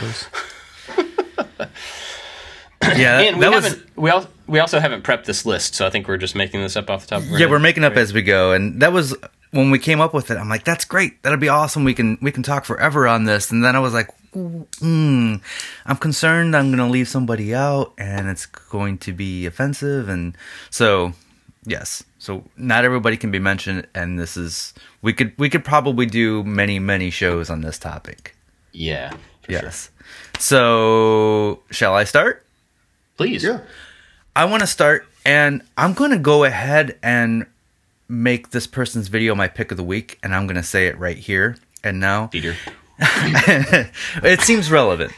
Yeah, 2.97 3.21
And 3.21 3.37
we 3.37 3.43
that 3.43 3.53
was. 3.53 3.83
We 3.97 4.11
also 4.11 4.29
we 4.47 4.59
also 4.59 4.79
haven't 4.79 5.05
prepped 5.05 5.25
this 5.25 5.47
list, 5.47 5.75
so 5.75 5.87
I 5.87 5.91
think 5.91 6.07
we're 6.07 6.19
just 6.19 6.35
making 6.35 6.61
this 6.61 6.77
up 6.77 6.91
off 6.91 7.03
the 7.03 7.09
top. 7.09 7.23
of 7.23 7.33
our 7.33 7.39
yeah, 7.39 7.47
head. 7.47 7.51
we're 7.51 7.59
making 7.59 7.85
up 7.85 7.95
as 7.95 8.13
we 8.13 8.23
go, 8.23 8.53
and 8.53 8.81
that 8.83 8.93
was 8.93 9.15
when 9.53 9.71
we 9.71 9.79
came 9.79 10.01
up 10.01 10.13
with 10.13 10.31
it. 10.31 10.37
I'm 10.37 10.49
like, 10.49 10.65
that's 10.65 10.85
great. 10.85 11.23
That'll 11.23 11.39
be 11.39 11.49
awesome. 11.49 11.85
We 11.85 11.95
can 11.95 12.19
we 12.21 12.33
can 12.33 12.43
talk 12.43 12.65
forever 12.65 13.07
on 13.07 13.25
this. 13.25 13.51
And 13.51 13.65
then 13.65 13.77
I 13.77 13.79
was 13.79 13.95
like, 13.95 14.11
mm, 14.35 15.41
I'm 15.87 15.97
concerned 15.97 16.57
I'm 16.57 16.67
going 16.67 16.79
to 16.79 16.93
leave 16.93 17.09
somebody 17.09 17.55
out, 17.55 17.95
and 17.97 18.29
it's 18.29 18.47
going 18.47 18.99
to 18.99 19.13
be 19.13 19.47
offensive. 19.47 20.09
And 20.09 20.37
so, 20.71 21.13
yes, 21.65 22.03
so 22.19 22.45
not 22.57 22.85
everybody 22.85 23.17
can 23.17 23.31
be 23.31 23.39
mentioned, 23.39 23.87
and 23.95 24.19
this 24.19 24.37
is 24.37 24.75
we 25.03 25.13
could 25.13 25.33
we 25.39 25.49
could 25.49 25.65
probably 25.65 26.07
do 26.07 26.43
many 26.43 26.79
many 26.79 27.11
shows 27.11 27.49
on 27.49 27.61
this 27.61 27.79
topic. 27.79 28.37
Yeah. 28.73 29.11
for 29.43 29.53
sure. 29.53 29.63
Yes. 29.63 29.91
So 30.39 31.61
shall 31.71 31.95
I 31.95 32.05
start? 32.05 32.44
Please. 33.17 33.45
Yeah. 33.45 33.61
I 34.35 34.45
want 34.47 34.63
to 34.63 34.67
start, 34.67 35.07
and 35.25 35.63
I'm 35.77 35.93
going 35.93 36.11
to 36.11 36.19
go 36.19 36.45
ahead 36.45 36.99
and 37.03 37.47
make 38.09 38.51
this 38.51 38.67
person's 38.67 39.09
video 39.09 39.35
my 39.35 39.49
pick 39.49 39.71
of 39.71 39.77
the 39.77 39.85
week, 39.85 40.19
and 40.23 40.35
I'm 40.35 40.47
going 40.47 40.57
to 40.57 40.63
say 40.63 40.87
it 40.87 40.99
right 40.99 41.17
here 41.17 41.57
and 41.83 42.01
now. 42.01 42.27
Peter. 42.27 42.57
it 42.99 44.41
seems 44.41 44.71
relevant. 44.71 45.13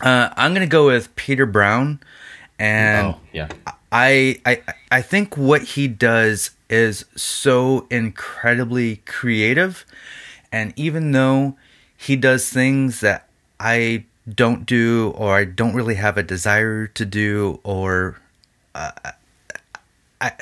Uh, 0.00 0.30
I'm 0.36 0.52
going 0.52 0.66
to 0.66 0.70
go 0.70 0.86
with 0.86 1.14
Peter 1.16 1.46
Brown, 1.46 2.00
and 2.58 3.14
oh 3.14 3.20
yeah. 3.32 3.48
I, 3.90 4.40
I 4.44 4.62
I 4.90 5.02
think 5.02 5.36
what 5.36 5.62
he 5.62 5.88
does 5.88 6.50
is 6.68 7.04
so 7.16 7.86
incredibly 7.90 8.96
creative, 9.06 9.84
and 10.52 10.72
even 10.76 11.12
though 11.12 11.56
he 11.96 12.14
does 12.14 12.48
things 12.48 13.00
that 13.00 13.28
I 13.58 14.04
don't 14.34 14.66
do 14.66 15.12
or 15.16 15.34
I 15.34 15.44
don't 15.44 15.74
really 15.74 15.94
have 15.96 16.18
a 16.18 16.22
desire 16.22 16.86
to 16.86 17.04
do 17.04 17.60
or 17.64 18.20
uh, 18.74 18.92
I 20.20 20.32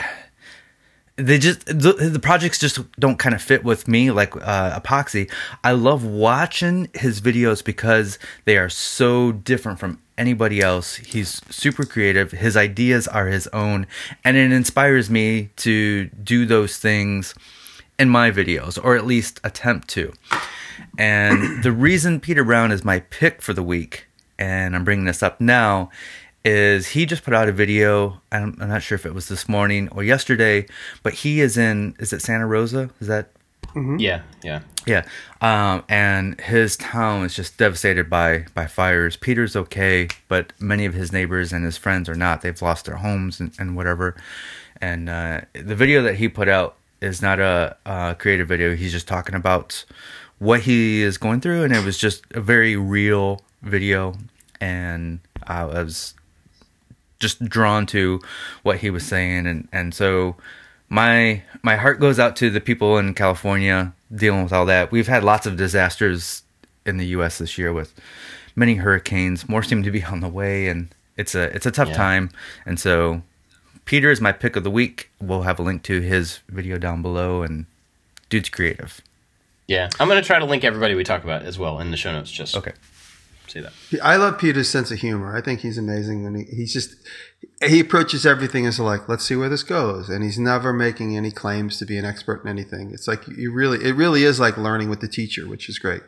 they 1.17 1.39
just 1.39 1.65
the, 1.65 1.93
the 1.93 2.19
projects 2.19 2.59
just 2.59 2.79
don't 3.01 3.19
kind 3.19 3.35
of 3.35 3.41
fit 3.41 3.65
with 3.65 3.89
me 3.89 4.11
like 4.11 4.37
uh, 4.37 4.79
epoxy. 4.79 5.31
I 5.65 5.73
love 5.73 6.05
watching 6.05 6.91
his 6.95 7.21
videos 7.21 7.65
because 7.65 8.19
they 8.45 8.59
are 8.59 8.69
so 8.69 9.33
different 9.33 9.79
from 9.79 10.03
anybody 10.19 10.61
else. 10.61 10.97
He's 10.97 11.41
super 11.51 11.85
creative. 11.85 12.33
His 12.33 12.57
ideas 12.57 13.09
are 13.09 13.29
his 13.29 13.47
own 13.49 13.87
and 14.25 14.37
it 14.37 14.53
inspires 14.53 15.09
me 15.09 15.51
to 15.57 16.07
do 16.23 16.45
those 16.45 16.77
things 16.77 17.35
in 17.99 18.09
my 18.09 18.31
videos 18.31 18.79
or 18.83 18.97
at 18.97 19.07
least 19.07 19.41
attempt 19.45 19.89
to 19.89 20.13
and 20.99 21.63
the 21.63 21.73
reason 21.73 22.21
peter 22.21 22.45
brown 22.45 22.71
is 22.73 22.85
my 22.85 23.01
pick 23.01 23.43
for 23.43 23.53
the 23.53 23.63
week 23.63 24.07
and 24.39 24.75
i'm 24.77 24.85
bringing 24.85 25.07
this 25.07 25.23
up 25.23 25.41
now 25.41 25.91
is 26.47 26.87
he 26.89 27.07
just 27.07 27.25
put 27.25 27.35
out 27.35 27.49
a 27.49 27.53
video. 27.53 28.23
I'm, 28.31 28.57
I'm 28.61 28.69
not 28.69 28.83
sure 28.83 28.95
if 28.95 29.05
it 29.05 29.13
was 29.13 29.27
this 29.27 29.49
morning 29.49 29.89
or 29.91 30.05
yesterday, 30.05 30.67
but 31.03 31.13
he 31.13 31.41
is 31.41 31.59
in. 31.59 31.97
Is 31.99 32.13
it 32.13 32.23
Santa 32.23 32.47
Rosa? 32.47 32.89
Is 33.01 33.09
that 33.09 33.31
Yeah. 33.99 34.23
Yeah. 34.45 34.61
yeah? 34.87 35.05
Um, 35.41 35.83
and 35.89 36.41
his 36.41 36.77
town 36.77 37.25
is 37.25 37.35
just 37.35 37.59
devastated 37.59 38.09
by 38.09 38.47
by 38.55 38.67
fires. 38.67 39.17
Peter's 39.17 39.57
okay, 39.57 40.07
but 40.29 40.53
many 40.61 40.85
of 40.85 40.95
his 40.95 41.13
neighbors 41.13 41.53
and 41.53 41.65
his 41.65 41.77
friends 41.77 42.09
are 42.09 42.15
not. 42.15 42.43
They've 42.43 42.63
lost 42.63 42.85
their 42.87 42.97
homes 42.97 43.41
and, 43.41 43.53
and 43.59 43.75
whatever. 43.77 44.15
And 44.81 45.09
uh, 45.09 45.41
the 45.53 45.75
video 45.75 46.01
that 46.03 46.15
he 46.15 46.29
put 46.29 46.49
out 46.49 46.77
is 47.07 47.23
not 47.23 47.41
a, 47.41 47.77
a 47.87 48.17
creative 48.19 48.49
video. 48.49 48.77
He's 48.77 48.93
just 48.93 49.09
talking 49.09 49.35
about 49.35 49.85
what 50.39 50.61
he 50.61 51.03
is 51.03 51.17
going 51.17 51.41
through, 51.41 51.65
and 51.65 51.75
it 51.75 51.83
was 51.85 51.97
just 51.97 52.23
a 52.33 52.41
very 52.41 52.77
real 52.77 53.41
video. 53.63 54.15
And 54.61 55.21
I 55.47 55.65
was 55.65 56.15
just 57.19 57.43
drawn 57.47 57.87
to 57.87 58.21
what 58.63 58.79
he 58.79 58.91
was 58.91 59.03
saying 59.05 59.47
and 59.47 59.67
and 59.73 59.95
so 59.95 60.37
my 60.91 61.43
my 61.63 61.77
heart 61.77 61.99
goes 61.99 62.19
out 62.19 62.37
to 62.37 62.51
the 62.51 62.61
people 62.61 62.99
in 62.99 63.15
California 63.15 63.95
dealing 64.15 64.43
with 64.43 64.53
all 64.53 64.67
that. 64.67 64.93
We've 64.93 65.07
had 65.09 65.25
lots 65.25 65.47
of 65.47 65.57
disasters 65.57 66.43
in 66.85 66.99
the 66.99 67.07
US 67.17 67.39
this 67.39 67.57
year 67.57 67.73
with 67.73 67.95
many 68.55 68.75
hurricanes. 68.75 69.49
More 69.49 69.63
seem 69.63 69.83
to 69.83 69.91
be 69.91 70.05
on 70.05 70.21
the 70.21 70.29
way 70.29 70.69
and 70.69 70.89
it's 71.17 71.35
a 71.35 71.45
it's 71.57 71.65
a 71.67 71.71
tough 71.71 71.89
Yeah. 71.89 71.95
time. 71.97 72.31
And 72.67 72.79
so 72.79 73.23
Peter 73.87 74.11
is 74.11 74.21
my 74.21 74.33
pick 74.33 74.57
of 74.57 74.65
the 74.65 74.71
week. 74.71 75.11
We'll 75.21 75.43
have 75.43 75.59
a 75.59 75.63
link 75.63 75.83
to 75.85 76.01
his 76.01 76.41
video 76.49 76.77
down 76.77 77.01
below 77.03 77.43
and 77.43 77.67
dude's 78.29 78.49
creative. 78.51 79.01
Yeah. 79.67 79.89
I'm 79.99 80.09
gonna 80.09 80.23
try 80.23 80.39
to 80.39 80.45
link 80.45 80.65
everybody 80.65 80.95
we 80.95 81.05
talk 81.05 81.25
about 81.25 81.43
as 81.43 81.59
well 81.59 81.81
in 81.81 81.91
the 81.91 81.97
show 81.97 82.13
notes. 82.13 82.31
Just 82.31 82.57
Okay. 82.57 82.73
say 83.49 83.61
that. 83.61 83.73
I 84.03 84.17
love 84.17 84.39
Peter's 84.39 84.69
sense 84.69 84.91
of 84.91 84.99
humor. 84.99 85.37
I 85.37 85.41
think 85.41 85.61
he's 85.61 85.79
amazing, 85.79 86.27
and 86.27 86.37
he, 86.37 86.45
he's 86.45 86.73
just 86.73 86.97
he 87.65 87.81
approaches 87.81 88.27
everything 88.27 88.67
as 88.67 88.79
like, 88.81 89.09
let's 89.09 89.25
see 89.25 89.37
where 89.37 89.49
this 89.49 89.63
goes, 89.63 90.09
and 90.09 90.23
he's 90.25 90.39
never 90.39 90.73
making 90.73 91.17
any 91.17 91.31
claims 91.31 91.79
to 91.79 91.87
be 91.87 91.97
an 91.97 92.05
expert 92.05 92.43
in 92.43 92.49
anything. 92.51 92.91
It's 92.93 93.09
like 93.09 93.27
you 93.29 93.53
really, 93.53 93.85
it 93.85 93.93
really 93.95 94.25
is 94.25 94.39
like 94.41 94.57
learning 94.57 94.89
with 94.91 95.01
the 95.01 95.09
teacher, 95.09 95.47
which 95.49 95.69
is 95.69 95.79
great. 95.79 96.03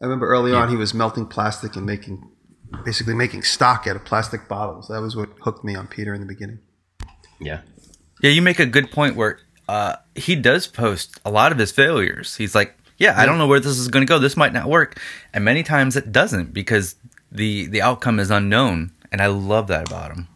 I 0.00 0.04
remember 0.04 0.28
early 0.28 0.52
on 0.54 0.68
he 0.70 0.76
was 0.76 0.94
melting 0.94 1.26
plastic 1.26 1.76
and 1.76 1.84
making, 1.84 2.29
basically 2.84 3.14
making 3.14 3.42
stock 3.42 3.86
out 3.86 3.96
of 3.96 4.04
plastic 4.04 4.48
bottles. 4.48 4.88
That 4.88 5.00
was 5.00 5.16
what 5.16 5.30
hooked 5.40 5.64
me 5.64 5.74
on 5.74 5.86
Peter 5.86 6.14
in 6.14 6.20
the 6.20 6.26
beginning. 6.26 6.58
Yeah. 7.40 7.60
Yeah, 8.22 8.30
you 8.30 8.42
make 8.42 8.58
a 8.58 8.66
good 8.66 8.90
point 8.90 9.16
where 9.16 9.38
uh, 9.68 9.96
he 10.14 10.36
does 10.36 10.66
post 10.66 11.18
a 11.24 11.30
lot 11.30 11.52
of 11.52 11.58
his 11.58 11.72
failures. 11.72 12.36
He's 12.36 12.54
like, 12.54 12.76
"Yeah, 12.98 13.14
I 13.16 13.24
don't 13.24 13.38
know 13.38 13.46
where 13.46 13.60
this 13.60 13.78
is 13.78 13.88
going 13.88 14.06
to 14.06 14.10
go. 14.10 14.18
This 14.18 14.36
might 14.36 14.52
not 14.52 14.68
work," 14.68 15.00
and 15.32 15.44
many 15.44 15.62
times 15.62 15.96
it 15.96 16.12
doesn't 16.12 16.52
because 16.52 16.96
the 17.32 17.66
the 17.66 17.80
outcome 17.80 18.20
is 18.20 18.30
unknown. 18.30 18.92
And 19.12 19.20
I 19.22 19.26
love 19.26 19.66
that 19.68 19.88
about 19.88 20.12
him. 20.12 20.28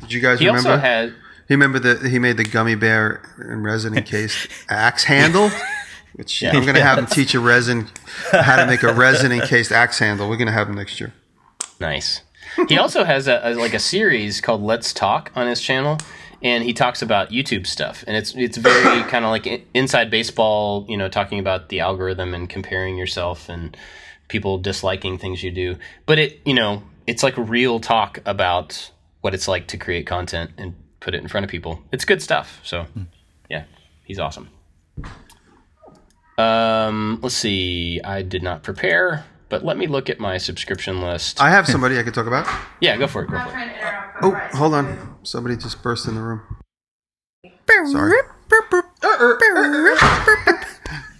Did 0.00 0.12
you 0.12 0.20
guys 0.20 0.38
He 0.38 0.46
remember? 0.46 0.70
also 0.70 0.80
had. 0.80 1.14
he 1.48 1.54
remember 1.54 1.78
that 1.80 2.02
he 2.08 2.18
made 2.18 2.36
the 2.38 2.44
gummy 2.44 2.76
bear 2.76 3.22
and 3.38 3.62
resin 3.64 3.94
encased 3.98 4.48
axe 4.70 5.04
handle. 5.04 5.50
Which 6.14 6.40
Yeah. 6.42 6.50
I'm 6.56 6.62
going 6.62 6.76
to 6.76 6.82
have 6.82 6.96
him 6.98 7.06
teach 7.06 7.34
a 7.34 7.40
resin 7.40 7.88
how 8.30 8.56
to 8.56 8.66
make 8.66 8.82
a 8.84 8.92
resin 8.94 9.32
encased 9.32 9.70
axe 9.72 9.98
handle. 9.98 10.28
We're 10.30 10.36
going 10.36 10.46
to 10.46 10.52
have 10.52 10.68
him 10.68 10.76
next 10.76 10.98
year. 11.00 11.12
Nice. 11.80 12.22
He 12.68 12.78
also 12.78 13.04
has 13.04 13.28
a, 13.28 13.40
a 13.42 13.54
like 13.54 13.74
a 13.74 13.78
series 13.78 14.40
called 14.40 14.62
Let's 14.62 14.92
Talk 14.92 15.30
on 15.34 15.46
his 15.46 15.60
channel, 15.60 15.98
and 16.42 16.64
he 16.64 16.72
talks 16.72 17.02
about 17.02 17.30
YouTube 17.30 17.66
stuff, 17.66 18.04
and 18.06 18.16
it's 18.16 18.34
it's 18.34 18.56
very 18.56 19.02
kind 19.10 19.24
of 19.24 19.30
like 19.30 19.66
inside 19.74 20.10
baseball, 20.10 20.86
you 20.88 20.96
know, 20.96 21.08
talking 21.08 21.38
about 21.38 21.68
the 21.68 21.80
algorithm 21.80 22.34
and 22.34 22.48
comparing 22.48 22.96
yourself 22.96 23.48
and 23.48 23.76
people 24.28 24.58
disliking 24.58 25.18
things 25.18 25.42
you 25.42 25.50
do. 25.50 25.76
But 26.06 26.18
it, 26.18 26.40
you 26.44 26.54
know, 26.54 26.82
it's 27.06 27.22
like 27.22 27.36
real 27.36 27.80
talk 27.80 28.20
about 28.26 28.90
what 29.20 29.34
it's 29.34 29.48
like 29.48 29.66
to 29.68 29.76
create 29.76 30.06
content 30.06 30.50
and 30.58 30.74
put 31.00 31.14
it 31.14 31.22
in 31.22 31.28
front 31.28 31.44
of 31.44 31.50
people. 31.50 31.82
It's 31.92 32.04
good 32.04 32.22
stuff. 32.22 32.60
So, 32.62 32.86
yeah, 33.48 33.64
he's 34.04 34.18
awesome. 34.18 34.48
Um, 36.36 37.18
let's 37.22 37.34
see. 37.34 38.00
I 38.04 38.22
did 38.22 38.42
not 38.42 38.62
prepare, 38.62 39.24
but 39.48 39.64
let 39.64 39.76
me 39.76 39.86
look 39.86 40.08
at 40.10 40.18
my 40.20 40.38
subscription 40.38 41.00
list. 41.00 41.40
I 41.40 41.50
have 41.50 41.66
somebody 41.66 41.98
I 41.98 42.02
could 42.02 42.14
talk 42.14 42.26
about. 42.26 42.46
Yeah, 42.80 42.96
go 42.96 43.06
for 43.08 43.22
it. 43.24 43.26
Go 43.30 43.34
Not 43.36 43.50
for 43.50 43.58
it. 43.58 43.64
to 43.64 43.74
interrupt. 43.74 44.22
Oh, 44.22 44.30
hold 44.58 44.74
on. 44.74 45.16
Somebody 45.24 45.56
just 45.56 45.82
burst 45.82 46.06
in 46.06 46.14
the 46.14 46.20
room. 46.22 46.42
Sorry. 47.86 48.18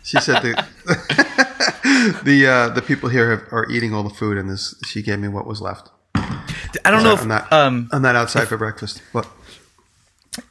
She 0.05 0.19
said 0.21 0.41
the 0.43 0.65
the 2.25 2.47
uh, 2.47 2.69
the 2.71 2.81
people 2.83 3.09
here 3.11 3.31
have, 3.31 3.53
are 3.53 3.69
eating 3.71 3.93
all 3.93 4.03
the 4.03 4.11
food, 4.15 4.39
and 4.39 4.49
this 4.49 4.75
she 4.87 5.03
gave 5.03 5.19
me 5.19 5.29
what 5.29 5.47
was 5.47 5.61
left. 5.61 5.91
I 6.15 6.91
don't 6.91 7.03
know 7.03 7.13
if 7.13 7.23
I'm 7.23 7.29
not. 7.29 7.53
um 7.53 7.89
I'm 7.93 8.03
not 8.03 8.17
outside 8.17 8.49
for 8.49 8.57
breakfast. 8.57 9.03
What? 9.13 9.29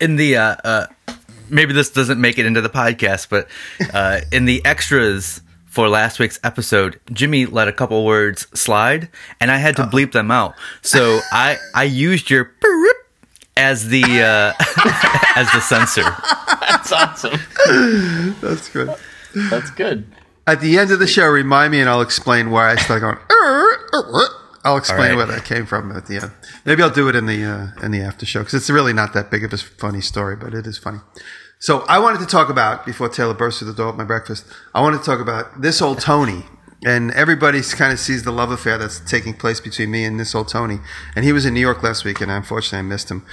in 0.01 0.17
the 0.17 0.36
uh, 0.38 0.55
uh 0.63 0.86
maybe 1.49 1.71
this 1.73 1.89
doesn't 1.89 2.19
make 2.19 2.38
it 2.38 2.45
into 2.45 2.61
the 2.61 2.69
podcast, 2.69 3.30
but 3.30 3.47
uh 3.93 4.19
in 4.32 4.45
the 4.45 4.63
extras 4.65 5.41
for 5.78 5.89
last 5.89 6.17
week's 6.17 6.39
episode, 6.43 6.99
Jimmy 7.13 7.45
let 7.45 7.67
a 7.67 7.71
couple 7.71 8.03
words 8.03 8.47
slide, 8.59 9.09
and 9.39 9.51
I 9.51 9.57
had 9.57 9.75
to 9.75 9.84
bleep 9.84 10.11
them 10.11 10.32
out. 10.32 10.55
So 10.82 11.19
I 11.32 11.59
I 11.75 11.84
used 11.84 12.32
your 12.32 12.51
as 13.55 13.89
the 13.89 14.01
uh 14.01 14.53
as 15.36 15.51
the 15.51 15.59
censor. 15.59 16.01
That's 16.61 16.91
awesome. 16.91 17.39
That's 18.41 18.69
good. 18.69 18.89
That's 19.51 19.69
good. 19.69 20.07
At 20.47 20.61
the 20.61 20.80
end 20.80 20.89
of 20.89 20.97
the 20.97 21.05
show, 21.05 21.28
remind 21.28 21.73
me, 21.73 21.80
and 21.80 21.88
I'll 21.88 22.01
explain 22.01 22.49
why 22.49 22.71
I 22.71 22.78
started 22.78 23.01
going. 23.01 23.17
"Er, 23.30 23.73
er, 23.93 24.15
er." 24.15 24.30
I'll 24.63 24.78
explain 24.78 24.99
All 24.99 25.07
right. 25.09 25.15
where 25.15 25.25
that 25.28 25.45
came 25.45 25.67
from 25.67 25.91
at 25.91 26.07
the 26.07 26.23
end. 26.23 26.32
Maybe 26.65 26.82
I'll 26.82 26.89
do 26.89 27.07
it 27.07 27.15
in 27.15 27.28
the 27.28 27.45
uh, 27.45 27.86
in 27.86 27.91
the 27.91 28.01
after 28.01 28.25
show 28.25 28.39
because 28.39 28.55
it's 28.55 28.71
really 28.71 28.93
not 28.93 29.13
that 29.13 29.30
big 29.30 29.43
of 29.43 29.53
a 29.53 29.57
funny 29.57 30.01
story, 30.01 30.36
but 30.36 30.55
it 30.55 30.65
is 30.65 30.80
funny. 30.80 31.01
So 31.60 31.80
I 31.88 31.97
wanted 31.99 32.20
to 32.20 32.28
talk 32.28 32.49
about 32.49 32.86
before 32.86 33.10
Taylor 33.10 33.34
burst 33.34 33.60
through 33.60 33.70
the 33.70 33.74
door 33.74 33.89
at 33.89 33.97
my 33.97 34.03
breakfast. 34.03 34.45
I 34.76 34.82
wanted 34.82 34.99
to 34.99 35.03
talk 35.03 35.20
about 35.20 35.62
this 35.62 35.82
old 35.82 35.99
Tony, 35.99 36.43
and 36.86 37.12
everybody 37.12 37.62
kind 37.62 37.91
of 37.91 37.99
sees 37.99 38.24
the 38.24 38.32
love 38.32 38.51
affair 38.51 38.78
that's 38.78 38.99
taking 38.99 39.34
place 39.34 39.60
between 39.60 39.89
me 39.89 40.05
and 40.05 40.20
this 40.20 40.36
old 40.36 40.49
Tony. 40.49 40.78
And 41.16 41.26
he 41.26 41.34
was 41.34 41.45
in 41.45 41.55
New 41.55 41.60
York 41.60 41.82
last 41.82 42.05
week, 42.05 42.22
and 42.22 42.30
unfortunately 42.30 42.80
I 42.80 42.82
missed 42.84 43.10
him. 43.10 43.26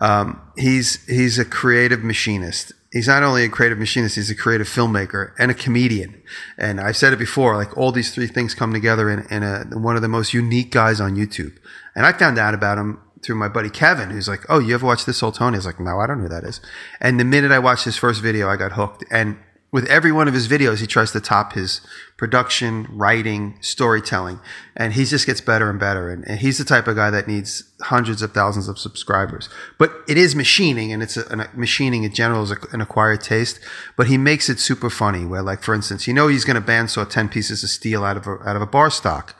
Um, 0.00 0.40
he's 0.56 1.04
he's 1.06 1.40
a 1.40 1.44
creative 1.44 2.04
machinist, 2.04 2.72
he's 2.92 3.08
not 3.08 3.24
only 3.24 3.44
a 3.44 3.48
creative 3.48 3.78
machinist, 3.78 4.14
he's 4.14 4.30
a 4.30 4.36
creative 4.36 4.68
filmmaker 4.68 5.32
and 5.38 5.50
a 5.50 5.54
comedian. 5.54 6.22
And 6.58 6.80
I've 6.80 6.96
said 6.96 7.12
it 7.12 7.18
before, 7.18 7.56
like 7.56 7.76
all 7.76 7.90
these 7.90 8.14
three 8.14 8.26
things 8.28 8.54
come 8.54 8.72
together 8.72 9.10
in, 9.10 9.26
in 9.30 9.42
a, 9.42 9.64
one 9.76 9.96
of 9.96 10.02
the 10.02 10.08
most 10.08 10.32
unique 10.32 10.70
guys 10.70 11.00
on 11.00 11.16
YouTube. 11.16 11.56
And 11.96 12.06
I 12.06 12.12
found 12.12 12.38
out 12.38 12.54
about 12.54 12.78
him 12.78 13.00
through 13.22 13.36
my 13.36 13.48
buddy 13.48 13.70
Kevin, 13.70 14.10
who's 14.10 14.28
like, 14.28 14.44
"Oh, 14.48 14.58
you 14.58 14.74
ever 14.74 14.86
watch 14.86 15.04
this 15.04 15.22
old 15.22 15.34
Tony?" 15.34 15.56
I 15.56 15.58
was 15.58 15.66
like, 15.66 15.80
"No, 15.80 16.00
I 16.00 16.06
don't 16.06 16.18
know 16.18 16.24
who 16.24 16.28
that 16.28 16.44
is." 16.44 16.60
And 17.00 17.18
the 17.18 17.24
minute 17.24 17.52
I 17.52 17.58
watched 17.58 17.84
his 17.84 17.96
first 17.96 18.20
video, 18.20 18.48
I 18.48 18.56
got 18.56 18.72
hooked. 18.72 19.04
And 19.10 19.38
with 19.72 19.86
every 19.86 20.12
one 20.12 20.28
of 20.28 20.34
his 20.34 20.48
videos, 20.48 20.80
he 20.80 20.86
tries 20.86 21.12
to 21.12 21.20
top 21.20 21.54
his 21.54 21.80
production, 22.18 22.86
writing, 22.90 23.56
storytelling, 23.62 24.38
and 24.76 24.92
he 24.92 25.06
just 25.06 25.24
gets 25.24 25.40
better 25.40 25.70
and 25.70 25.80
better. 25.80 26.10
And, 26.10 26.28
and 26.28 26.40
he's 26.40 26.58
the 26.58 26.64
type 26.64 26.86
of 26.86 26.96
guy 26.96 27.08
that 27.08 27.26
needs 27.26 27.64
hundreds 27.80 28.20
of 28.20 28.32
thousands 28.32 28.68
of 28.68 28.78
subscribers. 28.78 29.48
But 29.78 29.92
it 30.06 30.18
is 30.18 30.36
machining, 30.36 30.92
and 30.92 31.02
it's 31.02 31.16
a, 31.16 31.22
a 31.22 31.56
machining 31.56 32.04
in 32.04 32.12
general 32.12 32.42
is 32.42 32.50
a, 32.50 32.58
an 32.72 32.82
acquired 32.82 33.22
taste. 33.22 33.60
But 33.96 34.08
he 34.08 34.18
makes 34.18 34.50
it 34.50 34.60
super 34.60 34.90
funny. 34.90 35.24
Where, 35.24 35.42
like, 35.42 35.62
for 35.62 35.74
instance, 35.74 36.06
you 36.06 36.12
know, 36.12 36.28
he's 36.28 36.44
going 36.44 36.62
to 36.62 36.68
bandsaw 36.68 37.08
ten 37.08 37.30
pieces 37.30 37.64
of 37.64 37.70
steel 37.70 38.04
out 38.04 38.18
of 38.18 38.26
a, 38.26 38.32
out 38.46 38.56
of 38.56 38.62
a 38.62 38.66
bar 38.66 38.90
stock, 38.90 39.34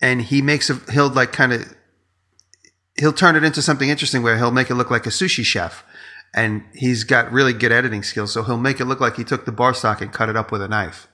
and 0.00 0.22
he 0.22 0.40
makes 0.40 0.70
a 0.70 0.74
he'll 0.92 1.08
like 1.08 1.32
kind 1.32 1.52
of 1.52 1.74
he'll 2.98 3.12
turn 3.12 3.36
it 3.36 3.44
into 3.44 3.62
something 3.62 3.88
interesting 3.88 4.22
where 4.22 4.36
he'll 4.36 4.50
make 4.50 4.70
it 4.70 4.74
look 4.74 4.90
like 4.90 5.06
a 5.06 5.10
sushi 5.10 5.44
chef 5.44 5.84
and 6.34 6.64
he's 6.74 7.04
got 7.04 7.30
really 7.32 7.52
good 7.52 7.72
editing 7.72 8.02
skills. 8.02 8.32
So 8.32 8.42
he'll 8.42 8.56
make 8.58 8.80
it 8.80 8.86
look 8.86 9.00
like 9.00 9.16
he 9.16 9.24
took 9.24 9.44
the 9.44 9.52
bar 9.52 9.74
stock 9.74 10.00
and 10.00 10.12
cut 10.12 10.28
it 10.28 10.36
up 10.36 10.50
with 10.50 10.62
a 10.62 10.68
knife, 10.68 11.08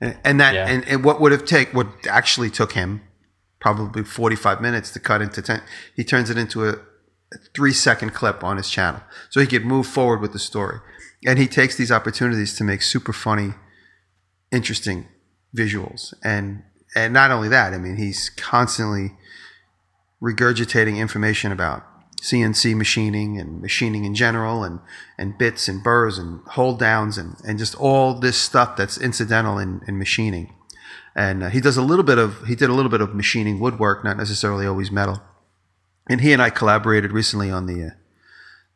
and, 0.00 0.18
and 0.24 0.40
that 0.40 0.54
Yeah. 0.54 0.66
and, 0.68 0.86
and 0.88 1.04
what 1.04 1.20
would 1.20 1.32
have 1.32 1.44
take 1.44 1.72
what 1.74 1.88
actually 2.08 2.50
took 2.50 2.72
him 2.72 3.02
probably 3.60 4.04
forty 4.04 4.36
five 4.36 4.60
minutes 4.60 4.90
to 4.92 5.00
cut 5.00 5.20
into 5.22 5.42
ten. 5.42 5.62
He 5.96 6.04
turns 6.04 6.30
it 6.30 6.38
into 6.38 6.68
a, 6.68 6.72
a 6.72 7.38
three 7.54 7.72
second 7.72 8.14
clip 8.14 8.42
on 8.44 8.56
his 8.56 8.70
channel, 8.70 9.02
so 9.28 9.40
he 9.40 9.46
could 9.46 9.64
move 9.64 9.86
forward 9.86 10.20
with 10.20 10.32
the 10.32 10.38
story. 10.38 10.78
And 11.26 11.38
he 11.38 11.46
takes 11.46 11.76
these 11.76 11.92
opportunities 11.92 12.56
to 12.56 12.64
make 12.64 12.80
super 12.80 13.12
funny, 13.12 13.54
interesting 14.50 15.08
visuals, 15.56 16.14
and 16.24 16.62
and 16.94 17.12
not 17.12 17.30
only 17.30 17.48
that, 17.48 17.72
I 17.74 17.78
mean, 17.78 17.96
he's 17.96 18.30
constantly 18.30 19.12
regurgitating 20.22 20.96
information 20.96 21.52
about 21.52 21.84
CNC 22.20 22.76
machining 22.76 23.38
and 23.38 23.62
machining 23.62 24.04
in 24.04 24.14
general 24.14 24.62
and, 24.62 24.80
and 25.16 25.38
bits 25.38 25.68
and 25.68 25.82
burrs 25.82 26.18
and 26.18 26.40
hold 26.48 26.78
downs 26.78 27.16
and, 27.16 27.36
and 27.46 27.58
just 27.58 27.74
all 27.76 28.14
this 28.14 28.36
stuff 28.36 28.76
that's 28.76 28.98
incidental 28.98 29.58
in, 29.58 29.80
in 29.88 29.98
machining. 29.98 30.54
And 31.16 31.42
uh, 31.42 31.48
he 31.48 31.60
does 31.60 31.76
a 31.76 31.82
little 31.82 32.04
bit 32.04 32.18
of, 32.18 32.46
he 32.46 32.54
did 32.54 32.68
a 32.68 32.74
little 32.74 32.90
bit 32.90 33.00
of 33.00 33.14
machining 33.14 33.58
woodwork, 33.58 34.04
not 34.04 34.16
necessarily 34.16 34.66
always 34.66 34.90
metal. 34.90 35.22
And 36.08 36.20
he 36.20 36.32
and 36.32 36.42
I 36.42 36.50
collaborated 36.50 37.12
recently 37.12 37.50
on 37.50 37.66
the, 37.66 37.86
uh, 37.86 37.90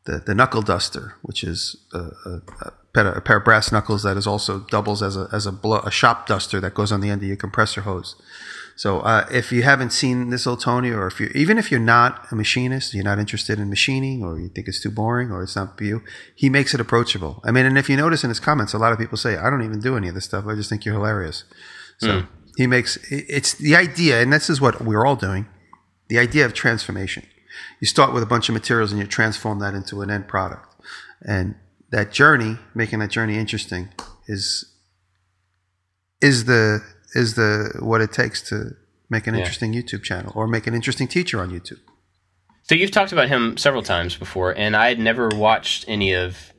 the, 0.05 0.23
the 0.25 0.35
knuckle 0.35 0.61
duster, 0.61 1.15
which 1.21 1.43
is 1.43 1.75
a, 1.93 1.99
a, 2.25 2.41
a, 2.61 3.21
pair 3.21 3.37
of- 3.37 3.43
brass 3.43 3.71
knuckles 3.71 4.03
that 4.03 4.17
is 4.17 4.25
also 4.25 4.59
doubles 4.59 5.03
as 5.03 5.17
a, 5.17 5.27
as 5.31 5.45
a, 5.45 5.51
blow, 5.51 5.79
a 5.79 5.91
shop 5.91 6.27
duster 6.27 6.59
that 6.61 6.73
goes 6.73 6.91
on 6.91 7.01
the 7.01 7.09
end 7.09 7.21
of 7.21 7.27
your 7.27 7.37
compressor 7.37 7.81
hose. 7.81 8.15
So 8.77 8.99
uh, 8.99 9.25
if 9.31 9.53
you 9.53 9.63
haven't 9.63 9.91
seen 9.91 10.29
this 10.31 10.45
old 10.45 10.59
Tony, 10.59 10.91
or 10.91 11.07
if 11.07 11.19
you 11.19 11.31
even 11.33 11.57
if 11.57 11.71
you're 11.71 11.79
not 11.79 12.27
a 12.31 12.35
machinist, 12.35 12.93
you're 12.93 13.05
not 13.05 13.19
interested 13.19 13.57
in 13.57 13.69
machining, 13.69 14.21
or 14.21 14.37
you 14.37 14.49
think 14.49 14.67
it's 14.67 14.81
too 14.81 14.91
boring, 14.91 15.31
or 15.31 15.41
it's 15.43 15.55
not 15.55 15.77
for 15.77 15.85
you, 15.85 16.03
he 16.35 16.49
makes 16.49 16.73
it 16.73 16.81
approachable. 16.81 17.41
I 17.45 17.51
mean, 17.51 17.65
and 17.65 17.77
if 17.77 17.89
you 17.89 17.95
notice 17.95 18.23
in 18.25 18.29
his 18.29 18.41
comments, 18.41 18.73
a 18.73 18.77
lot 18.77 18.91
of 18.91 18.99
people 18.99 19.17
say, 19.17 19.37
"I 19.37 19.49
don't 19.49 19.63
even 19.63 19.79
do 19.79 19.95
any 19.95 20.09
of 20.09 20.15
this 20.15 20.25
stuff. 20.25 20.45
I 20.45 20.55
just 20.55 20.69
think 20.69 20.83
you're 20.83 20.95
hilarious." 20.95 21.45
So 21.99 22.25
he 22.57 22.67
makes 22.67 22.97
it's 23.09 23.53
the 23.53 23.77
idea, 23.77 24.21
and 24.21 24.33
this 24.33 24.49
is 24.49 24.59
what 24.59 24.81
we're 24.81 25.05
all 25.05 25.15
doing: 25.15 25.47
the 26.09 26.19
idea 26.19 26.45
of 26.45 26.53
transformation. 26.53 27.25
You 27.79 27.87
start 27.87 28.13
with 28.13 28.23
a 28.23 28.25
bunch 28.25 28.49
of 28.49 28.53
materials, 28.53 28.91
and 28.91 28.99
you 28.99 29.07
transform 29.07 29.59
that 29.59 29.73
into 29.73 30.01
an 30.01 30.11
end 30.11 30.27
product, 30.27 30.75
and 31.25 31.55
that 31.91 32.11
journey, 32.11 32.57
making 32.73 32.99
that 32.99 33.09
journey 33.09 33.37
interesting, 33.37 33.87
is 34.27 34.65
is 36.19 36.43
the 36.43 36.81
is 37.15 37.33
the 37.35 37.77
what 37.79 38.01
it 38.01 38.11
takes 38.11 38.41
to 38.49 38.71
make 39.09 39.25
an 39.27 39.33
Yeah. 39.33 39.39
interesting 39.41 39.73
YouTube 39.73 40.03
channel 40.03 40.31
or 40.35 40.47
make 40.47 40.67
an 40.67 40.73
interesting 40.73 41.07
teacher 41.07 41.39
on 41.41 41.49
YouTube. 41.51 41.79
So 42.63 42.73
you've 42.75 42.91
talked 42.91 43.11
about 43.11 43.27
him 43.29 43.57
several 43.57 43.83
times 43.83 44.15
before, 44.15 44.51
and 44.57 44.75
I 44.75 44.87
had 44.89 44.99
never 44.99 45.29
watched 45.29 45.85
any 45.87 46.13
of 46.13 46.51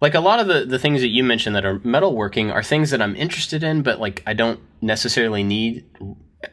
like 0.00 0.14
a 0.14 0.20
lot 0.20 0.40
of 0.40 0.46
the, 0.46 0.64
the 0.64 0.78
things 0.78 1.00
that 1.02 1.08
you 1.08 1.22
mentioned 1.22 1.54
that 1.56 1.66
are 1.66 1.78
metalworking 1.80 2.50
are 2.52 2.62
things 2.62 2.90
that 2.90 3.02
I'm 3.02 3.14
interested 3.16 3.62
in, 3.62 3.82
but 3.82 4.00
like 4.00 4.22
I 4.26 4.32
don't 4.32 4.60
necessarily 4.80 5.42
need 5.42 5.84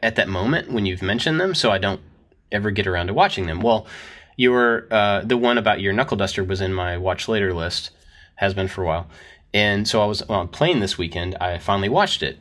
at 0.03 0.15
that 0.17 0.27
moment 0.27 0.71
when 0.71 0.85
you've 0.85 1.01
mentioned 1.03 1.39
them, 1.39 1.55
so 1.55 1.71
I 1.71 1.77
don't 1.77 2.01
ever 2.51 2.71
get 2.71 2.87
around 2.87 3.07
to 3.07 3.13
watching 3.13 3.45
them. 3.45 3.61
Well, 3.61 3.85
your 4.35 4.87
uh, 4.91 5.21
the 5.21 5.37
one 5.37 5.57
about 5.57 5.79
your 5.79 5.93
knuckle 5.93 6.17
duster 6.17 6.43
was 6.43 6.59
in 6.59 6.73
my 6.73 6.97
watch 6.97 7.27
later 7.29 7.53
list, 7.53 7.91
has 8.35 8.53
been 8.53 8.67
for 8.67 8.83
a 8.83 8.87
while, 8.87 9.07
and 9.53 9.87
so 9.87 10.01
I 10.01 10.05
was 10.05 10.21
on 10.23 10.47
plane 10.49 10.79
this 10.79 10.97
weekend. 10.97 11.35
I 11.35 11.57
finally 11.59 11.89
watched 11.89 12.21
it, 12.23 12.37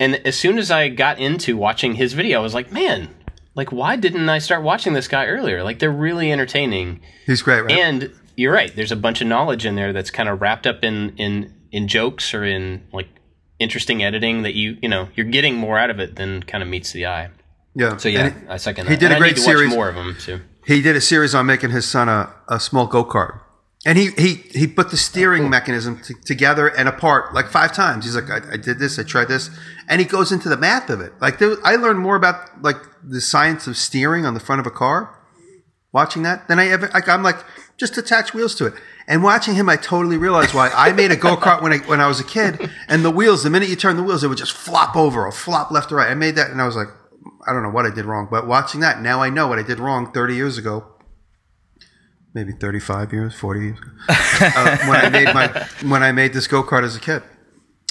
and 0.00 0.14
as 0.26 0.36
soon 0.36 0.58
as 0.58 0.70
I 0.70 0.88
got 0.88 1.18
into 1.18 1.56
watching 1.56 1.94
his 1.94 2.12
video, 2.12 2.38
I 2.40 2.42
was 2.42 2.54
like, 2.54 2.72
man. 2.72 3.10
Like, 3.56 3.70
why 3.70 3.94
didn't 3.94 4.28
I 4.28 4.38
start 4.38 4.64
watching 4.64 4.94
this 4.94 5.06
guy 5.06 5.26
earlier? 5.26 5.62
Like, 5.62 5.78
they're 5.78 5.88
really 5.92 6.32
entertaining. 6.32 7.00
He's 7.24 7.40
great, 7.40 7.60
right? 7.60 7.70
And 7.70 8.12
you're 8.36 8.52
right. 8.52 8.74
There's 8.74 8.90
a 8.90 8.96
bunch 8.96 9.20
of 9.20 9.28
knowledge 9.28 9.64
in 9.64 9.76
there 9.76 9.92
that's 9.92 10.10
kind 10.10 10.28
of 10.28 10.40
wrapped 10.40 10.66
up 10.66 10.82
in 10.82 11.10
in 11.18 11.54
in 11.70 11.86
jokes 11.86 12.34
or 12.34 12.42
in 12.44 12.82
like 12.92 13.06
interesting 13.60 14.02
editing 14.02 14.42
that 14.42 14.54
you 14.54 14.76
you 14.82 14.88
know 14.88 15.08
you're 15.14 15.26
getting 15.26 15.54
more 15.54 15.78
out 15.78 15.88
of 15.90 16.00
it 16.00 16.16
than 16.16 16.42
kind 16.42 16.62
of 16.64 16.68
meets 16.68 16.90
the 16.92 17.06
eye. 17.06 17.28
yeah. 17.76 17.96
So 17.96 18.08
yeah, 18.08 18.30
he- 18.30 18.48
I 18.48 18.56
second 18.56 18.86
that. 18.86 18.90
he 18.90 18.96
did 18.96 19.04
And 19.06 19.14
a 19.14 19.16
I 19.16 19.18
great 19.20 19.36
need 19.36 19.42
to 19.42 19.48
watch 19.48 19.56
series. 19.56 19.70
more 19.72 19.88
of 19.88 19.94
them 19.94 20.16
too. 20.18 20.40
he 20.66 20.82
did 20.82 20.96
a 20.96 21.00
series 21.00 21.32
on 21.32 21.46
making 21.46 21.70
his 21.70 21.86
son 21.86 22.08
a, 22.08 22.34
a 22.48 22.58
small 22.58 22.88
go 22.88 23.04
kart, 23.04 23.38
and 23.86 23.98
he 23.98 24.10
he 24.12 24.34
he 24.52 24.66
put 24.66 24.90
the 24.90 24.96
steering 24.96 25.50
mechanism 25.50 26.00
t- 26.02 26.14
together 26.24 26.68
and 26.68 26.88
apart 26.88 27.34
like 27.34 27.48
five 27.48 27.72
times. 27.72 28.04
He's 28.04 28.16
like, 28.16 28.30
I, 28.30 28.52
I 28.52 28.56
did 28.56 28.78
this, 28.78 28.98
I 28.98 29.02
tried 29.02 29.28
this, 29.28 29.50
and 29.88 30.00
he 30.00 30.06
goes 30.06 30.32
into 30.32 30.48
the 30.48 30.56
math 30.56 30.90
of 30.90 31.00
it. 31.00 31.12
Like 31.20 31.38
there, 31.38 31.56
I 31.64 31.76
learned 31.76 31.98
more 31.98 32.16
about 32.16 32.62
like 32.62 32.76
the 33.02 33.20
science 33.20 33.66
of 33.66 33.76
steering 33.76 34.24
on 34.24 34.34
the 34.34 34.40
front 34.40 34.60
of 34.60 34.66
a 34.66 34.70
car 34.70 35.18
watching 35.92 36.24
that 36.24 36.48
than 36.48 36.58
I 36.58 36.68
ever. 36.68 36.88
Like 36.92 37.08
I'm 37.08 37.22
like 37.22 37.36
just 37.76 37.98
attach 37.98 38.34
wheels 38.34 38.54
to 38.56 38.66
it. 38.66 38.74
And 39.06 39.22
watching 39.22 39.54
him, 39.54 39.68
I 39.68 39.76
totally 39.76 40.16
realized 40.16 40.54
why 40.54 40.70
I 40.70 40.92
made 40.92 41.10
a 41.10 41.16
go 41.16 41.36
kart 41.36 41.62
when 41.62 41.72
I 41.72 41.78
when 41.78 42.00
I 42.00 42.08
was 42.08 42.20
a 42.20 42.24
kid. 42.24 42.70
And 42.88 43.04
the 43.04 43.10
wheels, 43.10 43.42
the 43.42 43.50
minute 43.50 43.68
you 43.68 43.76
turn 43.76 43.96
the 43.96 44.02
wheels, 44.02 44.22
they 44.22 44.28
would 44.28 44.38
just 44.38 44.52
flop 44.52 44.96
over 44.96 45.26
or 45.26 45.32
flop 45.32 45.70
left 45.70 45.92
or 45.92 45.96
right. 45.96 46.10
I 46.10 46.14
made 46.14 46.36
that, 46.36 46.50
and 46.50 46.60
I 46.60 46.66
was 46.66 46.76
like, 46.76 46.88
I 47.46 47.52
don't 47.52 47.62
know 47.62 47.70
what 47.70 47.84
I 47.84 47.90
did 47.90 48.06
wrong. 48.06 48.28
But 48.30 48.46
watching 48.46 48.80
that, 48.80 49.02
now 49.02 49.20
I 49.20 49.28
know 49.28 49.46
what 49.46 49.58
I 49.58 49.62
did 49.62 49.78
wrong 49.78 50.10
30 50.12 50.34
years 50.34 50.56
ago. 50.56 50.93
Maybe 52.34 52.52
35 52.52 53.12
years, 53.12 53.34
40 53.34 53.60
years 53.60 53.78
ago, 53.78 53.90
uh, 54.08 54.78
when 54.88 55.04
I 55.04 55.08
made 55.08 55.32
my 55.32 55.48
when 55.88 56.02
I 56.02 56.10
made 56.10 56.32
this 56.32 56.48
go 56.48 56.64
kart 56.64 56.82
as 56.82 56.96
a 56.96 57.00
kid. 57.00 57.22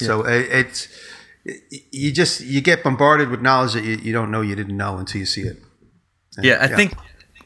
So 0.00 0.22
it, 0.26 0.48
it's 0.50 0.88
you 1.90 2.12
just 2.12 2.40
you 2.40 2.60
get 2.60 2.82
bombarded 2.82 3.30
with 3.30 3.40
knowledge 3.40 3.72
that 3.72 3.84
you, 3.84 3.96
you 3.96 4.12
don't 4.12 4.30
know 4.30 4.40
you 4.40 4.54
didn't 4.54 4.76
know 4.76 4.98
until 4.98 5.20
you 5.20 5.26
see 5.26 5.42
it. 5.42 5.62
And, 6.36 6.44
Yeah, 6.44 6.58
I 6.60 6.68
think 6.68 6.94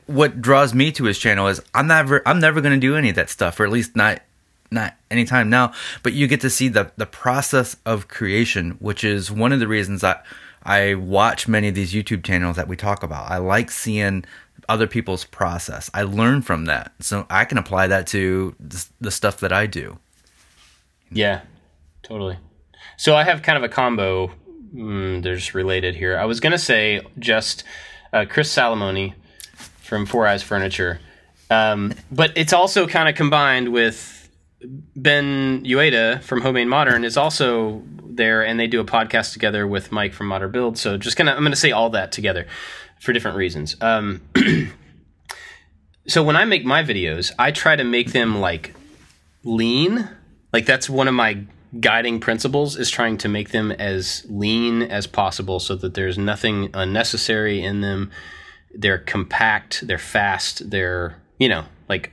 what 0.07 0.40
draws 0.40 0.74
me 0.74 0.90
to 0.92 1.05
his 1.05 1.18
channel 1.18 1.46
is 1.49 1.61
I'm 1.74 1.86
never 1.86 2.22
I'm 2.26 2.40
never 2.40 2.61
going 2.61 2.74
to 2.74 2.80
do 2.80 2.96
any 2.96 3.11
of 3.11 3.16
that 3.16 3.30
stuff, 3.30 3.61
or 3.61 3.64
at 3.64 3.70
least 3.70 3.94
not 3.94 4.22
not 4.70 4.94
anytime 5.11 5.51
now. 5.51 5.72
But 6.03 6.14
you 6.14 6.26
get 6.26 6.40
to 6.40 6.51
see 6.51 6.68
the 6.68 6.90
the 6.96 7.07
process 7.07 7.76
of 7.86 8.09
creation, 8.09 8.72
which 8.80 9.05
is 9.05 9.30
one 9.30 9.53
of 9.53 9.61
the 9.61 9.68
reasons 9.68 10.03
I 10.03 10.20
I 10.62 10.94
watch 10.94 11.49
many 11.49 11.68
of 11.68 11.74
these 11.74 11.92
YouTube 11.92 12.24
channels 12.24 12.57
that 12.57 12.68
we 12.68 12.76
talk 12.76 13.03
about. 13.03 13.30
I 13.30 13.38
like 13.38 13.70
seeing 13.70 14.24
other 14.69 14.87
people's 14.87 15.25
process. 15.25 15.91
I 15.95 16.03
learn 16.03 16.43
from 16.43 16.66
that, 16.66 16.93
so 17.01 17.27
I 17.31 17.45
can 17.45 17.59
apply 17.59 17.87
that 17.87 18.07
to 18.09 18.55
the, 19.01 19.11
stuff 19.11 19.39
that 19.41 19.53
I 19.53 19.66
do. 19.66 19.99
Yeah, 21.11 21.41
totally. 22.03 22.37
So 22.97 23.16
I 23.16 23.25
have 23.25 23.43
kind 23.43 23.57
of 23.57 23.64
a 23.64 23.69
combo. 23.69 24.31
Mm, 24.75 25.23
there's 25.23 25.55
related 25.55 25.95
here. 25.95 26.19
I 26.19 26.27
was 26.27 26.41
gonna 26.41 26.59
say 26.59 27.01
just 27.19 27.64
uh, 28.12 28.27
Chris 28.29 28.55
Salomone 28.55 29.14
from 29.81 30.05
Four 30.05 30.27
Eyes 30.27 30.43
Furniture, 30.43 31.01
um, 31.51 31.95
but 32.11 32.33
it's 32.37 32.53
also 32.53 32.87
kind 32.87 33.09
of 33.09 33.14
combined 33.14 33.73
with 33.73 34.14
Ben 34.97 35.64
Uyeda 35.64 36.23
from 36.23 36.43
Homemade 36.43 36.66
Modern 36.66 37.05
is 37.05 37.16
also 37.16 37.83
there, 38.05 38.45
and 38.45 38.59
they 38.59 38.66
do 38.66 38.81
a 38.81 38.85
podcast 38.85 39.33
together 39.33 39.66
with 39.66 39.93
Mike 39.93 40.12
from 40.12 40.27
Modern 40.27 40.51
Build. 40.51 40.77
So 40.77 40.99
just 40.99 41.16
gonna 41.16 41.33
I'm 41.33 41.43
gonna 41.43 41.57
say 41.57 41.71
all 41.71 41.91
that 41.91 42.12
together 42.12 42.47
for 43.01 43.12
different 43.12 43.36
reasons. 43.36 43.76
Um, 43.80 44.22
so 46.09 46.22
when 46.22 46.36
I 46.36 46.44
make 46.44 46.64
my 46.64 46.82
videos, 46.82 47.32
I 47.38 47.51
try 47.53 47.76
to 47.76 47.84
make 47.84 48.12
them 48.12 48.40
like 48.40 48.74
lean. 49.44 50.09
Like 50.53 50.66
that's 50.66 50.88
one 50.88 51.09
of 51.09 51.14
my 51.14 51.44
guiding 51.80 52.18
principles 52.18 52.76
is 52.76 52.90
trying 52.90 53.18
to 53.18 53.28
make 53.28 53.51
them 53.51 53.70
as 53.72 54.24
lean 54.28 54.82
as 54.82 55.07
possible 55.07 55.61
so 55.61 55.76
that 55.76 55.94
there's 55.94 56.16
nothing 56.18 56.70
unnecessary 56.74 57.62
in 57.62 57.80
them. 57.80 58.11
They're 58.74 58.99
compact, 58.99 59.86
they're 59.86 59.99
fast, 59.99 60.70
they're, 60.70 61.20
you 61.38 61.49
know, 61.49 61.64
like 61.88 62.12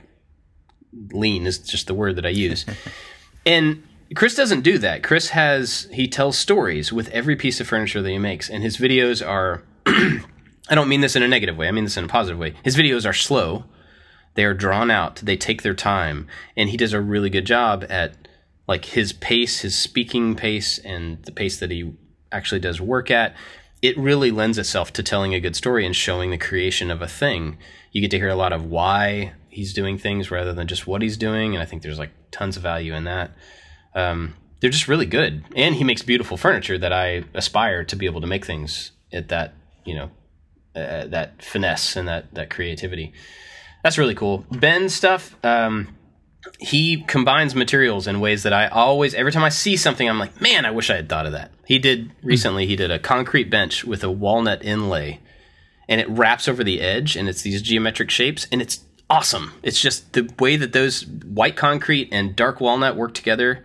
lean 1.12 1.46
is 1.46 1.58
just 1.58 1.86
the 1.86 1.94
word 1.94 2.16
that 2.16 2.26
I 2.26 2.30
use. 2.30 2.64
and 3.46 3.82
Chris 4.14 4.34
doesn't 4.34 4.60
do 4.60 4.78
that. 4.78 5.02
Chris 5.02 5.30
has 5.30 5.88
he 5.92 6.06
tells 6.06 6.38
stories 6.38 6.92
with 6.92 7.08
every 7.08 7.36
piece 7.36 7.60
of 7.60 7.66
furniture 7.66 8.02
that 8.02 8.10
he 8.10 8.18
makes 8.18 8.48
and 8.48 8.62
his 8.62 8.76
videos 8.76 9.26
are 9.26 9.62
I 10.68 10.74
don't 10.74 10.88
mean 10.88 11.00
this 11.00 11.16
in 11.16 11.22
a 11.22 11.28
negative 11.28 11.56
way. 11.56 11.68
I 11.68 11.72
mean 11.72 11.84
this 11.84 11.96
in 11.96 12.04
a 12.04 12.08
positive 12.08 12.38
way. 12.38 12.54
His 12.64 12.76
videos 12.76 13.08
are 13.08 13.12
slow 13.12 13.64
They 14.34 14.44
are 14.44 14.54
drawn 14.54 14.90
out. 14.90 15.16
They 15.16 15.36
take 15.36 15.62
their 15.62 15.74
time, 15.74 16.28
and 16.56 16.68
he 16.68 16.76
does 16.76 16.92
a 16.92 17.00
really 17.00 17.30
good 17.30 17.46
job 17.46 17.84
at 17.88 18.28
like 18.68 18.84
his 18.86 19.12
pace, 19.12 19.60
his 19.60 19.76
speaking 19.76 20.34
pace, 20.34 20.78
and 20.78 21.22
the 21.22 21.32
pace 21.32 21.58
that 21.58 21.70
he 21.70 21.94
actually 22.30 22.60
does 22.60 22.80
work 22.80 23.10
at. 23.10 23.34
It 23.80 23.96
really 23.96 24.30
lends 24.30 24.58
itself 24.58 24.92
to 24.94 25.02
telling 25.02 25.34
a 25.34 25.40
good 25.40 25.56
story 25.56 25.86
and 25.86 25.94
showing 25.94 26.30
the 26.30 26.38
creation 26.38 26.90
of 26.90 27.00
a 27.00 27.08
thing. 27.08 27.58
You 27.92 28.00
get 28.00 28.10
to 28.10 28.18
hear 28.18 28.28
a 28.28 28.34
lot 28.34 28.52
of 28.52 28.64
why 28.64 29.32
he's 29.48 29.72
doing 29.72 29.96
things 29.96 30.30
rather 30.30 30.52
than 30.52 30.66
just 30.66 30.86
what 30.86 31.02
he's 31.02 31.16
doing, 31.16 31.54
and 31.54 31.62
I 31.62 31.66
think 31.66 31.82
there's 31.82 31.98
like 31.98 32.12
tons 32.30 32.56
of 32.56 32.62
value 32.62 32.94
in 32.94 33.04
that. 33.04 33.30
Um, 33.94 34.34
they're 34.60 34.70
just 34.70 34.88
really 34.88 35.06
good, 35.06 35.44
and 35.54 35.76
he 35.76 35.84
makes 35.84 36.02
beautiful 36.02 36.36
furniture 36.36 36.76
that 36.76 36.92
I 36.92 37.24
aspire 37.34 37.84
to 37.84 37.96
be 37.96 38.06
able 38.06 38.20
to 38.20 38.26
make 38.26 38.44
things 38.44 38.90
at 39.12 39.28
that 39.28 39.54
you 39.84 39.94
know 39.94 40.10
uh, 40.76 41.06
that 41.06 41.42
finesse 41.42 41.96
and 41.96 42.06
that 42.08 42.32
that 42.34 42.50
creativity. 42.50 43.12
That's 43.82 43.98
really 43.98 44.14
cool. 44.14 44.44
Ben 44.50 44.88
stuff. 44.88 45.36
Um, 45.44 45.96
he 46.58 47.02
combines 47.02 47.54
materials 47.54 48.06
in 48.06 48.20
ways 48.20 48.44
that 48.44 48.52
I 48.52 48.68
always, 48.68 49.14
every 49.14 49.32
time 49.32 49.42
I 49.42 49.48
see 49.48 49.76
something, 49.76 50.08
I'm 50.08 50.18
like, 50.18 50.40
man, 50.40 50.64
I 50.64 50.70
wish 50.70 50.90
I 50.90 50.96
had 50.96 51.08
thought 51.08 51.26
of 51.26 51.32
that. 51.32 51.50
He 51.66 51.78
did 51.78 52.12
recently. 52.22 52.66
He 52.66 52.76
did 52.76 52.90
a 52.90 52.98
concrete 52.98 53.50
bench 53.50 53.84
with 53.84 54.04
a 54.04 54.10
walnut 54.10 54.64
inlay, 54.64 55.20
and 55.88 56.00
it 56.00 56.08
wraps 56.08 56.48
over 56.48 56.62
the 56.62 56.80
edge, 56.80 57.16
and 57.16 57.28
it's 57.28 57.42
these 57.42 57.62
geometric 57.62 58.10
shapes, 58.10 58.46
and 58.52 58.62
it's 58.62 58.84
awesome. 59.10 59.52
It's 59.62 59.80
just 59.80 60.12
the 60.12 60.30
way 60.38 60.56
that 60.56 60.72
those 60.72 61.06
white 61.06 61.56
concrete 61.56 62.08
and 62.12 62.36
dark 62.36 62.60
walnut 62.60 62.96
work 62.96 63.14
together, 63.14 63.64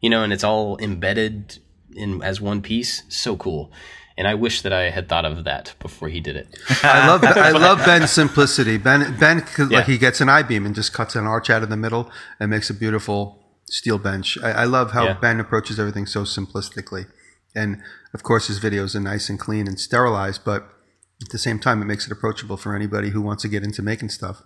you 0.00 0.10
know, 0.10 0.22
and 0.22 0.32
it's 0.32 0.44
all 0.44 0.78
embedded 0.78 1.58
in 1.94 2.22
as 2.22 2.40
one 2.40 2.62
piece. 2.62 3.02
So 3.08 3.36
cool 3.36 3.72
and 4.18 4.26
I 4.28 4.34
wish 4.34 4.60
that 4.62 4.72
I 4.72 4.90
had 4.90 5.08
thought 5.08 5.24
of 5.24 5.44
that 5.44 5.74
before 5.78 6.08
he 6.10 6.20
did 6.20 6.36
it. 6.36 6.48
I 6.82 7.06
love 7.06 7.22
I 7.24 7.50
love 7.52 7.78
Ben's 7.86 8.10
simplicity. 8.10 8.76
Ben 8.76 9.16
Ben 9.18 9.44
Yeah. 9.58 9.64
like 9.78 9.86
he 9.86 9.96
gets 9.96 10.20
an 10.20 10.28
I 10.28 10.42
beam 10.42 10.66
and 10.66 10.74
just 10.74 10.92
cuts 10.92 11.14
an 11.16 11.24
arch 11.26 11.48
out 11.48 11.62
of 11.62 11.70
the 11.70 11.76
middle 11.76 12.10
and 12.38 12.50
makes 12.50 12.68
a 12.68 12.74
beautiful 12.74 13.20
steel 13.70 13.98
bench. 13.98 14.36
I, 14.42 14.50
I 14.50 14.64
love 14.64 14.90
how 14.92 15.04
Yeah. 15.04 15.14
Ben 15.14 15.40
approaches 15.40 15.78
everything 15.78 16.06
so 16.06 16.22
simplistically, 16.24 17.06
and 17.54 17.80
of 18.12 18.22
course 18.22 18.48
his 18.48 18.58
videos 18.60 18.94
are 18.96 19.00
nice 19.00 19.28
and 19.30 19.38
clean 19.38 19.66
and 19.68 19.78
sterilized, 19.80 20.42
but 20.44 20.62
at 21.22 21.30
the 21.30 21.38
same 21.38 21.58
time 21.58 21.80
it 21.82 21.86
makes 21.86 22.06
it 22.06 22.12
approachable 22.12 22.56
for 22.56 22.74
anybody 22.76 23.10
who 23.10 23.20
wants 23.22 23.42
to 23.42 23.48
get 23.48 23.62
into 23.64 23.82
making 23.82 24.08
stuff. 24.08 24.42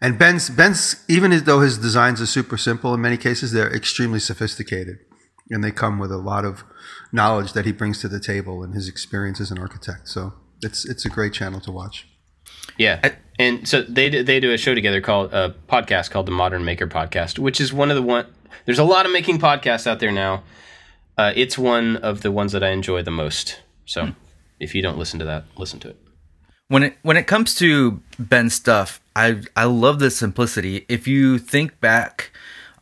And 0.00 0.18
Ben's 0.18 0.48
Ben's 0.48 1.04
even 1.08 1.30
as 1.32 1.42
though 1.44 1.60
his 1.60 1.76
designs 1.78 2.22
are 2.22 2.26
super 2.38 2.56
simple 2.56 2.94
in 2.94 3.00
many 3.02 3.18
cases, 3.18 3.52
they're 3.52 3.74
extremely 3.74 4.20
sophisticated, 4.20 4.96
and 5.50 5.62
they 5.62 5.70
come 5.72 5.98
with 5.98 6.10
a 6.12 6.16
lot 6.32 6.44
of 6.46 6.64
knowledge 7.12 7.52
that 7.54 7.64
he 7.66 7.72
brings 7.72 8.00
to 8.00 8.08
the 8.08 8.20
table 8.20 8.62
and 8.62 8.74
his 8.74 8.88
experience 8.88 9.40
as 9.40 9.50
an 9.50 9.58
architect. 9.58 10.08
So 10.08 10.32
it's 10.62 10.84
it's 10.88 11.04
a 11.04 11.08
great 11.08 11.32
channel 11.32 11.60
to 11.60 11.72
watch. 11.72 12.06
Yeah, 12.78 13.12
and 13.38 13.66
so 13.68 13.82
they 13.82 14.08
do- 14.10 14.22
they 14.22 14.40
do 14.40 14.52
a 14.52 14.58
show 14.58 14.74
together 14.74 15.00
called 15.00 15.32
a 15.34 15.54
podcast 15.68 16.10
called 16.10 16.26
the 16.26 16.32
Modern 16.32 16.64
Maker 16.64 16.86
Podcast, 16.86 17.38
which 17.38 17.60
is 17.60 17.72
one 17.72 17.90
of 17.90 17.96
the 17.96 18.02
one. 18.02 18.26
There's 18.64 18.78
a 18.78 18.84
lot 18.84 19.06
of 19.06 19.12
making 19.12 19.38
podcasts 19.38 19.86
out 19.86 20.00
there 20.00 20.12
now. 20.12 20.42
Uh, 21.18 21.32
it's 21.36 21.58
one 21.58 21.96
of 21.98 22.22
the 22.22 22.30
ones 22.30 22.52
that 22.52 22.62
I 22.62 22.70
enjoy 22.70 23.02
the 23.02 23.10
most. 23.10 23.60
So 23.84 24.14
if 24.58 24.74
you 24.74 24.82
don't 24.82 24.98
listen 24.98 25.18
to 25.18 25.24
that, 25.26 25.44
listen 25.56 25.80
to 25.80 25.88
it. 25.90 25.96
when 26.68 26.82
it 26.84 26.96
when 27.02 27.16
it 27.16 27.26
comes 27.26 27.54
to 27.56 28.00
Ben 28.18 28.48
stuff, 28.50 29.00
I 29.16 29.42
I 29.56 29.64
love 29.64 29.98
the 29.98 30.10
simplicity. 30.10 30.86
If 30.88 31.06
you 31.08 31.38
think 31.38 31.80
back 31.80 32.30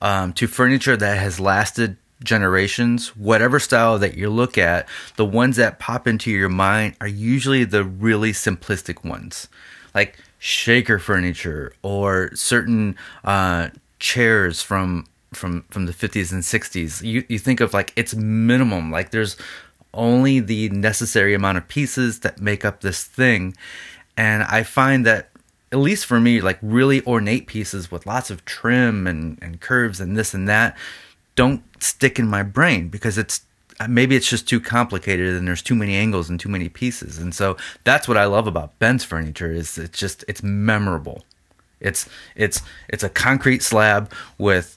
um, 0.00 0.32
to 0.34 0.46
furniture 0.46 0.96
that 0.96 1.18
has 1.18 1.40
lasted 1.40 1.96
generations, 2.22 3.16
whatever 3.16 3.58
style 3.58 3.98
that 3.98 4.16
you 4.16 4.30
look 4.30 4.58
at, 4.58 4.88
the 5.16 5.24
ones 5.24 5.56
that 5.56 5.78
pop 5.78 6.06
into 6.06 6.30
your 6.30 6.48
mind 6.48 6.96
are 7.00 7.08
usually 7.08 7.64
the 7.64 7.84
really 7.84 8.32
simplistic 8.32 9.04
ones, 9.04 9.48
like 9.94 10.18
shaker 10.38 10.98
furniture 10.98 11.72
or 11.82 12.30
certain 12.34 12.96
uh, 13.24 13.68
chairs 13.98 14.62
from 14.62 15.06
from 15.32 15.64
from 15.70 15.86
the 15.86 15.92
50s 15.92 16.32
and 16.32 16.42
60s. 16.42 17.02
You 17.02 17.24
you 17.28 17.38
think 17.38 17.60
of 17.60 17.72
like 17.74 17.92
it's 17.96 18.14
minimum, 18.14 18.90
like 18.90 19.10
there's 19.10 19.36
only 19.94 20.40
the 20.40 20.68
necessary 20.70 21.34
amount 21.34 21.58
of 21.58 21.68
pieces 21.68 22.20
that 22.20 22.40
make 22.40 22.64
up 22.64 22.80
this 22.80 23.04
thing. 23.04 23.54
And 24.16 24.42
I 24.42 24.62
find 24.62 25.06
that, 25.06 25.30
at 25.72 25.78
least 25.78 26.06
for 26.06 26.20
me, 26.20 26.40
like 26.40 26.58
really 26.62 27.04
ornate 27.06 27.46
pieces 27.46 27.90
with 27.90 28.06
lots 28.06 28.30
of 28.30 28.44
trim 28.44 29.06
and, 29.06 29.38
and 29.40 29.60
curves 29.60 30.00
and 30.00 30.16
this 30.16 30.34
and 30.34 30.48
that 30.48 30.76
don't 31.38 31.62
stick 31.80 32.18
in 32.18 32.26
my 32.26 32.42
brain 32.42 32.88
because 32.88 33.16
it's 33.16 33.42
maybe 33.88 34.16
it's 34.16 34.28
just 34.28 34.48
too 34.48 34.60
complicated 34.60 35.36
and 35.36 35.46
there's 35.46 35.62
too 35.62 35.76
many 35.76 35.94
angles 35.94 36.28
and 36.28 36.40
too 36.40 36.48
many 36.48 36.68
pieces. 36.68 37.16
And 37.18 37.32
so 37.32 37.56
that's 37.84 38.08
what 38.08 38.16
I 38.16 38.24
love 38.24 38.48
about 38.48 38.76
Ben's 38.80 39.04
furniture 39.04 39.52
is 39.52 39.78
it's 39.78 39.96
just 39.96 40.24
it's 40.26 40.42
memorable. 40.42 41.24
It's 41.78 42.08
it's 42.34 42.60
it's 42.88 43.04
a 43.04 43.08
concrete 43.08 43.62
slab 43.62 44.12
with 44.36 44.76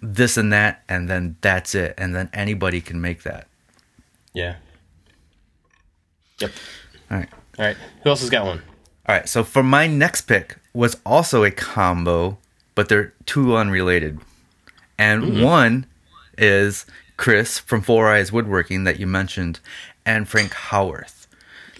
this 0.00 0.36
and 0.36 0.52
that 0.52 0.84
and 0.88 1.08
then 1.08 1.34
that's 1.40 1.74
it 1.74 1.94
and 1.98 2.14
then 2.14 2.30
anybody 2.32 2.80
can 2.80 3.00
make 3.00 3.24
that. 3.24 3.48
Yeah. 4.32 4.54
Yep. 6.38 6.52
All 7.10 7.16
right. 7.16 7.28
All 7.58 7.64
right. 7.64 7.76
Who 8.04 8.10
else 8.10 8.20
has 8.20 8.30
got 8.30 8.46
one? 8.46 8.62
All 9.08 9.14
right, 9.14 9.28
so 9.28 9.44
for 9.44 9.62
my 9.62 9.86
next 9.86 10.22
pick 10.22 10.56
was 10.72 10.96
also 11.06 11.44
a 11.44 11.50
combo, 11.52 12.38
but 12.74 12.88
they're 12.88 13.12
two 13.24 13.56
unrelated. 13.56 14.20
And 14.98 15.22
mm-hmm. 15.22 15.42
one 15.42 15.86
is 16.38 16.86
Chris 17.16 17.58
from 17.58 17.82
Four 17.82 18.10
Eyes 18.10 18.32
Woodworking 18.32 18.84
that 18.84 18.98
you 18.98 19.06
mentioned, 19.06 19.60
and 20.04 20.28
Frank 20.28 20.52
Howarth. 20.52 21.26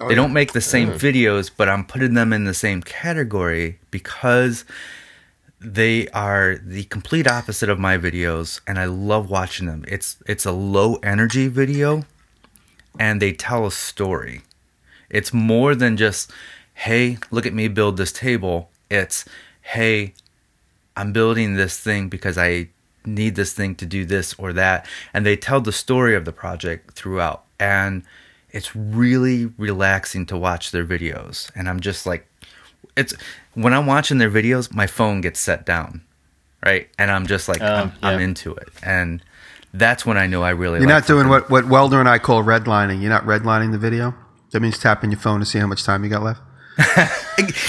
Oh, 0.01 0.09
they 0.09 0.15
don't 0.15 0.33
make 0.33 0.53
the 0.53 0.61
same 0.61 0.91
mm. 0.91 0.99
videos, 0.99 1.51
but 1.55 1.69
I'm 1.69 1.85
putting 1.85 2.15
them 2.15 2.33
in 2.33 2.45
the 2.45 2.55
same 2.55 2.83
category 2.83 3.79
because 3.91 4.65
they 5.61 6.07
are 6.09 6.57
the 6.57 6.85
complete 6.85 7.27
opposite 7.27 7.69
of 7.69 7.79
my 7.79 7.97
videos, 7.97 8.61
and 8.67 8.79
I 8.79 8.85
love 8.85 9.31
watching 9.31 9.67
them. 9.67 9.85
It's 9.89 10.19
it's 10.27 10.45
a 10.45 10.53
low 10.53 10.97
energy 10.97 11.49
video, 11.49 12.05
and 12.99 13.23
they 13.23 13.33
tell 13.33 13.67
a 13.67 13.71
story. 13.73 14.43
It's 15.09 15.33
more 15.33 15.75
than 15.75 15.97
just, 15.97 16.31
hey, 16.75 17.19
look 17.31 17.47
at 17.47 17.55
me 17.55 17.69
build 17.69 17.97
this 17.97 18.13
table. 18.13 18.71
It's, 18.91 19.25
hey, 19.63 20.15
I'm 20.97 21.13
building 21.13 21.55
this 21.55 21.79
thing 21.79 22.09
because 22.09 22.37
I 22.37 22.69
need 23.07 23.35
this 23.37 23.53
thing 23.53 23.75
to 23.77 23.87
do 23.87 24.05
this 24.05 24.35
or 24.39 24.53
that. 24.53 24.87
And 25.15 25.25
they 25.25 25.37
tell 25.37 25.61
the 25.61 25.73
story 25.73 26.15
of 26.15 26.25
the 26.25 26.33
project 26.33 26.93
throughout. 26.93 27.45
And 27.59 28.03
it's 28.51 28.75
really 28.75 29.47
relaxing 29.59 30.27
to 30.27 30.37
watch 30.37 30.71
their 30.71 30.85
videos. 30.85 31.51
And 31.55 31.69
I'm 31.69 31.81
just 31.81 32.07
like, 32.07 32.27
it's 32.97 33.15
when 33.55 33.73
I'm 33.73 33.87
watching 33.87 34.19
their 34.19 34.31
videos, 34.31 34.75
my 34.75 34.87
phone 34.87 35.21
gets 35.21 35.41
set 35.41 35.67
down. 35.67 36.03
Right. 36.65 36.89
And 36.99 37.11
I'm 37.11 37.27
just 37.27 37.49
like, 37.49 37.61
uh, 37.61 37.91
I'm, 38.03 38.15
I'm 38.15 38.21
into 38.21 38.55
it. 38.55 38.69
And 38.83 39.23
that's 39.73 40.07
when 40.07 40.17
I 40.17 40.27
know 40.27 40.43
I 40.43 40.51
really 40.51 40.79
You're 40.81 40.89
like 40.89 41.03
not 41.03 41.07
doing 41.07 41.25
something. 41.25 41.31
what, 41.31 41.51
what 41.51 41.69
Welder 41.69 42.01
and 42.01 42.09
I 42.09 42.19
call 42.19 42.43
redlining. 42.43 43.01
You're 43.01 43.11
not 43.11 43.25
redlining 43.25 43.73
the 43.73 43.79
video. 43.79 44.15
That 44.53 44.61
means 44.61 44.79
tapping 44.79 45.11
your 45.11 45.21
phone 45.21 45.41
to 45.41 45.47
see 45.47 45.59
how 45.59 45.67
much 45.67 45.85
time 45.85 46.03
you 46.03 46.11
got 46.11 46.23
left. 46.23 46.41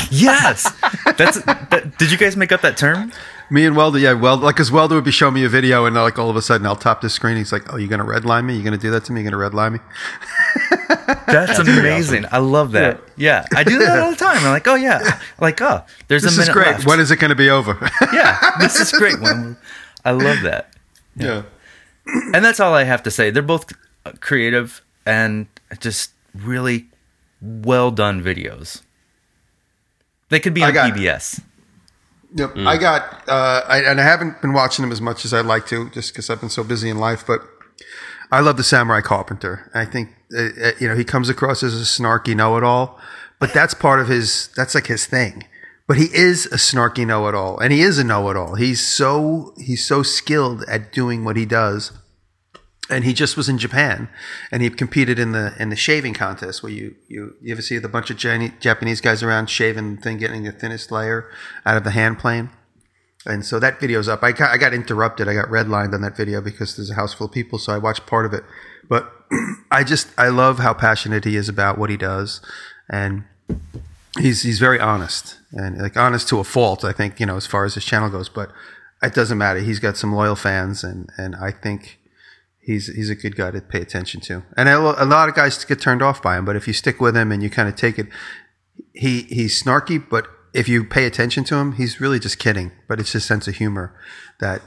Yes. 0.09 0.71
That's, 1.17 1.41
that, 1.43 1.97
did 1.97 2.09
you 2.09 2.17
guys 2.17 2.37
make 2.37 2.53
up 2.53 2.61
that 2.61 2.77
term? 2.77 3.11
Me 3.49 3.65
and 3.65 3.77
Welder, 3.77 3.97
yeah, 3.97 4.11
Welder, 4.11 4.43
like, 4.43 4.57
cause 4.57 4.71
Welder 4.71 4.95
would 4.95 5.05
be 5.05 5.11
showing 5.11 5.33
me 5.33 5.45
a 5.45 5.49
video, 5.49 5.85
and 5.85 5.95
like 5.95 6.19
all 6.19 6.29
of 6.29 6.35
a 6.35 6.41
sudden, 6.41 6.67
I'll 6.67 6.75
top 6.75 6.99
the 6.99 7.09
screen. 7.09 7.37
He's 7.37 7.51
like, 7.53 7.71
"Oh, 7.73 7.77
you're 7.77 7.87
gonna 7.87 8.03
redline 8.03 8.43
me? 8.45 8.55
You're 8.55 8.63
gonna 8.65 8.77
do 8.77 8.91
that 8.91 9.05
to 9.05 9.13
me? 9.13 9.21
You're 9.21 9.31
gonna 9.31 9.49
redline 9.49 9.73
me?" 9.73 9.79
That's 11.27 11.57
amazing. 11.59 12.25
I 12.31 12.39
love 12.39 12.73
that. 12.73 13.01
Yeah. 13.15 13.45
I 13.55 13.63
do 13.63 13.79
that 13.79 13.99
all 13.99 14.11
the 14.11 14.17
time. 14.17 14.37
I'm 14.37 14.51
like, 14.51 14.67
oh 14.67 14.75
yeah, 14.75 15.19
like 15.39 15.61
oh, 15.61 15.83
there's 16.09 16.23
This 16.23 16.37
a 16.37 16.41
is 16.41 16.49
great. 16.49 16.67
left. 16.67 16.85
When 16.85 16.99
is 16.99 17.09
it 17.09 17.17
gonna 17.19 17.35
be 17.35 17.49
over? 17.49 17.77
yeah, 18.13 18.37
this 18.59 18.79
is 18.81 18.91
great. 18.91 19.19
When 19.21 19.55
I 20.03 20.11
love 20.11 20.41
that, 20.41 20.73
yeah. 21.15 21.43
and 22.33 22.43
that's 22.43 22.59
all 22.59 22.73
I 22.73 22.83
have 22.83 23.01
to 23.03 23.11
say. 23.11 23.29
They're 23.29 23.41
both 23.43 23.71
uh, 24.05 24.11
creative 24.19 24.81
and 25.05 25.47
just 25.79 26.11
really 26.35 26.87
well 27.41 27.91
done 27.91 28.21
videos. 28.21 28.81
They 30.29 30.41
could 30.41 30.53
be 30.53 30.63
I 30.63 30.67
on 30.67 30.73
got- 30.73 30.93
PBS. 30.93 31.41
Yep. 32.33 32.57
I 32.57 32.77
got, 32.77 33.27
uh, 33.27 33.61
I, 33.67 33.79
and 33.83 33.99
I 33.99 34.03
haven't 34.03 34.41
been 34.41 34.53
watching 34.53 34.83
them 34.83 34.91
as 34.91 35.01
much 35.01 35.25
as 35.25 35.33
I'd 35.33 35.45
like 35.45 35.65
to, 35.67 35.89
just 35.91 36.13
because 36.13 36.29
I've 36.29 36.39
been 36.39 36.49
so 36.49 36.63
busy 36.63 36.89
in 36.89 36.97
life. 36.97 37.25
But 37.25 37.41
I 38.31 38.41
love 38.41 38.57
the 38.57 38.63
Samurai 38.63 39.01
Carpenter. 39.01 39.71
I 39.73 39.85
think, 39.85 40.09
uh, 40.35 40.49
uh, 40.61 40.71
you 40.79 40.87
know, 40.87 40.95
he 40.95 41.03
comes 41.03 41.29
across 41.29 41.63
as 41.63 41.73
a 41.73 41.85
snarky 41.85 42.35
know-it-all, 42.35 42.99
but 43.39 43.53
that's 43.53 43.73
part 43.73 43.99
of 43.99 44.07
his. 44.07 44.49
That's 44.55 44.75
like 44.75 44.87
his 44.87 45.05
thing. 45.05 45.45
But 45.87 45.95
he 45.95 46.07
is 46.13 46.47
a 46.47 46.57
snarky 46.57 47.07
know-it-all, 47.07 47.59
and 47.59 47.71
he 47.71 47.81
is 47.81 47.97
a 47.97 48.03
know-it-all. 48.03 48.55
He's 48.55 48.85
so 48.85 49.53
he's 49.57 49.87
so 49.87 50.03
skilled 50.03 50.65
at 50.67 50.91
doing 50.91 51.23
what 51.23 51.37
he 51.37 51.45
does. 51.45 51.93
And 52.89 53.03
he 53.03 53.13
just 53.13 53.35
was 53.35 53.49
in 53.49 53.57
Japan, 53.57 54.07
and 54.49 54.61
he 54.61 54.69
competed 54.69 55.19
in 55.19 55.33
the 55.33 55.53
in 55.59 55.69
the 55.69 55.75
shaving 55.75 56.13
contest 56.13 56.63
where 56.63 56.71
you 56.71 56.95
you, 57.09 57.35
you 57.41 57.51
ever 57.51 57.61
see 57.61 57.77
the 57.79 57.89
bunch 57.89 58.09
of 58.09 58.17
Japanese 58.17 59.01
guys 59.01 59.21
around 59.21 59.49
shaving 59.49 59.97
thing, 59.97 60.17
getting 60.17 60.43
the 60.43 60.53
thinnest 60.53 60.89
layer 60.89 61.29
out 61.65 61.75
of 61.75 61.83
the 61.83 61.91
hand 61.91 62.17
plane. 62.17 62.49
And 63.25 63.45
so 63.45 63.59
that 63.59 63.81
video's 63.81 64.07
up. 64.07 64.23
I 64.23 64.31
got, 64.31 64.51
I 64.51 64.57
got 64.57 64.73
interrupted. 64.73 65.27
I 65.27 65.33
got 65.33 65.47
redlined 65.47 65.93
on 65.93 66.01
that 66.01 66.15
video 66.15 66.39
because 66.39 66.77
there's 66.77 66.89
a 66.89 66.93
house 66.93 67.13
full 67.13 67.27
of 67.27 67.33
people, 67.33 67.59
so 67.59 67.73
I 67.73 67.77
watched 67.77 68.05
part 68.05 68.25
of 68.25 68.33
it. 68.33 68.45
But 68.87 69.11
I 69.71 69.83
just 69.83 70.07
I 70.17 70.29
love 70.29 70.59
how 70.59 70.73
passionate 70.73 71.25
he 71.25 71.35
is 71.35 71.49
about 71.49 71.77
what 71.77 71.89
he 71.89 71.97
does, 71.97 72.39
and 72.89 73.25
he's 74.17 74.43
he's 74.43 74.59
very 74.59 74.79
honest 74.79 75.37
and 75.51 75.77
like 75.77 75.97
honest 75.97 76.29
to 76.29 76.39
a 76.39 76.43
fault. 76.43 76.85
I 76.85 76.93
think 76.93 77.19
you 77.19 77.25
know 77.25 77.35
as 77.35 77.45
far 77.45 77.65
as 77.65 77.73
his 77.73 77.83
channel 77.83 78.09
goes, 78.09 78.29
but 78.29 78.51
it 79.01 79.13
doesn't 79.13 79.37
matter. 79.37 79.59
He's 79.59 79.79
got 79.79 79.97
some 79.97 80.13
loyal 80.13 80.35
fans, 80.35 80.83
and 80.83 81.09
and 81.17 81.35
I 81.35 81.51
think 81.51 81.96
he's 82.67 82.93
he's 82.93 83.09
a 83.09 83.15
good 83.15 83.35
guy 83.35 83.49
to 83.49 83.61
pay 83.61 83.81
attention 83.81 84.19
to. 84.21 84.43
And 84.55 84.69
a, 84.69 85.05
lot 85.05 85.29
of 85.29 85.35
guys 85.35 85.63
get 85.63 85.79
turned 85.79 86.03
off 86.03 86.21
by 86.21 86.37
him, 86.37 86.45
but 86.45 86.55
if 86.55 86.67
you 86.67 86.73
stick 86.73 86.99
with 86.99 87.15
him 87.15 87.31
and 87.31 87.41
you 87.41 87.49
kind 87.49 87.69
of 87.69 87.75
take 87.75 87.97
it, 87.97 88.07
he 88.93 89.21
he's 89.23 89.63
snarky, 89.63 90.03
but 90.07 90.27
if 90.53 90.67
you 90.67 90.83
pay 90.83 91.05
attention 91.05 91.43
to 91.45 91.55
him, 91.55 91.73
he's 91.73 91.99
really 92.01 92.19
just 92.19 92.37
kidding. 92.37 92.71
But 92.87 92.99
it's 92.99 93.13
his 93.13 93.23
sense 93.23 93.47
of 93.47 93.55
humor 93.55 93.97
that 94.39 94.61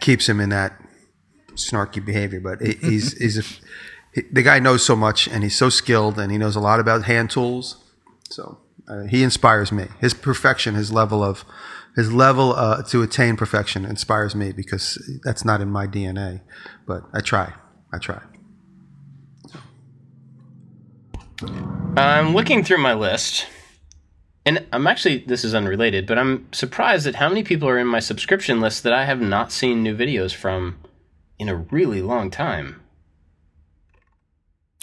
keeps 0.00 0.28
him 0.28 0.40
in 0.40 0.48
that 0.50 0.80
snarky 1.54 2.04
behavior. 2.04 2.40
But 2.40 2.62
he's 2.62 3.12
he's 3.18 3.38
a, 3.38 3.42
he, 4.14 4.22
the 4.32 4.42
guy 4.42 4.60
knows 4.60 4.86
so 4.86 4.94
much, 4.94 5.26
and 5.26 5.42
he's 5.42 5.58
so 5.58 5.68
skilled, 5.68 6.18
and 6.18 6.30
he 6.30 6.38
knows 6.38 6.54
a 6.54 6.60
lot 6.60 6.78
about 6.78 7.04
hand 7.04 7.30
tools. 7.30 7.84
So 8.30 8.58
uh, 8.88 9.04
he 9.04 9.24
inspires 9.24 9.72
me. 9.72 9.86
His 10.00 10.14
perfection, 10.14 10.76
his 10.76 10.92
level 10.92 11.24
of 11.24 11.44
his 11.96 12.12
level 12.12 12.54
uh, 12.54 12.82
to 12.84 13.02
attain 13.02 13.36
perfection 13.36 13.84
inspires 13.84 14.34
me 14.34 14.52
because 14.52 15.20
that's 15.24 15.44
not 15.44 15.60
in 15.60 15.68
my 15.68 15.86
DNA. 15.86 16.40
But 16.86 17.02
I 17.12 17.20
try. 17.20 17.54
I 17.92 17.98
try. 17.98 18.20
I'm 21.96 22.34
looking 22.34 22.64
through 22.64 22.78
my 22.78 22.94
list, 22.94 23.46
and 24.44 24.66
I'm 24.72 24.86
actually 24.86 25.18
this 25.18 25.44
is 25.44 25.54
unrelated, 25.54 26.06
but 26.06 26.18
I'm 26.18 26.52
surprised 26.52 27.06
at 27.06 27.16
how 27.16 27.28
many 27.28 27.42
people 27.42 27.68
are 27.68 27.78
in 27.78 27.86
my 27.86 28.00
subscription 28.00 28.60
list 28.60 28.82
that 28.82 28.92
I 28.92 29.04
have 29.04 29.20
not 29.20 29.52
seen 29.52 29.82
new 29.82 29.96
videos 29.96 30.34
from 30.34 30.78
in 31.38 31.48
a 31.48 31.54
really 31.54 32.02
long 32.02 32.30
time. 32.30 32.80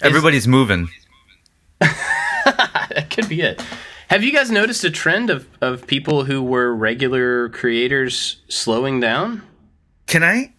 Everybody's 0.01 0.47
moving. 0.47 0.89
that 1.80 3.08
could 3.10 3.30
be 3.30 3.41
it. 3.41 3.62
Have 4.10 4.24
you 4.24 4.32
guys 4.32 4.51
noticed 4.51 4.84
a 4.84 4.91
trend 4.91 5.30
of, 5.30 5.47
of 5.62 5.88
people 5.88 6.26
who 6.26 6.41
were 6.43 6.74
regular 6.76 7.49
creators 7.49 8.41
slowing 8.47 8.99
down? 8.99 9.41
Can 10.08 10.24
I? 10.24 10.53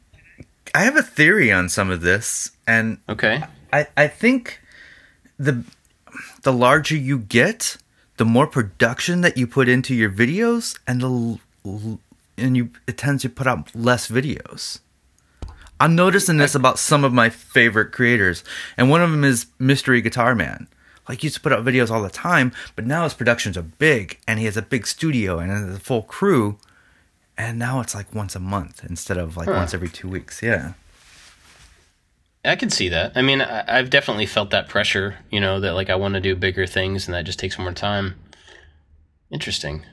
I 0.75 0.81
have 0.85 0.97
a 0.97 1.03
theory 1.03 1.51
on 1.53 1.69
some 1.69 1.91
of 1.91 2.01
this, 2.03 2.51
and 2.67 2.99
Okay. 3.09 3.43
I, 3.73 3.87
I 3.97 4.09
think 4.09 4.61
the 5.39 5.65
the 6.43 6.53
larger 6.53 6.97
you 6.97 7.19
get, 7.19 7.77
the 8.17 8.25
more 8.25 8.47
production 8.47 9.21
that 9.23 9.37
you 9.37 9.47
put 9.47 9.69
into 9.69 9.95
your 9.95 10.11
videos, 10.11 10.79
and 10.87 11.01
the 11.01 11.09
l- 11.65 12.01
and 12.37 12.57
you 12.57 12.71
it 12.87 12.99
tends 12.99 13.23
to 13.23 13.31
put 13.31 13.47
out 13.47 13.75
less 13.75 14.09
videos. 14.09 14.81
I'm 15.79 15.95
noticing 15.95 16.39
this 16.39 16.55
about 16.55 16.79
some 16.79 17.05
of 17.05 17.13
my 17.13 17.31
favorite 17.31 17.93
creators, 17.93 18.43
and 18.77 18.91
one 18.91 19.03
of 19.03 19.11
them 19.13 19.25
is 19.25 19.47
Mystery 19.59 20.01
Guitar 20.03 20.35
Man. 20.35 20.69
Like 21.09 21.21
he 21.21 21.27
used 21.27 21.37
to 21.37 21.41
put 21.41 21.53
out 21.53 21.65
videos 21.65 21.91
all 21.91 22.03
the 22.03 22.11
time, 22.11 22.53
but 22.75 22.87
now 22.87 23.05
his 23.05 23.15
productions 23.15 23.57
are 23.57 23.63
big, 23.63 24.19
and 24.27 24.39
he 24.39 24.45
has 24.47 24.57
a 24.57 24.63
big 24.63 24.87
studio 24.87 25.39
and 25.39 25.51
a 25.51 25.79
full 25.79 26.03
crew, 26.03 26.59
and 27.39 27.59
now 27.59 27.81
it's 27.81 27.95
like 27.95 28.15
once 28.15 28.35
a 28.35 28.41
month 28.41 28.85
instead 28.89 29.17
of 29.17 29.37
like 29.37 29.49
once 29.49 29.75
every 29.75 29.89
two 29.89 30.09
weeks. 30.09 30.43
Yeah. 30.43 30.73
I 32.45 32.57
can 32.57 32.71
see 32.71 32.89
that. 32.91 33.13
I 33.17 33.23
mean, 33.23 33.41
I, 33.41 33.65
I've 33.67 33.91
definitely 33.91 34.27
felt 34.27 34.51
that 34.51 34.69
pressure, 34.69 35.17
you 35.31 35.41
know, 35.41 35.61
that 35.61 35.75
like 35.75 35.91
I 35.91 35.97
want 35.97 36.15
to 36.15 36.21
do 36.21 36.37
bigger 36.37 36.67
things 36.67 37.07
and 37.07 37.15
that 37.15 37.25
just 37.25 37.39
takes 37.39 37.59
more 37.59 37.73
time. 37.73 38.15
Interesting. 39.31 39.85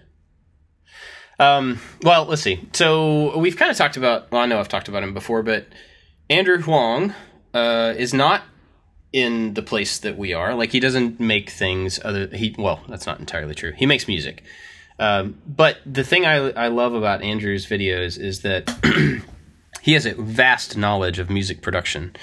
Um, 1.39 1.79
well, 2.03 2.25
let's 2.25 2.43
see. 2.43 2.67
So 2.73 3.37
we've 3.37 3.57
kind 3.57 3.71
of 3.71 3.77
talked 3.77 3.97
about, 3.97 4.31
well, 4.31 4.41
I 4.41 4.45
know 4.45 4.59
I've 4.59 4.69
talked 4.69 4.87
about 4.87 5.03
him 5.03 5.13
before, 5.13 5.41
but 5.41 5.65
Andrew 6.29 6.61
Huang 6.61 7.13
uh, 7.53 7.95
is 7.97 8.13
not 8.13 8.43
in 9.13 9.53
the 9.53 9.61
place 9.61 9.99
that 9.99 10.17
we 10.17 10.33
are. 10.33 10.55
Like 10.55 10.71
he 10.71 10.79
doesn't 10.79 11.19
make 11.19 11.51
things 11.51 11.99
other, 12.03 12.27
he, 12.27 12.55
well, 12.57 12.81
that's 12.89 13.05
not 13.05 13.19
entirely 13.19 13.55
true. 13.55 13.71
He 13.71 13.85
makes 13.85 14.07
music. 14.07 14.43
Um, 14.99 15.37
but 15.47 15.77
the 15.85 16.03
thing 16.03 16.25
I, 16.25 16.51
I 16.51 16.67
love 16.67 16.93
about 16.93 17.21
Andrew's 17.21 17.65
videos 17.65 18.19
is 18.19 18.41
that 18.41 18.69
he 19.81 19.93
has 19.93 20.05
a 20.05 20.15
vast 20.15 20.75
knowledge 20.75 21.19
of 21.19 21.29
music 21.29 21.61
production 21.61 22.15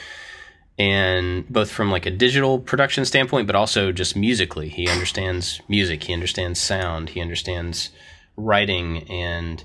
and 0.79 1.47
both 1.49 1.71
from 1.71 1.91
like 1.91 2.07
a 2.07 2.11
digital 2.11 2.59
production 2.59 3.05
standpoint 3.05 3.47
but 3.47 3.55
also 3.55 3.93
just 3.93 4.17
musically 4.17 4.71
he 4.71 4.89
understands 4.89 5.61
music 5.69 6.05
he 6.05 6.13
understands 6.15 6.59
sound 6.59 7.11
he 7.11 7.21
understands 7.21 7.91
writing 8.37 9.03
and 9.11 9.63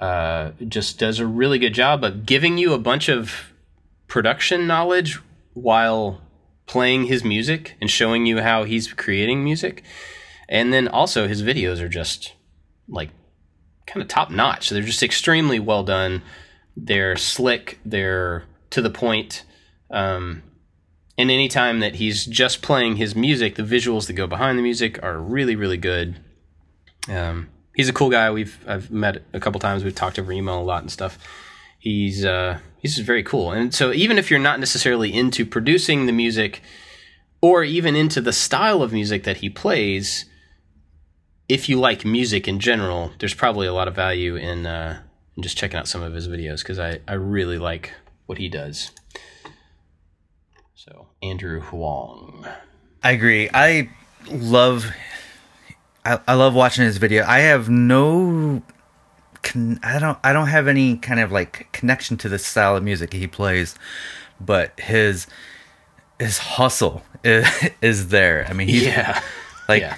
uh, 0.00 0.52
just 0.68 0.98
does 0.98 1.18
a 1.18 1.26
really 1.26 1.58
good 1.58 1.74
job 1.74 2.04
of 2.04 2.24
giving 2.24 2.56
you 2.56 2.72
a 2.72 2.78
bunch 2.78 3.08
of 3.08 3.52
production 4.06 4.66
knowledge 4.66 5.18
while 5.54 6.20
playing 6.66 7.04
his 7.04 7.24
music 7.24 7.76
and 7.80 7.90
showing 7.90 8.26
you 8.26 8.40
how 8.40 8.64
he's 8.64 8.92
creating 8.92 9.44
music 9.44 9.82
and 10.48 10.72
then 10.72 10.88
also 10.88 11.28
his 11.28 11.42
videos 11.42 11.80
are 11.80 11.88
just 11.88 12.34
like 12.88 13.10
kind 13.86 14.02
of 14.02 14.08
top 14.08 14.30
notch 14.30 14.70
they're 14.70 14.82
just 14.82 15.02
extremely 15.02 15.58
well 15.58 15.84
done 15.84 16.22
they're 16.76 17.16
slick 17.16 17.78
they're 17.84 18.44
to 18.70 18.80
the 18.80 18.90
point 18.90 19.44
um, 19.90 20.42
and 21.16 21.30
anytime 21.30 21.80
that 21.80 21.96
he's 21.96 22.26
just 22.26 22.60
playing 22.62 22.96
his 22.96 23.14
music, 23.14 23.54
the 23.54 23.62
visuals 23.62 24.06
that 24.08 24.14
go 24.14 24.26
behind 24.26 24.58
the 24.58 24.62
music 24.62 25.02
are 25.02 25.18
really, 25.18 25.54
really 25.54 25.76
good. 25.76 26.16
Um, 27.08 27.48
he's 27.74 27.88
a 27.88 27.92
cool 27.92 28.10
guy. 28.10 28.30
We've 28.30 28.58
I've 28.66 28.90
met 28.90 29.22
a 29.32 29.38
couple 29.38 29.60
times. 29.60 29.84
We've 29.84 29.94
talked 29.94 30.18
over 30.18 30.32
email 30.32 30.60
a 30.60 30.64
lot 30.64 30.82
and 30.82 30.90
stuff. 30.90 31.18
He's 31.84 32.24
uh, 32.24 32.60
he's 32.78 32.98
very 33.00 33.22
cool. 33.22 33.52
And 33.52 33.74
so 33.74 33.92
even 33.92 34.16
if 34.16 34.30
you're 34.30 34.40
not 34.40 34.58
necessarily 34.58 35.12
into 35.12 35.44
producing 35.44 36.06
the 36.06 36.12
music, 36.12 36.62
or 37.42 37.62
even 37.62 37.94
into 37.94 38.22
the 38.22 38.32
style 38.32 38.82
of 38.82 38.90
music 38.90 39.24
that 39.24 39.36
he 39.36 39.50
plays, 39.50 40.24
if 41.46 41.68
you 41.68 41.78
like 41.78 42.02
music 42.06 42.48
in 42.48 42.58
general, 42.58 43.12
there's 43.18 43.34
probably 43.34 43.66
a 43.66 43.74
lot 43.74 43.86
of 43.86 43.94
value 43.94 44.34
in, 44.34 44.64
uh, 44.64 45.02
in 45.36 45.42
just 45.42 45.58
checking 45.58 45.78
out 45.78 45.86
some 45.86 46.00
of 46.00 46.14
his 46.14 46.26
videos 46.26 46.60
because 46.60 46.78
I, 46.78 47.00
I 47.06 47.14
really 47.14 47.58
like 47.58 47.92
what 48.24 48.38
he 48.38 48.48
does. 48.48 48.90
So 50.74 51.08
Andrew 51.22 51.60
Huang. 51.60 52.46
I 53.02 53.10
agree. 53.10 53.50
I 53.52 53.90
love 54.30 54.90
I, 56.02 56.18
I 56.26 56.32
love 56.32 56.54
watching 56.54 56.84
his 56.84 56.96
video. 56.96 57.24
I 57.26 57.40
have 57.40 57.68
no 57.68 58.62
con- 59.44 59.78
I 59.82 59.98
don't 59.98 60.18
I 60.24 60.32
don't 60.32 60.48
have 60.48 60.66
any 60.66 60.96
kind 60.96 61.20
of 61.20 61.30
like 61.30 61.68
connection 61.72 62.16
to 62.18 62.28
the 62.28 62.38
style 62.38 62.76
of 62.76 62.82
music 62.82 63.12
he 63.12 63.26
plays, 63.28 63.74
but 64.40 64.78
his 64.80 65.26
his 66.18 66.38
hustle 66.38 67.02
is, 67.22 67.46
is 67.82 68.08
there. 68.08 68.46
I 68.48 68.52
mean, 68.52 68.68
he's 68.68 68.82
Yeah. 68.84 69.20
like 69.68 69.82
yeah. 69.82 69.96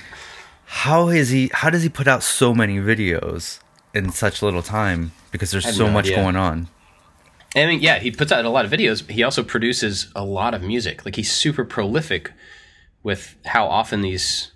how 0.67 1.09
is 1.09 1.31
he 1.31 1.51
how 1.53 1.71
does 1.71 1.83
he 1.83 1.89
put 1.89 2.07
out 2.09 2.23
so 2.23 2.55
many 2.55 2.77
videos 2.79 3.61
in 3.95 4.11
such 4.13 4.43
little 4.43 4.63
time 4.63 5.13
because 5.31 5.51
there's 5.51 5.75
so 5.77 5.89
much 5.89 6.09
going 6.11 6.37
on. 6.37 6.69
I 7.55 7.65
mean, 7.65 7.81
yeah, 7.81 7.99
he 7.99 8.11
puts 8.11 8.31
out 8.33 8.45
a 8.45 8.51
lot 8.51 8.67
of 8.67 8.71
videos. 8.71 9.09
He 9.11 9.23
also 9.23 9.43
produces 9.43 10.09
a 10.15 10.23
lot 10.25 10.53
of 10.53 10.63
music. 10.63 11.07
Like 11.07 11.17
he's 11.17 11.33
super 11.33 11.65
prolific 11.65 12.31
with 13.03 13.37
how 13.47 13.67
often 13.67 14.03
these. 14.03 14.51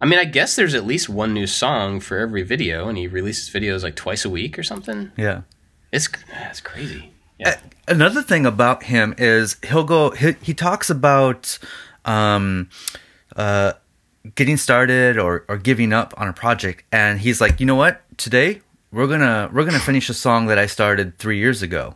I 0.00 0.06
mean, 0.06 0.18
I 0.18 0.24
guess 0.24 0.56
there's 0.56 0.74
at 0.74 0.86
least 0.86 1.08
one 1.08 1.32
new 1.32 1.46
song 1.46 2.00
for 2.00 2.18
every 2.18 2.42
video, 2.42 2.88
and 2.88 2.98
he 2.98 3.06
releases 3.06 3.48
videos 3.48 3.82
like 3.82 3.96
twice 3.96 4.24
a 4.24 4.30
week 4.30 4.58
or 4.58 4.62
something. 4.62 5.12
Yeah. 5.16 5.42
It's 5.92 6.08
it's 6.50 6.60
crazy. 6.60 7.12
Yeah, 7.38 7.58
another 7.88 8.22
thing 8.22 8.46
about 8.46 8.84
him 8.84 9.14
is 9.18 9.56
he'll 9.66 9.84
go 9.84 10.10
he, 10.10 10.34
he 10.42 10.54
talks 10.54 10.90
about 10.90 11.58
um 12.04 12.68
uh 13.36 13.72
getting 14.34 14.56
started 14.56 15.18
or 15.18 15.44
or 15.48 15.56
giving 15.56 15.92
up 15.92 16.14
on 16.16 16.28
a 16.28 16.32
project 16.32 16.84
and 16.90 17.20
he's 17.20 17.40
like 17.40 17.60
you 17.60 17.66
know 17.66 17.74
what 17.74 18.02
today 18.16 18.60
we're 18.90 19.06
gonna 19.06 19.48
we're 19.52 19.64
gonna 19.64 19.78
finish 19.78 20.08
a 20.08 20.14
song 20.14 20.46
that 20.46 20.58
i 20.58 20.66
started 20.66 21.16
three 21.18 21.38
years 21.38 21.62
ago 21.62 21.94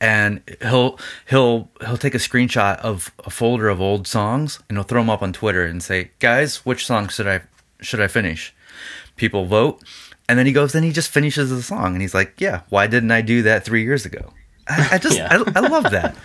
and 0.00 0.40
he'll 0.62 0.98
he'll 1.28 1.68
he'll 1.80 1.96
take 1.96 2.14
a 2.14 2.18
screenshot 2.18 2.78
of 2.78 3.12
a 3.24 3.30
folder 3.30 3.68
of 3.68 3.80
old 3.80 4.06
songs 4.06 4.60
and 4.68 4.78
he'll 4.78 4.84
throw 4.84 5.00
them 5.00 5.10
up 5.10 5.22
on 5.22 5.32
twitter 5.32 5.64
and 5.64 5.82
say 5.82 6.10
guys 6.20 6.64
which 6.64 6.86
song 6.86 7.08
should 7.08 7.26
i 7.26 7.40
should 7.80 8.00
i 8.00 8.06
finish 8.06 8.54
people 9.16 9.44
vote 9.46 9.82
and 10.28 10.38
then 10.38 10.46
he 10.46 10.52
goes 10.52 10.72
then 10.72 10.82
he 10.82 10.92
just 10.92 11.10
finishes 11.10 11.50
the 11.50 11.62
song 11.62 11.94
and 11.94 12.02
he's 12.02 12.14
like 12.14 12.40
yeah 12.40 12.60
why 12.68 12.86
didn't 12.86 13.10
i 13.10 13.20
do 13.20 13.42
that 13.42 13.64
three 13.64 13.82
years 13.82 14.06
ago 14.06 14.32
i, 14.68 14.88
I 14.92 14.98
just 14.98 15.16
Yeah. 15.16 15.28
I, 15.30 15.52
I 15.56 15.60
love 15.68 15.90
that 15.90 16.16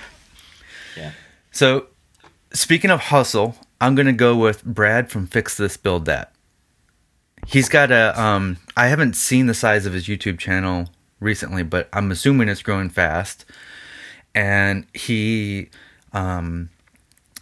yeah. 0.97 1.11
so 1.51 1.87
speaking 2.51 2.91
of 2.91 2.99
hustle 2.99 3.55
i'm 3.81 3.95
gonna 3.95 4.13
go 4.13 4.35
with 4.35 4.63
brad 4.63 5.09
from 5.09 5.25
fix 5.25 5.57
this 5.57 5.77
build 5.77 6.05
that 6.05 6.31
he's 7.47 7.69
got 7.69 7.91
a 7.91 8.19
um 8.21 8.57
i 8.77 8.87
haven't 8.87 9.15
seen 9.15 9.47
the 9.47 9.53
size 9.55 9.87
of 9.87 9.93
his 9.93 10.05
youtube 10.07 10.37
channel 10.37 10.89
recently 11.23 11.63
but 11.63 11.89
i'm 11.93 12.11
assuming 12.11 12.49
it's 12.49 12.61
growing 12.61 12.89
fast. 12.89 13.45
And 14.35 14.85
he 14.93 15.69
um 16.11 16.69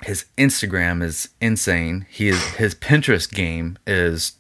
his 0.04 0.26
instagram 0.38 1.04
is 1.04 1.30
insane. 1.40 2.06
He 2.10 2.28
is 2.28 2.44
his 2.56 2.76
pinterest 2.76 3.34
game 3.34 3.78
is 3.86 4.34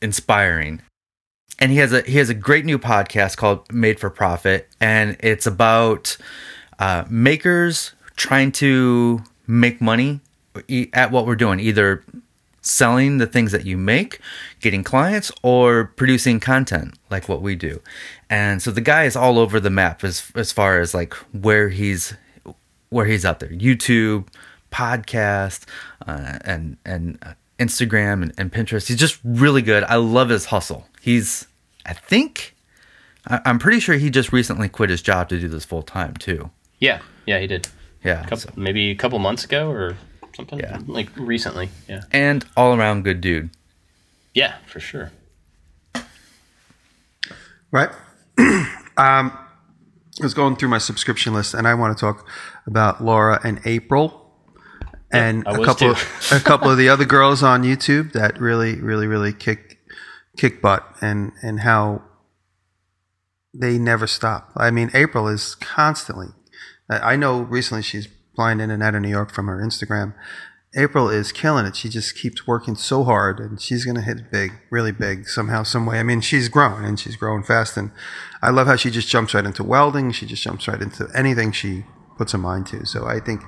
inspiring. 0.00 0.82
And 1.58 1.72
he 1.72 1.78
has 1.78 1.92
a 1.92 2.02
he 2.02 2.18
has 2.18 2.28
a 2.28 2.34
great 2.34 2.64
new 2.64 2.78
podcast 2.78 3.36
called 3.36 3.72
made 3.72 3.98
for 3.98 4.10
profit. 4.10 4.68
And 4.80 5.16
it's 5.20 5.46
about 5.46 6.16
uh, 6.78 7.04
makers 7.08 7.92
trying 8.16 8.52
to 8.52 9.22
make 9.46 9.80
money 9.80 10.20
at 10.92 11.10
what 11.10 11.26
we're 11.26 11.36
doing 11.36 11.58
either 11.60 12.04
selling 12.64 13.18
the 13.18 13.26
things 13.26 13.52
that 13.52 13.66
you 13.66 13.76
make, 13.76 14.20
getting 14.60 14.82
clients, 14.82 15.30
or 15.42 15.92
producing 15.96 16.40
content 16.40 16.98
like 17.10 17.28
what 17.28 17.42
we 17.42 17.54
do. 17.54 17.80
And 18.30 18.62
so 18.62 18.70
the 18.70 18.80
guy 18.80 19.04
is 19.04 19.16
all 19.16 19.38
over 19.38 19.60
the 19.60 19.70
map 19.70 20.02
as 20.04 20.30
as 20.34 20.50
far 20.52 20.80
as 20.80 20.94
like 20.94 21.14
where 21.32 21.68
he's 21.68 22.14
where 22.90 23.06
he's 23.06 23.24
out 23.24 23.40
there. 23.40 23.50
YouTube, 23.50 24.26
podcast, 24.72 25.64
uh, 26.06 26.38
and 26.44 26.76
and 26.84 27.18
uh, 27.22 27.34
Instagram 27.58 28.22
and, 28.22 28.32
and 28.38 28.52
Pinterest. 28.52 28.88
He's 28.88 28.98
just 28.98 29.18
really 29.24 29.62
good. 29.62 29.84
I 29.84 29.96
love 29.96 30.28
his 30.30 30.46
hustle. 30.46 30.86
He's 31.00 31.46
I 31.86 31.92
think 31.92 32.54
I, 33.26 33.40
I'm 33.44 33.58
pretty 33.58 33.80
sure 33.80 33.96
he 33.96 34.10
just 34.10 34.32
recently 34.32 34.68
quit 34.68 34.90
his 34.90 35.02
job 35.02 35.28
to 35.28 35.38
do 35.38 35.48
this 35.48 35.64
full 35.64 35.82
time 35.82 36.14
too. 36.14 36.50
Yeah, 36.80 37.00
yeah, 37.26 37.38
he 37.38 37.46
did. 37.46 37.68
Yeah. 38.02 38.22
Couple, 38.22 38.36
so- 38.38 38.50
maybe 38.56 38.90
a 38.90 38.94
couple 38.96 39.18
months 39.18 39.44
ago 39.44 39.70
or 39.70 39.96
something. 40.34 40.58
Yeah. 40.58 40.80
like 40.86 41.08
recently. 41.16 41.68
Yeah, 41.88 42.02
and 42.12 42.44
all 42.56 42.74
around 42.74 43.04
good 43.04 43.20
dude. 43.20 43.50
yeah, 44.34 44.56
for 44.66 44.80
sure. 44.80 45.12
right? 47.70 47.90
um, 48.96 49.36
I 50.20 50.22
was 50.22 50.34
going 50.34 50.56
through 50.56 50.68
my 50.68 50.78
subscription 50.78 51.34
list, 51.34 51.54
and 51.54 51.66
I 51.66 51.74
want 51.74 51.96
to 51.96 52.00
talk 52.00 52.28
about 52.66 53.02
Laura 53.02 53.40
and 53.44 53.60
April, 53.64 54.30
and 55.12 55.42
I 55.46 55.56
a 55.56 55.64
couple, 55.64 55.90
of, 55.90 56.30
a 56.32 56.40
couple 56.44 56.70
of 56.70 56.78
the 56.78 56.88
other 56.88 57.04
girls 57.04 57.42
on 57.42 57.62
YouTube 57.62 58.12
that 58.12 58.40
really, 58.40 58.80
really, 58.80 59.06
really 59.06 59.32
kick 59.32 59.78
kick 60.36 60.62
butt, 60.62 60.84
and 61.00 61.32
and 61.42 61.60
how 61.60 62.02
they 63.52 63.78
never 63.78 64.06
stop. 64.06 64.50
I 64.56 64.70
mean, 64.70 64.90
April 64.94 65.28
is 65.28 65.54
constantly. 65.56 66.28
I 66.88 67.14
I 67.14 67.16
know 67.16 67.42
recently 67.42 67.82
she's 67.82 68.08
flying 68.34 68.60
in 68.60 68.70
and 68.70 68.82
out 68.82 68.94
of 68.94 69.02
New 69.02 69.08
York 69.08 69.32
from 69.32 69.46
her 69.46 69.56
Instagram. 69.58 70.14
April 70.76 71.08
is 71.08 71.30
killing 71.30 71.66
it. 71.66 71.76
She 71.76 71.88
just 71.88 72.16
keeps 72.16 72.46
working 72.46 72.74
so 72.74 73.04
hard, 73.04 73.38
and 73.38 73.60
she's 73.60 73.84
going 73.84 73.94
to 73.94 74.02
hit 74.02 74.30
big, 74.30 74.52
really 74.70 74.90
big 74.92 75.28
somehow, 75.28 75.62
some 75.62 75.86
way. 75.86 75.98
I 75.98 76.02
mean, 76.02 76.20
she's 76.20 76.48
grown 76.48 76.84
and 76.84 76.98
she's 76.98 77.16
growing 77.16 77.44
fast, 77.44 77.76
and 77.76 77.92
I 78.42 78.50
love 78.50 78.66
how 78.66 78.76
she 78.76 78.90
just 78.90 79.08
jumps 79.08 79.34
right 79.34 79.44
into 79.44 79.62
welding. 79.62 80.10
She 80.12 80.26
just 80.26 80.42
jumps 80.42 80.66
right 80.66 80.80
into 80.80 81.08
anything 81.14 81.52
she 81.52 81.84
puts 82.16 82.32
her 82.32 82.38
mind 82.38 82.66
to. 82.68 82.84
So 82.86 83.06
I 83.06 83.20
think 83.20 83.42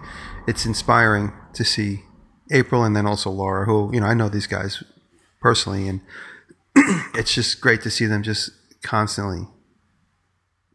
it's 0.47 0.67
inspiring 0.67 1.33
to 1.55 1.65
see 1.65 2.03
April 2.53 2.85
and 2.85 2.95
then 2.95 3.07
also 3.07 3.31
Laura, 3.31 3.67
who 3.67 3.91
you 3.93 4.01
know 4.01 4.07
I 4.07 4.15
know 4.15 4.29
these 4.29 4.47
guys 4.47 4.83
personally, 5.41 5.89
and 5.89 6.01
it's 7.15 7.35
just 7.35 7.61
great 7.61 7.83
to 7.83 7.91
see 7.91 8.07
them 8.07 8.23
just 8.23 8.51
constantly, 8.83 9.49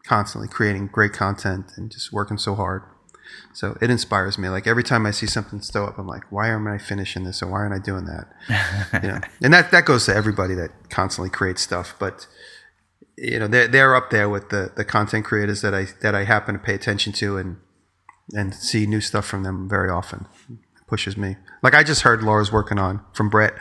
constantly 0.05 0.49
creating 0.49 0.87
great 0.87 1.13
content 1.13 1.71
and 1.77 1.91
just 1.91 2.11
working 2.11 2.37
so 2.37 2.55
hard. 2.55 2.83
So 3.53 3.77
it 3.81 3.89
inspires 3.89 4.37
me. 4.37 4.49
Like 4.49 4.67
every 4.67 4.83
time 4.83 5.05
I 5.05 5.11
see 5.11 5.25
something 5.27 5.61
stow 5.61 5.85
up, 5.85 5.97
I'm 5.97 6.07
like, 6.07 6.31
why 6.31 6.49
aren't 6.49 6.67
I 6.67 6.77
finishing 6.77 7.23
this 7.23 7.41
or 7.41 7.47
why 7.47 7.59
aren't 7.59 7.73
I 7.73 7.79
doing 7.79 8.05
that? 8.05 9.01
you 9.03 9.09
know, 9.09 9.19
and 9.43 9.53
that 9.53 9.71
that 9.71 9.85
goes 9.85 10.05
to 10.05 10.15
everybody 10.15 10.53
that 10.55 10.89
constantly 10.89 11.29
creates 11.29 11.61
stuff. 11.61 11.95
But 11.99 12.27
you 13.17 13.39
know, 13.39 13.47
they're 13.47 13.67
they're 13.67 13.95
up 13.95 14.09
there 14.09 14.29
with 14.29 14.49
the 14.49 14.71
the 14.75 14.85
content 14.85 15.25
creators 15.25 15.61
that 15.61 15.73
I 15.73 15.87
that 16.01 16.15
I 16.15 16.23
happen 16.23 16.55
to 16.55 16.59
pay 16.59 16.73
attention 16.73 17.13
to 17.13 17.37
and 17.37 17.57
and 18.33 18.53
see 18.53 18.85
new 18.85 19.01
stuff 19.01 19.25
from 19.25 19.43
them 19.43 19.67
very 19.67 19.89
often. 19.89 20.27
It 20.49 20.87
pushes 20.87 21.17
me. 21.17 21.37
Like 21.61 21.75
I 21.75 21.83
just 21.83 22.01
heard 22.01 22.23
Laura's 22.23 22.51
working 22.51 22.79
on 22.79 23.01
from 23.13 23.29
Brett. 23.29 23.53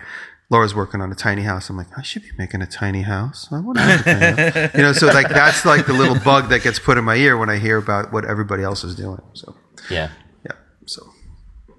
Laura's 0.51 0.75
working 0.75 1.01
on 1.01 1.13
a 1.13 1.15
tiny 1.15 1.43
house. 1.43 1.71
I'm 1.71 1.77
like, 1.77 1.97
I 1.97 2.03
should 2.03 2.23
be 2.23 2.31
making 2.37 2.61
a 2.61 2.67
tiny 2.67 3.03
house. 3.03 3.49
I 3.53 3.61
want 3.61 3.79
to 3.79 3.87
make 3.87 4.01
a 4.01 4.03
tiny 4.03 4.51
house. 4.51 4.75
You 4.75 4.83
know, 4.83 4.93
so 4.93 5.07
like 5.07 5.29
that's 5.41 5.65
like 5.65 5.87
the 5.87 5.93
little 5.93 6.19
bug 6.19 6.49
that 6.49 6.63
gets 6.63 6.79
put 6.81 6.99
in 6.99 7.05
my 7.05 7.15
ear 7.15 7.39
when 7.39 7.49
I 7.49 7.59
hear 7.59 7.79
about 7.79 8.13
what 8.13 8.25
everybody 8.25 8.65
else 8.65 8.83
is 8.83 8.97
doing. 8.97 9.23
So 9.35 9.55
Yeah. 9.89 10.11
yeah. 10.45 10.53
So 10.87 11.09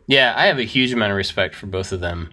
Yeah, 0.08 0.34
I 0.38 0.46
have 0.46 0.58
a 0.58 0.64
huge 0.64 0.94
amount 0.94 1.12
of 1.12 1.18
respect 1.18 1.54
for 1.54 1.68
both 1.68 1.92
of 1.92 2.00
them. 2.00 2.32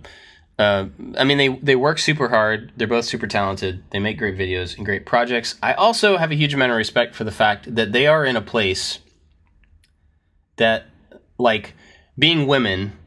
Uh, 0.61 0.86
I 1.16 1.24
mean, 1.24 1.39
they 1.39 1.49
they 1.49 1.76
work 1.76 1.99
super 1.99 2.28
hard. 2.28 2.72
They're 2.76 2.89
both 2.89 3.05
super 3.05 3.26
talented. 3.26 3.84
They 3.91 4.01
make 4.01 4.18
great 4.18 4.36
videos 4.36 4.76
and 4.76 4.84
great 4.84 5.07
projects. 5.07 5.57
I 5.62 5.72
also 5.74 6.16
have 6.16 6.30
a 6.32 6.34
huge 6.34 6.55
amount 6.55 6.72
of 6.72 6.78
respect 6.78 7.14
for 7.14 7.24
the 7.24 7.30
fact 7.30 7.74
that 7.74 7.93
they 7.93 8.07
are 8.09 8.24
in 8.24 8.34
a 8.34 8.41
place 8.43 8.99
that, 10.57 10.86
like, 11.39 11.74
being 12.18 12.49
women 12.49 12.99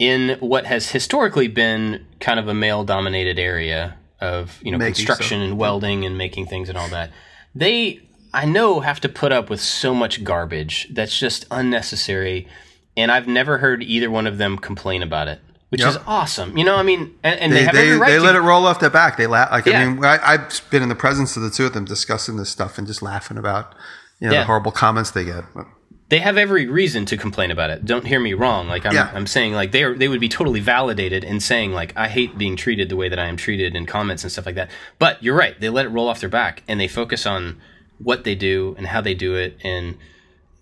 in 0.00 0.36
what 0.40 0.66
has 0.66 0.90
historically 0.90 1.46
been 1.46 2.04
kind 2.22 2.40
of 2.40 2.48
a 2.48 2.54
male 2.54 2.84
dominated 2.84 3.38
area 3.38 3.96
of 4.20 4.58
you 4.62 4.70
know 4.72 4.78
Making 4.78 4.94
construction 4.94 5.38
stuff. 5.40 5.48
and 5.50 5.58
welding 5.58 6.06
and 6.06 6.16
making 6.16 6.46
things 6.46 6.68
and 6.70 6.78
all 6.78 6.88
that. 6.88 7.10
They 7.54 8.00
I 8.32 8.46
know 8.46 8.80
have 8.80 9.00
to 9.00 9.08
put 9.10 9.30
up 9.32 9.50
with 9.50 9.60
so 9.60 9.94
much 9.94 10.24
garbage 10.24 10.88
that's 10.92 11.18
just 11.18 11.44
unnecessary 11.50 12.48
and 12.96 13.10
I've 13.10 13.26
never 13.26 13.58
heard 13.58 13.82
either 13.82 14.10
one 14.10 14.26
of 14.26 14.38
them 14.38 14.56
complain 14.58 15.02
about 15.02 15.26
it, 15.28 15.40
which 15.70 15.80
Yep. 15.80 15.90
is 15.90 15.98
awesome. 16.06 16.56
You 16.58 16.64
know, 16.64 16.76
I 16.76 16.82
mean, 16.82 17.14
and, 17.22 17.40
and 17.40 17.52
they, 17.52 17.56
they 17.60 17.64
have 17.64 17.74
they, 17.74 17.86
every 17.88 17.98
right 17.98 18.10
they 18.10 18.16
to. 18.16 18.22
let 18.22 18.34
it 18.36 18.40
roll 18.40 18.66
off 18.66 18.80
their 18.80 18.90
back. 18.90 19.16
They 19.16 19.26
laugh. 19.26 19.50
Like 19.50 19.66
Yeah. 19.66 19.80
I 19.80 19.88
mean, 19.88 20.04
I, 20.04 20.18
I've 20.22 20.62
been 20.70 20.82
in 20.82 20.88
the 20.88 20.94
presence 20.94 21.36
of 21.36 21.42
the 21.42 21.50
two 21.50 21.66
of 21.66 21.72
them 21.72 21.84
discussing 21.84 22.36
this 22.36 22.50
stuff 22.50 22.78
and 22.78 22.86
just 22.86 23.02
laughing 23.02 23.36
about 23.38 23.74
you 24.20 24.28
know 24.28 24.34
Yeah. 24.34 24.40
the 24.40 24.46
horrible 24.46 24.72
comments 24.72 25.10
they 25.10 25.24
get. 25.24 25.44
But, 25.54 25.66
they 26.08 26.18
have 26.18 26.36
every 26.36 26.66
reason 26.66 27.06
to 27.06 27.16
complain 27.16 27.50
about 27.50 27.70
it. 27.70 27.84
Don't 27.86 28.06
hear 28.06 28.20
me 28.20 28.34
wrong. 28.34 28.68
Like 28.68 28.84
I'm, 28.84 28.94
Yeah. 28.94 29.10
I'm 29.14 29.26
saying, 29.26 29.54
like 29.54 29.72
they 29.72 29.82
are, 29.82 29.94
they 29.94 30.08
would 30.08 30.20
be 30.20 30.28
totally 30.28 30.60
validated 30.60 31.24
in 31.24 31.40
saying, 31.40 31.72
like 31.72 31.96
I 31.96 32.08
hate 32.08 32.36
being 32.36 32.56
treated 32.56 32.88
the 32.88 32.96
way 32.96 33.08
that 33.08 33.18
I 33.18 33.26
am 33.26 33.36
treated 33.36 33.74
in 33.74 33.86
comments 33.86 34.22
and 34.22 34.30
stuff 34.30 34.44
like 34.46 34.56
that. 34.56 34.70
But 34.98 35.22
you're 35.22 35.36
right. 35.36 35.58
They 35.58 35.70
let 35.70 35.86
it 35.86 35.88
roll 35.88 36.08
off 36.08 36.20
their 36.20 36.28
back 36.28 36.62
and 36.68 36.78
they 36.78 36.88
focus 36.88 37.24
on 37.26 37.60
what 37.98 38.24
they 38.24 38.34
do 38.34 38.74
and 38.78 38.86
how 38.86 39.00
they 39.00 39.14
do 39.14 39.36
it, 39.36 39.56
and 39.62 39.96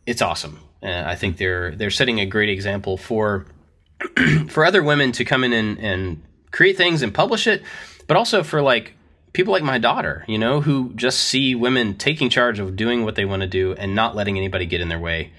it's 0.07 0.21
awesome. 0.23 0.61
Uh, 0.83 1.03
I 1.07 1.15
think 1.15 1.39
they're 1.39 1.75
they're 1.75 1.91
setting 1.91 2.21
a 2.21 2.27
great 2.27 2.49
example 2.51 2.97
for 2.97 3.47
for 4.49 4.65
other 4.65 4.83
women 4.83 5.13
to 5.13 5.25
come 5.25 5.43
in 5.45 5.53
and, 5.53 5.79
and 5.79 6.23
create 6.53 6.77
things 6.77 7.03
and 7.03 7.13
publish 7.15 7.47
it, 7.47 7.63
but 8.07 8.17
also 8.17 8.43
for 8.43 8.61
like 8.63 8.95
people 9.33 9.53
like 9.53 9.63
my 9.63 9.79
daughter, 9.79 10.25
you 10.27 10.39
know, 10.39 10.61
who 10.61 10.93
just 10.95 11.21
see 11.21 11.55
women 11.55 11.95
taking 11.97 12.31
charge 12.31 12.59
of 12.59 12.77
doing 12.77 13.05
what 13.05 13.15
they 13.15 13.25
want 13.25 13.43
to 13.43 13.49
do 13.49 13.75
and 13.75 13.95
not 13.95 14.17
letting 14.17 14.37
anybody 14.37 14.67
get 14.67 14.81
in 14.81 14.89
their 14.89 14.99
way. 14.99 15.33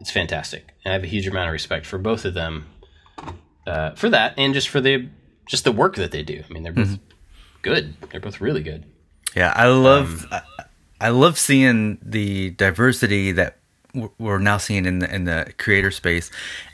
It's 0.00 0.10
fantastic. 0.10 0.72
And 0.84 0.92
I 0.92 0.94
have 0.94 1.04
a 1.04 1.08
huge 1.08 1.26
amount 1.26 1.48
of 1.48 1.52
respect 1.52 1.86
for 1.86 1.98
both 1.98 2.24
of 2.24 2.34
them 2.34 2.66
uh, 3.66 3.92
for 3.92 4.08
that 4.10 4.34
and 4.36 4.54
just 4.54 4.68
for 4.68 4.80
the 4.80 5.08
just 5.46 5.64
the 5.64 5.72
work 5.72 5.96
that 5.96 6.10
they 6.10 6.22
do. 6.22 6.42
I 6.48 6.52
mean, 6.52 6.62
they're 6.62 6.72
both 6.72 6.98
good. 7.62 7.94
They're 8.10 8.20
both 8.20 8.40
really 8.40 8.62
good. 8.62 8.84
Yeah, 9.34 9.52
I 9.54 9.68
love 9.68 10.26
I, 10.30 10.42
I 11.00 11.08
love 11.10 11.38
seeing 11.38 11.98
the 12.02 12.50
diversity 12.50 13.32
that 13.32 13.58
we're 14.18 14.38
now 14.38 14.58
seeing 14.58 14.86
in 14.86 14.98
the 15.00 15.14
in 15.14 15.24
the 15.24 15.52
creator 15.58 15.90
space. 15.90 16.30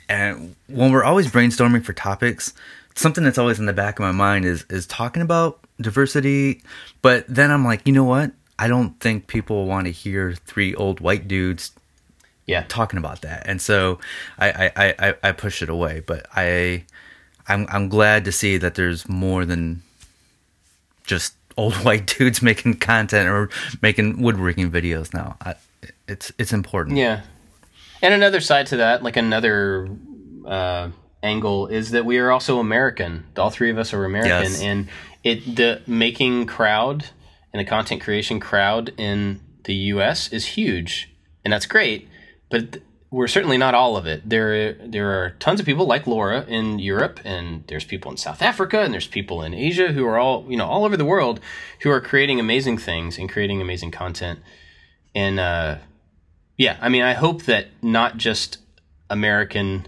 And 0.08 0.56
when 0.66 0.92
we're 0.92 1.04
always 1.04 1.30
brainstorming 1.30 1.84
for 1.84 1.92
topics, 1.92 2.52
something 2.94 3.24
that's 3.24 3.38
always 3.38 3.58
in 3.58 3.66
the 3.66 3.72
back 3.72 3.98
of 3.98 4.02
my 4.02 4.12
mind 4.12 4.44
is 4.44 4.64
is 4.70 4.86
talking 4.86 5.22
about 5.22 5.60
diversity, 5.80 6.62
but 7.02 7.24
then 7.28 7.50
I'm 7.50 7.64
like, 7.64 7.86
you 7.86 7.92
know 7.92 8.04
what? 8.04 8.32
I 8.58 8.68
don't 8.68 8.98
think 9.00 9.26
people 9.26 9.66
want 9.66 9.86
to 9.86 9.90
hear 9.92 10.34
three 10.34 10.74
old 10.74 11.00
white 11.00 11.26
dudes 11.26 11.72
Yeah. 12.46 12.64
talking 12.68 12.98
about 12.98 13.22
that, 13.22 13.44
and 13.46 13.60
so 13.60 13.98
I 14.38 14.70
I, 14.76 14.94
I, 14.98 15.14
I- 15.22 15.32
push 15.32 15.62
it 15.62 15.68
away. 15.68 16.00
But 16.06 16.26
I 16.36 16.84
I'm 17.48 17.66
I'm 17.70 17.88
glad 17.88 18.24
to 18.26 18.32
see 18.32 18.56
that 18.58 18.74
there's 18.74 19.08
more 19.08 19.44
than 19.44 19.82
just 21.04 21.34
old 21.56 21.74
white 21.84 22.06
dudes 22.18 22.42
making 22.42 22.74
content 22.78 23.28
or 23.28 23.50
making 23.82 24.20
woodworking 24.22 24.70
videos 24.70 25.12
now. 25.12 25.36
I, 25.40 25.54
it's 26.06 26.32
it's 26.38 26.52
important. 26.52 26.98
Yeah. 26.98 27.22
And 28.02 28.12
another 28.14 28.40
side 28.40 28.66
to 28.66 28.76
that, 28.78 29.02
like 29.02 29.16
another 29.16 29.88
uh, 30.46 30.90
angle, 31.22 31.66
is 31.68 31.90
that 31.92 32.04
we 32.04 32.18
are 32.18 32.30
also 32.30 32.58
American. 32.58 33.24
All 33.36 33.50
three 33.50 33.70
of 33.70 33.78
us 33.78 33.92
are 33.94 34.04
American, 34.04 34.52
Yes. 34.52 34.62
and 34.62 34.88
it 35.22 35.56
the 35.56 35.82
making 35.86 36.46
crowd 36.46 37.06
and 37.52 37.60
the 37.60 37.64
content 37.64 38.00
creation 38.02 38.40
crowd 38.40 38.92
in 38.96 39.40
the 39.64 39.74
U.S. 39.74 40.28
is 40.32 40.46
huge, 40.46 41.10
and 41.44 41.52
that's 41.52 41.66
great. 41.66 42.08
But 42.50 42.78
we're 43.10 43.28
certainly 43.28 43.58
not 43.58 43.74
all 43.74 43.96
of 43.96 44.06
it. 44.06 44.28
There 44.28 44.72
there 44.72 45.10
are 45.22 45.30
tons 45.38 45.60
of 45.60 45.66
people 45.66 45.86
like 45.86 46.06
Laura 46.06 46.44
in 46.48 46.78
Europe, 46.78 47.20
and 47.24 47.62
there's 47.68 47.84
people 47.84 48.10
in 48.10 48.16
South 48.16 48.40
Africa, 48.42 48.80
and 48.80 48.92
there's 48.92 49.06
people 49.06 49.42
in 49.42 49.52
Asia 49.54 49.88
who 49.92 50.04
are 50.06 50.18
all 50.18 50.44
you 50.48 50.56
know 50.56 50.66
all 50.66 50.84
over 50.84 50.96
the 50.96 51.04
world 51.04 51.38
who 51.82 51.90
are 51.90 52.00
creating 52.00 52.40
amazing 52.40 52.78
things 52.78 53.18
and 53.18 53.30
creating 53.30 53.60
amazing 53.60 53.90
content. 53.90 54.40
And 55.14 55.38
uh, 55.38 55.76
yeah, 56.56 56.78
I 56.80 56.88
mean, 56.88 57.02
I 57.02 57.12
hope 57.12 57.42
that 57.42 57.66
not 57.82 58.16
just 58.16 58.58
American 59.10 59.86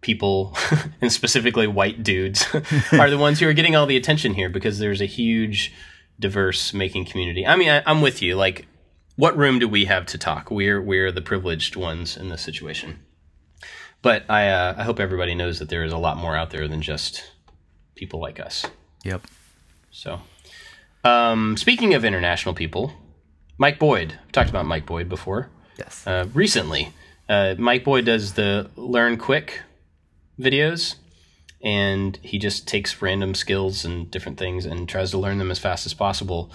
people, 0.00 0.56
and 1.00 1.12
specifically 1.12 1.66
white 1.66 2.02
dudes, 2.02 2.46
are 2.92 3.10
the 3.10 3.18
ones 3.18 3.40
who 3.40 3.48
are 3.48 3.52
getting 3.52 3.76
all 3.76 3.86
the 3.86 3.96
attention 3.96 4.34
here 4.34 4.48
because 4.48 4.78
there's 4.78 5.00
a 5.00 5.06
huge, 5.06 5.72
diverse 6.18 6.72
making 6.74 7.04
community. 7.06 7.46
I 7.46 7.56
mean, 7.56 7.68
I, 7.70 7.82
I'm 7.86 8.00
with 8.02 8.22
you. 8.22 8.36
Like, 8.36 8.66
what 9.16 9.36
room 9.36 9.58
do 9.58 9.68
we 9.68 9.84
have 9.86 10.06
to 10.06 10.18
talk? 10.18 10.50
We're 10.50 10.80
we're 10.80 11.12
the 11.12 11.20
privileged 11.22 11.76
ones 11.76 12.16
in 12.16 12.28
this 12.28 12.42
situation. 12.42 13.00
But 14.02 14.24
I 14.30 14.48
uh, 14.48 14.74
I 14.78 14.84
hope 14.84 14.98
everybody 14.98 15.34
knows 15.34 15.58
that 15.58 15.68
there 15.68 15.84
is 15.84 15.92
a 15.92 15.98
lot 15.98 16.16
more 16.16 16.34
out 16.36 16.50
there 16.50 16.66
than 16.68 16.80
just 16.80 17.32
people 17.96 18.18
like 18.20 18.40
us. 18.40 18.64
Yep. 19.04 19.22
So, 19.90 20.20
um, 21.04 21.56
speaking 21.58 21.92
of 21.94 22.04
international 22.04 22.54
people, 22.54 22.92
Mike 23.58 23.78
Boyd. 23.78 24.14
I've 24.24 24.32
talked 24.32 24.48
about 24.48 24.64
Mike 24.64 24.86
Boyd 24.86 25.08
before 25.10 25.50
Yes. 25.78 26.06
uh, 26.06 26.26
recently. 26.32 26.92
Uh, 27.28 27.54
Mike 27.58 27.84
Boyd 27.84 28.06
does 28.06 28.32
the 28.32 28.70
Learn 28.76 29.18
Quick 29.18 29.60
videos, 30.40 30.96
and 31.62 32.18
he 32.22 32.38
just 32.38 32.66
takes 32.66 33.02
random 33.02 33.34
skills 33.34 33.84
and 33.84 34.10
different 34.10 34.38
things 34.38 34.64
and 34.66 34.88
tries 34.88 35.10
to 35.10 35.18
learn 35.18 35.38
them 35.38 35.50
as 35.50 35.58
fast 35.58 35.86
as 35.86 35.94
possible. 35.94 36.50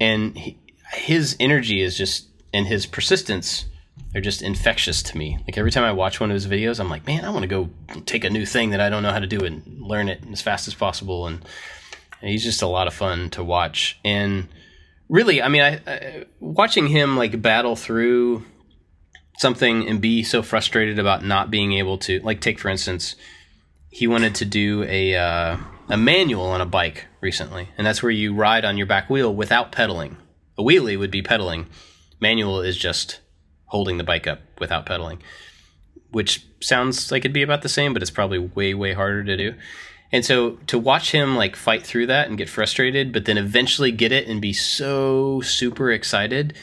And 0.00 0.36
he, 0.36 0.58
his 0.94 1.36
energy 1.38 1.80
is 1.80 1.96
just 1.96 2.28
and 2.52 2.66
his 2.66 2.86
persistence 2.86 3.66
are 4.14 4.20
just 4.20 4.42
infectious 4.42 5.02
to 5.02 5.16
me. 5.16 5.38
Like 5.46 5.56
every 5.56 5.70
time 5.70 5.84
I 5.84 5.92
watch 5.92 6.20
one 6.20 6.30
of 6.30 6.34
his 6.34 6.46
videos, 6.46 6.80
I'm 6.80 6.90
like, 6.90 7.06
man, 7.06 7.24
I 7.24 7.30
want 7.30 7.42
to 7.42 7.46
go 7.46 7.70
take 8.04 8.24
a 8.24 8.30
new 8.30 8.44
thing 8.44 8.70
that 8.70 8.80
I 8.80 8.90
don't 8.90 9.02
know 9.02 9.10
how 9.10 9.18
to 9.18 9.26
do 9.26 9.40
and 9.44 9.62
learn 9.80 10.08
it 10.08 10.22
as 10.30 10.42
fast 10.42 10.68
as 10.68 10.74
possible. 10.74 11.26
And, 11.26 11.44
and 12.20 12.30
he's 12.30 12.44
just 12.44 12.62
a 12.62 12.66
lot 12.66 12.86
of 12.86 12.94
fun 12.94 13.30
to 13.30 13.44
watch. 13.44 13.98
And 14.04 14.48
really, 15.08 15.40
I 15.40 15.48
mean, 15.48 15.62
I, 15.62 15.80
I 15.86 16.24
watching 16.40 16.88
him 16.88 17.16
like 17.16 17.40
battle 17.40 17.74
through 17.74 18.44
something 19.38 19.88
and 19.88 20.00
be 20.00 20.22
so 20.22 20.42
frustrated 20.42 20.98
about 20.98 21.24
not 21.24 21.50
being 21.50 21.72
able 21.72 21.98
to 21.98 22.20
like 22.20 22.40
take 22.40 22.58
for 22.58 22.68
instance 22.68 23.16
he 23.90 24.06
wanted 24.06 24.34
to 24.34 24.44
do 24.44 24.84
a 24.84 25.14
uh, 25.14 25.56
a 25.88 25.96
manual 25.96 26.46
on 26.46 26.60
a 26.60 26.66
bike 26.66 27.06
recently 27.20 27.68
and 27.76 27.86
that's 27.86 28.02
where 28.02 28.10
you 28.10 28.34
ride 28.34 28.64
on 28.64 28.76
your 28.76 28.86
back 28.86 29.08
wheel 29.10 29.34
without 29.34 29.70
pedaling. 29.70 30.16
A 30.58 30.62
wheelie 30.62 30.98
would 30.98 31.10
be 31.10 31.22
pedaling. 31.22 31.66
Manual 32.20 32.60
is 32.60 32.76
just 32.76 33.20
holding 33.66 33.98
the 33.98 34.04
bike 34.04 34.26
up 34.26 34.40
without 34.58 34.86
pedaling 34.86 35.22
which 36.10 36.46
sounds 36.60 37.10
like 37.10 37.20
it'd 37.20 37.32
be 37.32 37.42
about 37.42 37.62
the 37.62 37.68
same 37.68 37.92
but 37.92 38.02
it's 38.02 38.10
probably 38.10 38.38
way 38.38 38.74
way 38.74 38.92
harder 38.92 39.24
to 39.24 39.36
do. 39.36 39.54
And 40.10 40.24
so 40.24 40.52
to 40.66 40.78
watch 40.78 41.10
him 41.12 41.36
like 41.36 41.56
fight 41.56 41.82
through 41.82 42.06
that 42.06 42.28
and 42.28 42.38
get 42.38 42.48
frustrated 42.48 43.12
but 43.12 43.24
then 43.24 43.38
eventually 43.38 43.92
get 43.92 44.12
it 44.12 44.28
and 44.28 44.40
be 44.40 44.52
so 44.52 45.40
super 45.40 45.90
excited 45.90 46.54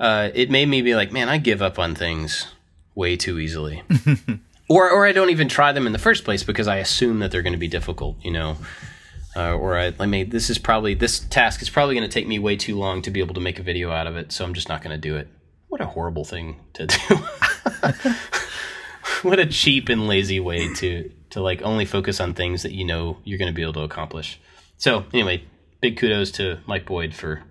uh, 0.00 0.30
it 0.34 0.50
made 0.50 0.68
me 0.68 0.82
be 0.82 0.94
like, 0.94 1.12
man, 1.12 1.28
I 1.28 1.38
give 1.38 1.62
up 1.62 1.78
on 1.78 1.94
things 1.94 2.48
way 2.94 3.16
too 3.16 3.38
easily. 3.38 3.82
or, 4.68 4.90
or 4.90 5.06
I 5.06 5.12
don't 5.12 5.30
even 5.30 5.48
try 5.48 5.72
them 5.72 5.86
in 5.86 5.92
the 5.92 5.98
first 5.98 6.24
place 6.24 6.42
because 6.42 6.68
I 6.68 6.76
assume 6.76 7.20
that 7.20 7.30
they're 7.30 7.42
going 7.42 7.52
to 7.52 7.58
be 7.58 7.68
difficult, 7.68 8.16
you 8.22 8.30
know. 8.30 8.56
Uh, 9.34 9.54
or 9.54 9.78
I, 9.78 9.94
I 9.98 10.06
mean, 10.06 10.30
this 10.30 10.50
is 10.50 10.58
probably 10.58 10.94
this 10.94 11.20
task 11.20 11.62
is 11.62 11.70
probably 11.70 11.94
going 11.94 12.08
to 12.08 12.12
take 12.12 12.26
me 12.26 12.38
way 12.38 12.56
too 12.56 12.76
long 12.76 13.00
to 13.02 13.10
be 13.10 13.20
able 13.20 13.34
to 13.34 13.40
make 13.40 13.58
a 13.58 13.62
video 13.62 13.90
out 13.90 14.06
of 14.06 14.16
it, 14.16 14.30
so 14.30 14.44
I'm 14.44 14.52
just 14.52 14.68
not 14.68 14.82
going 14.82 14.90
to 14.90 14.98
do 15.00 15.16
it. 15.16 15.28
What 15.68 15.80
a 15.80 15.86
horrible 15.86 16.24
thing 16.24 16.60
to 16.74 16.86
do! 16.86 17.16
what 19.22 19.38
a 19.38 19.46
cheap 19.46 19.88
and 19.88 20.06
lazy 20.06 20.38
way 20.38 20.72
to 20.74 21.10
to 21.30 21.40
like 21.40 21.62
only 21.62 21.86
focus 21.86 22.20
on 22.20 22.34
things 22.34 22.62
that 22.62 22.72
you 22.72 22.84
know 22.84 23.16
you're 23.24 23.38
going 23.38 23.50
to 23.50 23.54
be 23.54 23.62
able 23.62 23.72
to 23.72 23.80
accomplish. 23.80 24.38
So 24.76 25.06
anyway, 25.14 25.44
big 25.80 25.96
kudos 25.96 26.30
to 26.32 26.58
Mike 26.66 26.84
Boyd 26.84 27.14
for 27.14 27.42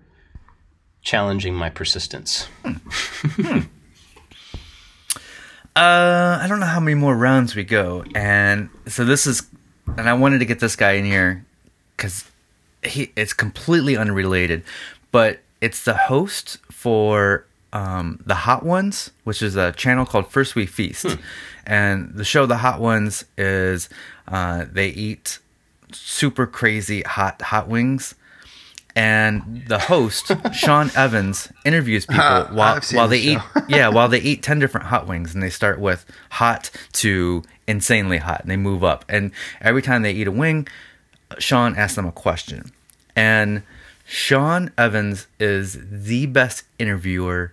challenging 1.02 1.56
my 1.56 1.70
persistence. 1.70 2.48
Hmm. 2.64 3.60
Uh, 5.74 6.38
I 6.42 6.48
don't 6.50 6.60
know 6.60 6.66
how 6.66 6.82
many 6.82 6.96
more 6.96 7.16
rounds 7.16 7.56
we 7.56 7.64
go, 7.64 8.04
and 8.14 8.70
so 8.88 9.06
this 9.06 9.26
is, 9.26 9.44
and 9.98 10.10
I 10.10 10.14
wanted 10.14 10.40
to 10.40 10.46
get 10.46 10.60
this 10.60 10.76
guy 10.76 10.92
in 10.94 11.06
here 11.06 11.46
because 11.96 12.26
he 12.84 13.14
it's 13.16 13.32
completely 13.32 13.96
unrelated, 13.96 14.64
but 15.14 15.40
it's 15.62 15.86
the 15.86 15.94
host 15.94 16.58
for 16.70 17.46
um, 17.72 18.22
the 18.26 18.36
Hot 18.36 18.66
Ones, 18.66 19.12
which 19.24 19.42
is 19.42 19.56
a 19.56 19.72
channel 19.72 20.06
called 20.06 20.28
First 20.28 20.56
We 20.56 20.66
Feast, 20.66 21.04
hmm. 21.04 21.22
and 21.66 22.16
the 22.16 22.26
show 22.26 22.46
The 22.46 22.58
Hot 22.58 22.82
Ones 22.82 23.24
is 23.38 23.88
uh, 24.28 24.66
they 24.70 24.90
eat 24.90 25.40
super 25.94 26.46
crazy 26.46 27.02
hot 27.04 27.42
hot 27.42 27.70
wings 27.70 28.14
and 28.96 29.64
the 29.68 29.80
host 29.80 30.32
Sean 30.54 30.92
Evans 30.96 31.52
interviews 31.66 32.06
people 32.06 32.24
uh, 32.24 32.48
while 32.48 32.80
while 32.92 33.08
they 33.08 33.20
eat 33.20 33.40
yeah 33.68 33.88
while 33.88 34.10
they 34.10 34.20
eat 34.22 34.44
10 34.44 34.60
different 34.60 34.88
hot 34.88 35.08
wings 35.08 35.34
and 35.34 35.42
they 35.42 35.50
start 35.50 35.80
with 35.80 36.06
hot 36.32 36.70
to 36.94 37.44
insanely 37.68 38.18
hot 38.18 38.42
and 38.42 38.52
they 38.52 38.58
move 38.58 38.84
up. 38.84 39.06
And 39.08 39.32
every 39.62 39.82
time 39.82 40.02
they 40.02 40.12
eat 40.12 40.28
a 40.28 40.32
wing 40.32 40.68
Sean 41.40 41.76
asks 41.76 41.96
them 41.96 42.06
a 42.06 42.12
question. 42.12 42.72
And 43.16 43.64
Sean 44.06 44.72
Evans 44.78 45.28
is 45.40 45.78
the 45.90 46.26
best 46.28 46.64
interviewer 46.80 47.52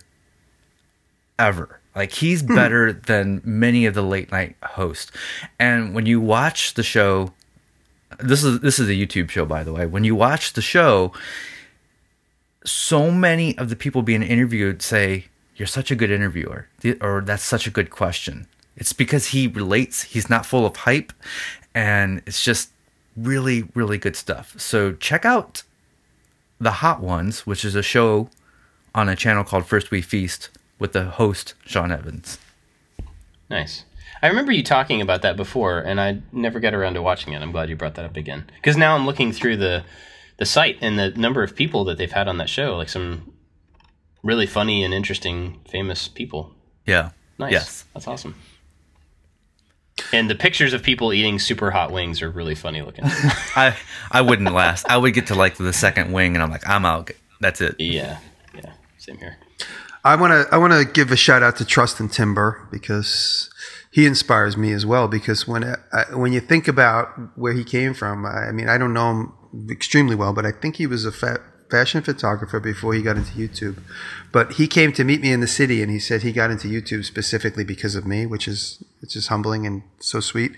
ever. 1.37 1.79
Like 1.95 2.11
he's 2.11 2.41
hmm. 2.41 2.55
better 2.55 2.93
than 2.93 3.41
many 3.43 3.85
of 3.85 3.93
the 3.93 4.01
late 4.01 4.31
night 4.31 4.55
hosts. 4.63 5.11
And 5.59 5.93
when 5.93 6.05
you 6.05 6.19
watch 6.19 6.73
the 6.73 6.83
show 6.83 7.33
this 8.19 8.43
is 8.43 8.59
this 8.59 8.79
is 8.79 8.89
a 8.89 8.93
YouTube 8.93 9.29
show, 9.29 9.45
by 9.45 9.63
the 9.63 9.73
way. 9.73 9.85
When 9.85 10.03
you 10.03 10.15
watch 10.15 10.53
the 10.53 10.61
show, 10.61 11.13
so 12.65 13.11
many 13.11 13.57
of 13.57 13.69
the 13.69 13.75
people 13.75 14.01
being 14.01 14.23
interviewed 14.23 14.81
say, 14.81 15.25
"You're 15.55 15.67
such 15.67 15.91
a 15.91 15.95
good 15.95 16.11
interviewer," 16.11 16.67
or 17.01 17.21
"That's 17.21 17.43
such 17.43 17.67
a 17.67 17.71
good 17.71 17.89
question." 17.89 18.47
It's 18.75 18.93
because 18.93 19.27
he 19.27 19.47
relates. 19.47 20.03
He's 20.03 20.29
not 20.29 20.45
full 20.45 20.65
of 20.65 20.75
hype, 20.77 21.11
and 21.73 22.21
it's 22.25 22.43
just 22.43 22.69
really, 23.15 23.69
really 23.73 23.97
good 23.97 24.15
stuff. 24.15 24.55
So 24.57 24.93
check 24.93 25.25
out 25.25 25.63
the 26.59 26.71
Hot 26.71 27.01
Ones, 27.01 27.45
which 27.45 27.65
is 27.65 27.75
a 27.75 27.83
show 27.83 28.29
on 28.95 29.09
a 29.09 29.15
channel 29.15 29.43
called 29.43 29.65
First 29.65 29.91
We 29.91 30.01
Feast 30.01 30.49
with 30.77 30.93
the 30.93 31.05
host 31.05 31.53
Sean 31.65 31.91
Evans. 31.91 32.37
Nice. 33.49 33.83
I 34.21 34.27
remember 34.27 34.51
you 34.51 34.63
talking 34.63 35.01
about 35.01 35.21
that 35.21 35.37
before, 35.37 35.79
and 35.79 35.99
I 35.99 36.21
never 36.31 36.59
got 36.59 36.73
around 36.73 36.95
to 36.95 37.01
watching 37.01 37.33
it. 37.33 37.41
I'm 37.41 37.51
glad 37.51 37.69
you 37.69 37.75
brought 37.75 37.95
that 37.95 38.05
up 38.05 38.17
again 38.17 38.49
because 38.55 38.75
now 38.77 38.95
I'm 38.95 39.05
looking 39.05 39.31
through 39.31 39.57
the 39.57 39.83
the 40.37 40.45
site 40.45 40.77
and 40.81 40.97
the 40.97 41.11
number 41.11 41.43
of 41.43 41.55
people 41.55 41.83
that 41.85 41.97
they've 41.97 42.11
had 42.11 42.27
on 42.27 42.37
that 42.37 42.49
show, 42.49 42.77
like 42.77 42.89
some 42.89 43.33
really 44.23 44.45
funny 44.45 44.83
and 44.83 44.93
interesting, 44.93 45.59
famous 45.69 46.07
people. 46.07 46.53
Yeah. 46.85 47.11
Nice. 47.37 47.51
Yes. 47.51 47.85
That's 47.93 48.07
awesome. 48.07 48.35
And 50.13 50.29
the 50.29 50.35
pictures 50.35 50.73
of 50.73 50.81
people 50.81 51.13
eating 51.13 51.39
super 51.39 51.71
hot 51.71 51.91
wings 51.91 52.21
are 52.21 52.29
really 52.29 52.55
funny 52.55 52.81
looking. 52.81 53.03
I 53.55 53.75
I 54.11 54.21
wouldn't 54.21 54.51
last. 54.53 54.89
I 54.89 54.97
would 54.97 55.13
get 55.13 55.27
to 55.27 55.35
like 55.35 55.57
the 55.57 55.73
second 55.73 56.13
wing, 56.13 56.35
and 56.35 56.41
I'm 56.41 56.49
like, 56.49 56.67
I'm 56.67 56.85
out. 56.85 57.11
That's 57.41 57.61
it. 57.61 57.75
Yeah. 57.79 58.19
Yeah. 58.55 58.73
Same 58.97 59.17
here. 59.17 59.37
I 60.03 60.15
want 60.15 60.31
to 60.31 60.53
I 60.53 60.57
want 60.57 60.73
to 60.73 60.85
give 60.85 61.11
a 61.11 61.17
shout 61.17 61.43
out 61.43 61.57
to 61.57 61.65
Trustin 61.65 62.11
Timber 62.11 62.65
because 62.71 63.48
he 63.91 64.05
inspires 64.05 64.55
me 64.55 64.71
as 64.71 64.85
well 64.85 65.07
because 65.07 65.47
when 65.47 65.63
uh, 65.63 65.77
when 66.13 66.31
you 66.31 66.39
think 66.39 66.67
about 66.67 67.37
where 67.37 67.53
he 67.53 67.63
came 67.63 67.93
from, 67.93 68.25
I 68.25 68.51
mean, 68.51 68.69
I 68.69 68.77
don't 68.77 68.93
know 68.93 69.09
him 69.11 69.67
extremely 69.69 70.15
well, 70.15 70.33
but 70.33 70.45
I 70.45 70.51
think 70.51 70.75
he 70.75 70.85
was 70.85 71.05
a 71.05 71.11
fa- 71.11 71.41
fashion 71.69 72.01
photographer 72.01 72.59
before 72.59 72.93
he 72.93 73.01
got 73.01 73.17
into 73.17 73.31
YouTube. 73.31 73.81
But 74.31 74.53
he 74.53 74.67
came 74.67 74.91
to 74.93 75.03
meet 75.03 75.21
me 75.21 75.31
in 75.31 75.39
the 75.39 75.47
city, 75.47 75.81
and 75.81 75.91
he 75.91 75.99
said 75.99 76.21
he 76.21 76.31
got 76.31 76.51
into 76.51 76.67
YouTube 76.67 77.05
specifically 77.05 77.63
because 77.63 77.95
of 77.95 78.05
me, 78.05 78.25
which 78.25 78.47
is 78.47 78.83
which 79.01 79.15
is 79.15 79.27
humbling 79.27 79.65
and 79.65 79.81
so 79.99 80.19
sweet. 80.19 80.51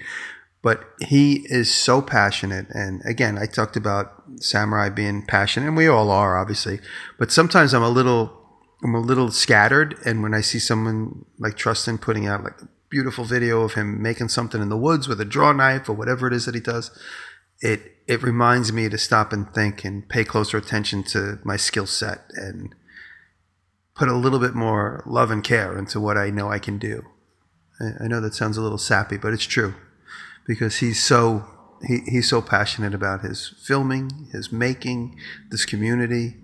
But 0.61 0.83
he 0.99 1.45
is 1.49 1.73
so 1.73 2.01
passionate, 2.01 2.67
and 2.69 3.01
again, 3.05 3.37
I 3.37 3.45
talked 3.45 3.77
about 3.77 4.23
samurai 4.39 4.89
being 4.89 5.25
passionate, 5.25 5.67
and 5.67 5.77
we 5.77 5.87
all 5.87 6.11
are, 6.11 6.37
obviously. 6.37 6.79
But 7.17 7.31
sometimes 7.31 7.73
I'm 7.73 7.81
a 7.81 7.89
little 7.89 8.37
I'm 8.83 8.93
a 8.93 8.99
little 8.99 9.31
scattered, 9.31 9.95
and 10.05 10.21
when 10.21 10.33
I 10.33 10.41
see 10.41 10.59
someone 10.59 11.25
like 11.39 11.55
Trustin 11.55 11.99
putting 11.99 12.27
out 12.27 12.43
like 12.43 12.59
beautiful 12.91 13.23
video 13.23 13.61
of 13.61 13.73
him 13.73 14.01
making 14.01 14.29
something 14.29 14.61
in 14.61 14.69
the 14.69 14.77
woods 14.77 15.07
with 15.07 15.19
a 15.19 15.25
draw 15.25 15.53
knife 15.53 15.89
or 15.89 15.93
whatever 15.93 16.27
it 16.27 16.33
is 16.33 16.45
that 16.45 16.53
he 16.53 16.61
does, 16.61 16.91
it 17.61 17.93
it 18.07 18.21
reminds 18.21 18.73
me 18.73 18.89
to 18.89 18.97
stop 18.97 19.31
and 19.31 19.51
think 19.53 19.85
and 19.85 20.07
pay 20.09 20.23
closer 20.23 20.57
attention 20.57 21.01
to 21.01 21.39
my 21.43 21.55
skill 21.55 21.85
set 21.85 22.29
and 22.35 22.75
put 23.95 24.09
a 24.09 24.15
little 24.15 24.39
bit 24.39 24.53
more 24.53 25.03
love 25.05 25.31
and 25.31 25.43
care 25.43 25.77
into 25.77 25.99
what 25.99 26.17
I 26.17 26.29
know 26.29 26.51
I 26.51 26.59
can 26.59 26.77
do. 26.77 27.03
I, 27.79 28.03
I 28.03 28.07
know 28.07 28.19
that 28.19 28.33
sounds 28.33 28.57
a 28.57 28.61
little 28.61 28.77
sappy, 28.77 29.17
but 29.17 29.33
it's 29.33 29.45
true 29.45 29.73
because 30.45 30.77
he's 30.77 31.01
so 31.01 31.45
he, 31.87 31.99
he's 32.05 32.29
so 32.29 32.41
passionate 32.41 32.93
about 32.93 33.21
his 33.21 33.55
filming, 33.63 34.27
his 34.31 34.51
making, 34.51 35.17
this 35.49 35.65
community. 35.65 36.35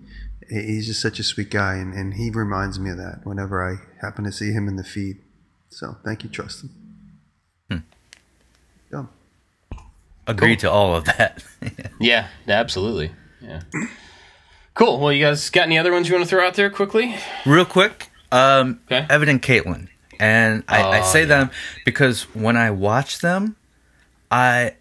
He's 0.48 0.86
just 0.86 1.02
such 1.02 1.18
a 1.18 1.22
sweet 1.22 1.50
guy, 1.50 1.74
and, 1.74 1.92
and 1.92 2.14
he 2.14 2.30
reminds 2.30 2.80
me 2.80 2.90
of 2.90 2.96
that 2.96 3.20
whenever 3.24 3.62
I 3.62 3.76
happen 4.00 4.24
to 4.24 4.32
see 4.32 4.52
him 4.52 4.66
in 4.66 4.76
the 4.76 4.84
feed. 4.84 5.18
So 5.70 5.96
thank 6.04 6.24
you, 6.24 6.30
Trustin. 6.30 6.70
Hmm. 7.70 7.78
Yeah. 8.92 9.04
Agree 10.26 10.56
cool. 10.56 10.60
to 10.60 10.70
all 10.70 10.94
of 10.96 11.04
that. 11.04 11.42
yeah, 12.00 12.28
absolutely. 12.46 13.12
Yeah. 13.40 13.62
Cool. 14.74 15.00
Well, 15.00 15.12
you 15.12 15.24
guys 15.24 15.48
got 15.50 15.66
any 15.66 15.78
other 15.78 15.92
ones 15.92 16.08
you 16.08 16.14
want 16.14 16.24
to 16.24 16.28
throw 16.28 16.46
out 16.46 16.54
there 16.54 16.70
quickly? 16.70 17.16
Real 17.46 17.64
quick. 17.64 18.10
Um, 18.30 18.80
okay. 18.86 19.06
Evan 19.08 19.28
and 19.28 19.42
Katelyn, 19.42 19.88
And 20.20 20.62
I, 20.68 20.82
oh, 20.82 20.90
I 20.90 21.00
say 21.02 21.20
yeah. 21.20 21.26
them 21.26 21.50
because 21.84 22.22
when 22.34 22.56
I 22.56 22.70
watch 22.70 23.20
them, 23.20 23.56
I, 24.30 24.74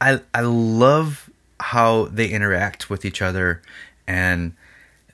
I, 0.00 0.20
I 0.34 0.40
love 0.42 1.30
how 1.60 2.06
they 2.06 2.28
interact 2.28 2.90
with 2.90 3.04
each 3.04 3.22
other, 3.22 3.62
and 4.06 4.54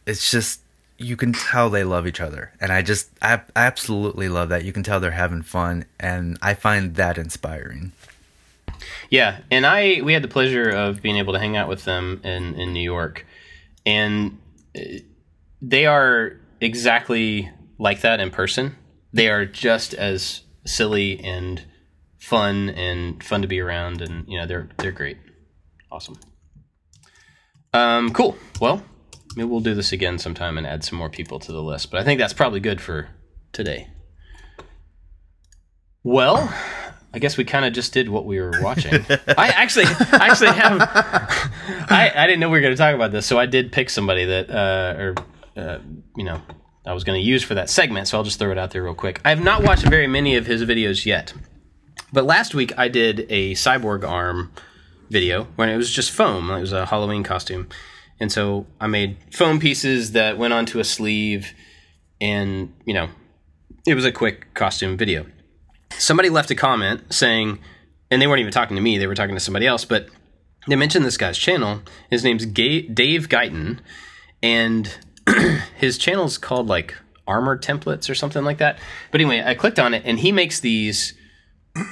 it's 0.06 0.30
just 0.30 0.60
you 1.04 1.16
can 1.16 1.32
tell 1.32 1.70
they 1.70 1.84
love 1.84 2.06
each 2.06 2.20
other 2.20 2.52
and 2.60 2.72
i 2.72 2.82
just 2.82 3.10
I, 3.22 3.40
absolutely 3.54 4.28
love 4.28 4.48
that 4.48 4.64
you 4.64 4.72
can 4.72 4.82
tell 4.82 5.00
they're 5.00 5.10
having 5.10 5.42
fun 5.42 5.84
and 6.00 6.38
i 6.42 6.54
find 6.54 6.94
that 6.96 7.18
inspiring 7.18 7.92
yeah 9.10 9.40
and 9.50 9.66
i 9.66 10.00
we 10.02 10.12
had 10.12 10.22
the 10.22 10.28
pleasure 10.28 10.68
of 10.70 11.02
being 11.02 11.16
able 11.16 11.32
to 11.32 11.38
hang 11.38 11.56
out 11.56 11.68
with 11.68 11.84
them 11.84 12.20
in 12.24 12.54
in 12.54 12.72
new 12.72 12.82
york 12.82 13.26
and 13.86 14.38
uh, 14.76 14.80
they 15.60 15.86
are 15.86 16.36
exactly 16.60 17.50
like 17.78 18.00
that 18.00 18.20
in 18.20 18.30
person 18.30 18.76
they 19.12 19.28
are 19.28 19.46
just 19.46 19.94
as 19.94 20.42
silly 20.66 21.20
and 21.22 21.62
fun 22.24 22.70
and 22.70 23.22
fun 23.22 23.42
to 23.42 23.48
be 23.48 23.60
around, 23.60 24.00
and 24.00 24.26
you 24.26 24.38
know 24.38 24.46
they're 24.46 24.68
they're 24.78 24.92
great, 24.92 25.18
awesome. 25.90 26.18
Um, 27.72 28.12
cool. 28.12 28.36
Well, 28.60 28.82
maybe 29.36 29.48
we'll 29.48 29.60
do 29.60 29.74
this 29.74 29.92
again 29.92 30.18
sometime 30.18 30.58
and 30.58 30.66
add 30.66 30.84
some 30.84 30.98
more 30.98 31.10
people 31.10 31.38
to 31.40 31.52
the 31.52 31.62
list. 31.62 31.90
But 31.90 32.00
I 32.00 32.04
think 32.04 32.18
that's 32.18 32.32
probably 32.32 32.60
good 32.60 32.80
for 32.80 33.08
today. 33.52 33.88
Well, 36.02 36.52
I 37.14 37.18
guess 37.18 37.36
we 37.36 37.44
kind 37.44 37.64
of 37.64 37.72
just 37.72 37.92
did 37.92 38.08
what 38.08 38.26
we 38.26 38.40
were 38.40 38.52
watching. 38.60 38.92
I 39.38 39.48
actually, 39.48 39.86
actually 40.12 40.50
have. 40.50 40.80
I, 41.88 42.12
I 42.14 42.26
didn't 42.26 42.40
know 42.40 42.48
we 42.48 42.58
were 42.58 42.60
going 42.60 42.74
to 42.74 42.78
talk 42.78 42.94
about 42.94 43.12
this, 43.12 43.24
so 43.24 43.38
I 43.38 43.46
did 43.46 43.72
pick 43.72 43.88
somebody 43.88 44.24
that, 44.24 44.50
uh, 44.50 45.00
or 45.00 45.14
uh, 45.56 45.78
you 46.16 46.24
know, 46.24 46.42
I 46.84 46.92
was 46.92 47.04
going 47.04 47.20
to 47.20 47.26
use 47.26 47.42
for 47.42 47.54
that 47.54 47.70
segment. 47.70 48.08
So 48.08 48.18
I'll 48.18 48.24
just 48.24 48.38
throw 48.38 48.50
it 48.50 48.58
out 48.58 48.72
there 48.72 48.82
real 48.82 48.94
quick. 48.94 49.20
I 49.24 49.30
have 49.30 49.42
not 49.42 49.62
watched 49.62 49.84
very 49.84 50.06
many 50.06 50.36
of 50.36 50.46
his 50.46 50.62
videos 50.64 51.06
yet, 51.06 51.32
but 52.12 52.24
last 52.24 52.54
week 52.54 52.72
I 52.76 52.88
did 52.88 53.26
a 53.30 53.52
cyborg 53.52 54.06
arm 54.06 54.52
video 55.08 55.44
when 55.56 55.68
it 55.68 55.76
was 55.76 55.90
just 55.90 56.10
foam. 56.10 56.50
It 56.50 56.60
was 56.60 56.72
a 56.72 56.86
Halloween 56.86 57.22
costume, 57.22 57.68
and 58.20 58.30
so 58.30 58.66
I 58.80 58.86
made 58.86 59.16
foam 59.32 59.58
pieces 59.58 60.12
that 60.12 60.38
went 60.38 60.54
onto 60.54 60.78
a 60.78 60.84
sleeve, 60.84 61.52
and 62.20 62.72
you 62.84 62.94
know, 62.94 63.08
it 63.86 63.94
was 63.94 64.04
a 64.04 64.12
quick 64.12 64.54
costume 64.54 64.96
video 64.96 65.26
somebody 65.98 66.28
left 66.28 66.50
a 66.50 66.54
comment 66.54 67.12
saying, 67.12 67.58
and 68.10 68.20
they 68.20 68.26
weren't 68.26 68.40
even 68.40 68.52
talking 68.52 68.76
to 68.76 68.82
me, 68.82 68.98
they 68.98 69.06
were 69.06 69.14
talking 69.14 69.34
to 69.34 69.40
somebody 69.40 69.66
else, 69.66 69.84
but 69.84 70.08
they 70.68 70.76
mentioned 70.76 71.04
this 71.04 71.16
guy's 71.16 71.38
channel. 71.38 71.82
His 72.10 72.24
name's 72.24 72.46
Ga- 72.46 72.88
Dave 72.88 73.28
Guyton, 73.28 73.80
and 74.42 74.96
his 75.76 75.98
channel 75.98 76.24
is 76.24 76.38
called 76.38 76.66
like 76.66 76.94
Armor 77.26 77.58
Templates 77.58 78.08
or 78.08 78.14
something 78.14 78.44
like 78.44 78.58
that. 78.58 78.78
But 79.10 79.20
anyway, 79.20 79.42
I 79.44 79.54
clicked 79.54 79.78
on 79.78 79.94
it, 79.94 80.02
and 80.04 80.18
he 80.18 80.32
makes 80.32 80.60
these 80.60 81.14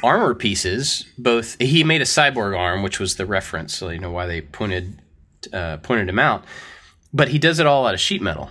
armor 0.03 0.35
pieces. 0.35 1.07
Both 1.19 1.59
he 1.61 1.85
made 1.85 2.01
a 2.01 2.07
cyborg 2.07 2.57
arm, 2.57 2.83
which 2.83 2.99
was 2.99 3.17
the 3.17 3.27
reference, 3.27 3.75
so 3.75 3.91
you 3.91 3.99
know 3.99 4.11
why 4.11 4.27
they 4.27 4.41
pointed 4.41 5.02
uh, 5.53 5.79
pointed 5.79 6.09
him 6.09 6.19
out. 6.19 6.45
But 7.13 7.29
he 7.29 7.39
does 7.39 7.59
it 7.59 7.67
all 7.67 7.87
out 7.87 7.95
of 7.95 8.01
sheet 8.01 8.23
metal 8.23 8.51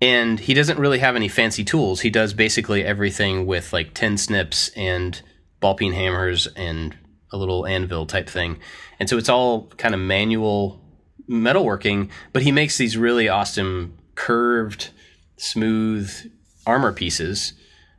and 0.00 0.38
he 0.38 0.54
doesn't 0.54 0.78
really 0.78 0.98
have 0.98 1.16
any 1.16 1.28
fancy 1.28 1.64
tools. 1.64 2.00
He 2.00 2.10
does 2.10 2.32
basically 2.32 2.84
everything 2.84 3.46
with 3.46 3.72
like 3.72 3.94
tin 3.94 4.16
snips 4.16 4.68
and 4.70 5.20
ball 5.60 5.74
peen 5.74 5.92
hammers 5.92 6.46
and 6.48 6.96
a 7.32 7.36
little 7.36 7.66
anvil 7.66 8.06
type 8.06 8.28
thing. 8.28 8.58
And 9.00 9.08
so 9.08 9.18
it's 9.18 9.28
all 9.28 9.66
kind 9.76 9.94
of 9.94 10.00
manual 10.00 10.80
metalworking, 11.28 12.10
but 12.32 12.42
he 12.42 12.52
makes 12.52 12.78
these 12.78 12.96
really 12.96 13.28
awesome 13.28 13.98
curved, 14.14 14.90
smooth 15.36 16.32
armor 16.66 16.92
pieces 16.92 17.54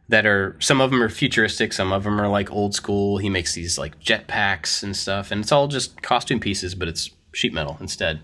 that 0.07 0.25
are 0.25 0.55
some 0.59 0.81
of 0.81 0.89
them 0.89 1.03
are 1.03 1.09
futuristic, 1.09 1.71
some 1.71 1.91
of 1.91 2.03
them 2.03 2.19
are 2.19 2.27
like 2.27 2.51
old 2.51 2.73
school. 2.73 3.17
He 3.17 3.29
makes 3.29 3.53
these 3.53 3.77
like 3.77 3.99
jet 3.99 4.27
packs 4.27 4.81
and 4.81 4.95
stuff, 4.95 5.31
and 5.31 5.41
it's 5.41 5.51
all 5.51 5.67
just 5.67 6.01
costume 6.01 6.39
pieces, 6.39 6.73
but 6.73 6.87
it's 6.87 7.11
sheet 7.33 7.53
metal 7.53 7.77
instead 7.79 8.21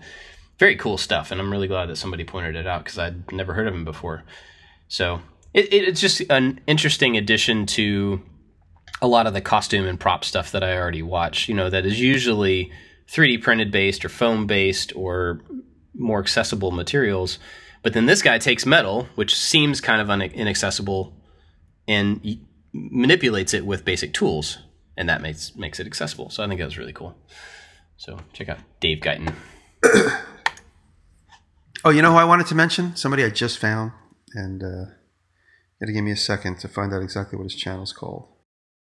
very 0.58 0.76
cool 0.76 0.98
stuff, 0.98 1.30
and 1.30 1.40
I'm 1.40 1.50
really 1.50 1.68
glad 1.68 1.86
that 1.86 1.96
somebody 1.96 2.24
pointed 2.24 2.56
it 2.56 2.66
out 2.66 2.84
because 2.84 2.98
I'd 2.98 3.30
never 3.32 3.54
heard 3.54 3.68
of 3.68 3.74
him 3.74 3.84
before. 3.84 4.24
So 4.88 5.20
it, 5.52 5.72
it, 5.72 5.88
it's 5.88 6.00
just 6.00 6.22
an 6.30 6.60
interesting 6.66 7.16
addition 7.16 7.66
to 7.66 8.22
a 9.02 9.06
lot 9.06 9.26
of 9.26 9.34
the 9.34 9.40
costume 9.40 9.86
and 9.86 10.00
prop 10.00 10.24
stuff 10.24 10.52
that 10.52 10.64
I 10.64 10.76
already 10.76 11.02
watch. 11.02 11.48
You 11.48 11.54
know, 11.54 11.68
that 11.68 11.84
is 11.84 12.00
usually 12.00 12.72
3D 13.08 13.42
printed 13.42 13.70
based 13.70 14.04
or 14.04 14.08
foam 14.08 14.46
based 14.46 14.94
or 14.96 15.40
more 15.94 16.20
accessible 16.20 16.70
materials. 16.70 17.38
But 17.82 17.92
then 17.92 18.06
this 18.06 18.22
guy 18.22 18.38
takes 18.38 18.64
metal, 18.64 19.08
which 19.14 19.36
seems 19.36 19.80
kind 19.80 20.00
of 20.00 20.08
inaccessible, 20.32 21.14
and 21.86 22.40
manipulates 22.72 23.54
it 23.54 23.64
with 23.64 23.84
basic 23.84 24.12
tools, 24.12 24.58
and 24.96 25.08
that 25.08 25.20
makes 25.20 25.54
makes 25.54 25.78
it 25.78 25.86
accessible. 25.86 26.30
So 26.30 26.42
I 26.42 26.48
think 26.48 26.58
that 26.58 26.64
was 26.64 26.78
really 26.78 26.94
cool. 26.94 27.16
So 27.96 28.18
check 28.32 28.48
out 28.48 28.58
Dave 28.80 28.98
Guyton. 28.98 29.34
Oh, 31.84 31.90
you 31.90 32.02
know 32.02 32.10
who 32.10 32.18
I 32.18 32.24
wanted 32.24 32.48
to 32.48 32.56
mention? 32.56 32.96
Somebody 32.96 33.22
I 33.22 33.30
just 33.30 33.58
found, 33.58 33.92
and 34.34 34.60
uh, 34.60 34.86
to 35.84 35.92
give 35.92 36.02
me 36.02 36.10
a 36.10 36.16
second 36.16 36.58
to 36.58 36.68
find 36.68 36.92
out 36.92 37.00
exactly 37.00 37.38
what 37.38 37.44
his 37.44 37.54
channel's 37.54 37.92
called. 37.92 38.26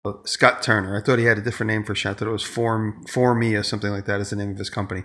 Oh, 0.05 0.21
Scott 0.25 0.63
Turner. 0.63 0.99
I 0.99 1.05
thought 1.05 1.21
he 1.21 1.27
had 1.27 1.39
a 1.39 1.43
different 1.43 1.69
name 1.69 1.85
for. 1.85 1.93
I 1.93 2.15
thought 2.15 2.23
it 2.23 2.33
was 2.33 2.43
Form 2.43 3.05
For 3.09 3.37
Me 3.37 3.55
or 3.55 3.63
something 3.63 3.93
like 3.93 4.07
that 4.07 4.21
is 4.21 4.31
the 4.31 4.37
name 4.37 4.51
of 4.51 4.59
his 4.59 4.69
company. 4.69 5.05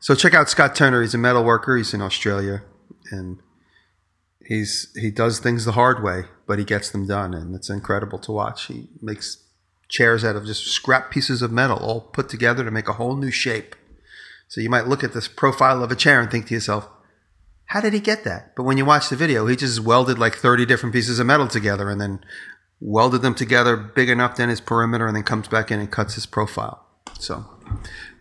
So 0.00 0.14
check 0.14 0.32
out 0.32 0.48
Scott 0.48 0.74
Turner. 0.74 1.02
He's 1.02 1.12
a 1.12 1.18
metal 1.18 1.44
worker. 1.44 1.76
He's 1.76 1.92
in 1.92 2.00
Australia, 2.00 2.62
and 3.10 3.38
he's 4.46 4.90
he 4.96 5.10
does 5.10 5.38
things 5.38 5.66
the 5.66 5.72
hard 5.72 6.02
way, 6.02 6.22
but 6.46 6.58
he 6.58 6.64
gets 6.64 6.88
them 6.88 7.06
done, 7.06 7.34
and 7.34 7.54
it's 7.54 7.68
incredible 7.68 8.18
to 8.20 8.32
watch. 8.32 8.64
He 8.64 8.88
makes 9.02 9.44
chairs 9.88 10.24
out 10.24 10.36
of 10.36 10.46
just 10.46 10.66
scrap 10.66 11.10
pieces 11.10 11.42
of 11.42 11.52
metal, 11.52 11.78
all 11.78 12.00
put 12.00 12.28
together 12.28 12.64
to 12.64 12.70
make 12.70 12.88
a 12.88 12.94
whole 12.94 13.16
new 13.16 13.30
shape. 13.30 13.76
So 14.48 14.60
you 14.60 14.70
might 14.70 14.86
look 14.86 15.02
at 15.02 15.12
this 15.12 15.28
profile 15.28 15.82
of 15.82 15.90
a 15.90 15.96
chair 15.96 16.20
and 16.20 16.30
think 16.30 16.46
to 16.46 16.54
yourself, 16.54 16.88
how 17.66 17.80
did 17.80 17.92
he 17.92 18.00
get 18.00 18.24
that? 18.24 18.54
But 18.54 18.62
when 18.62 18.78
you 18.78 18.84
watch 18.84 19.08
the 19.08 19.16
video, 19.16 19.46
he 19.46 19.56
just 19.56 19.80
welded 19.80 20.18
like 20.18 20.36
30 20.36 20.66
different 20.66 20.94
pieces 20.94 21.18
of 21.18 21.26
metal 21.26 21.48
together 21.48 21.90
and 21.90 22.00
then 22.00 22.20
welded 22.80 23.22
them 23.22 23.34
together 23.34 23.76
big 23.76 24.08
enough 24.08 24.36
then 24.36 24.48
his 24.48 24.60
perimeter 24.60 25.06
and 25.06 25.16
then 25.16 25.22
comes 25.22 25.48
back 25.48 25.70
in 25.70 25.80
and 25.80 25.90
cuts 25.90 26.14
his 26.14 26.26
profile. 26.26 26.86
So, 27.18 27.46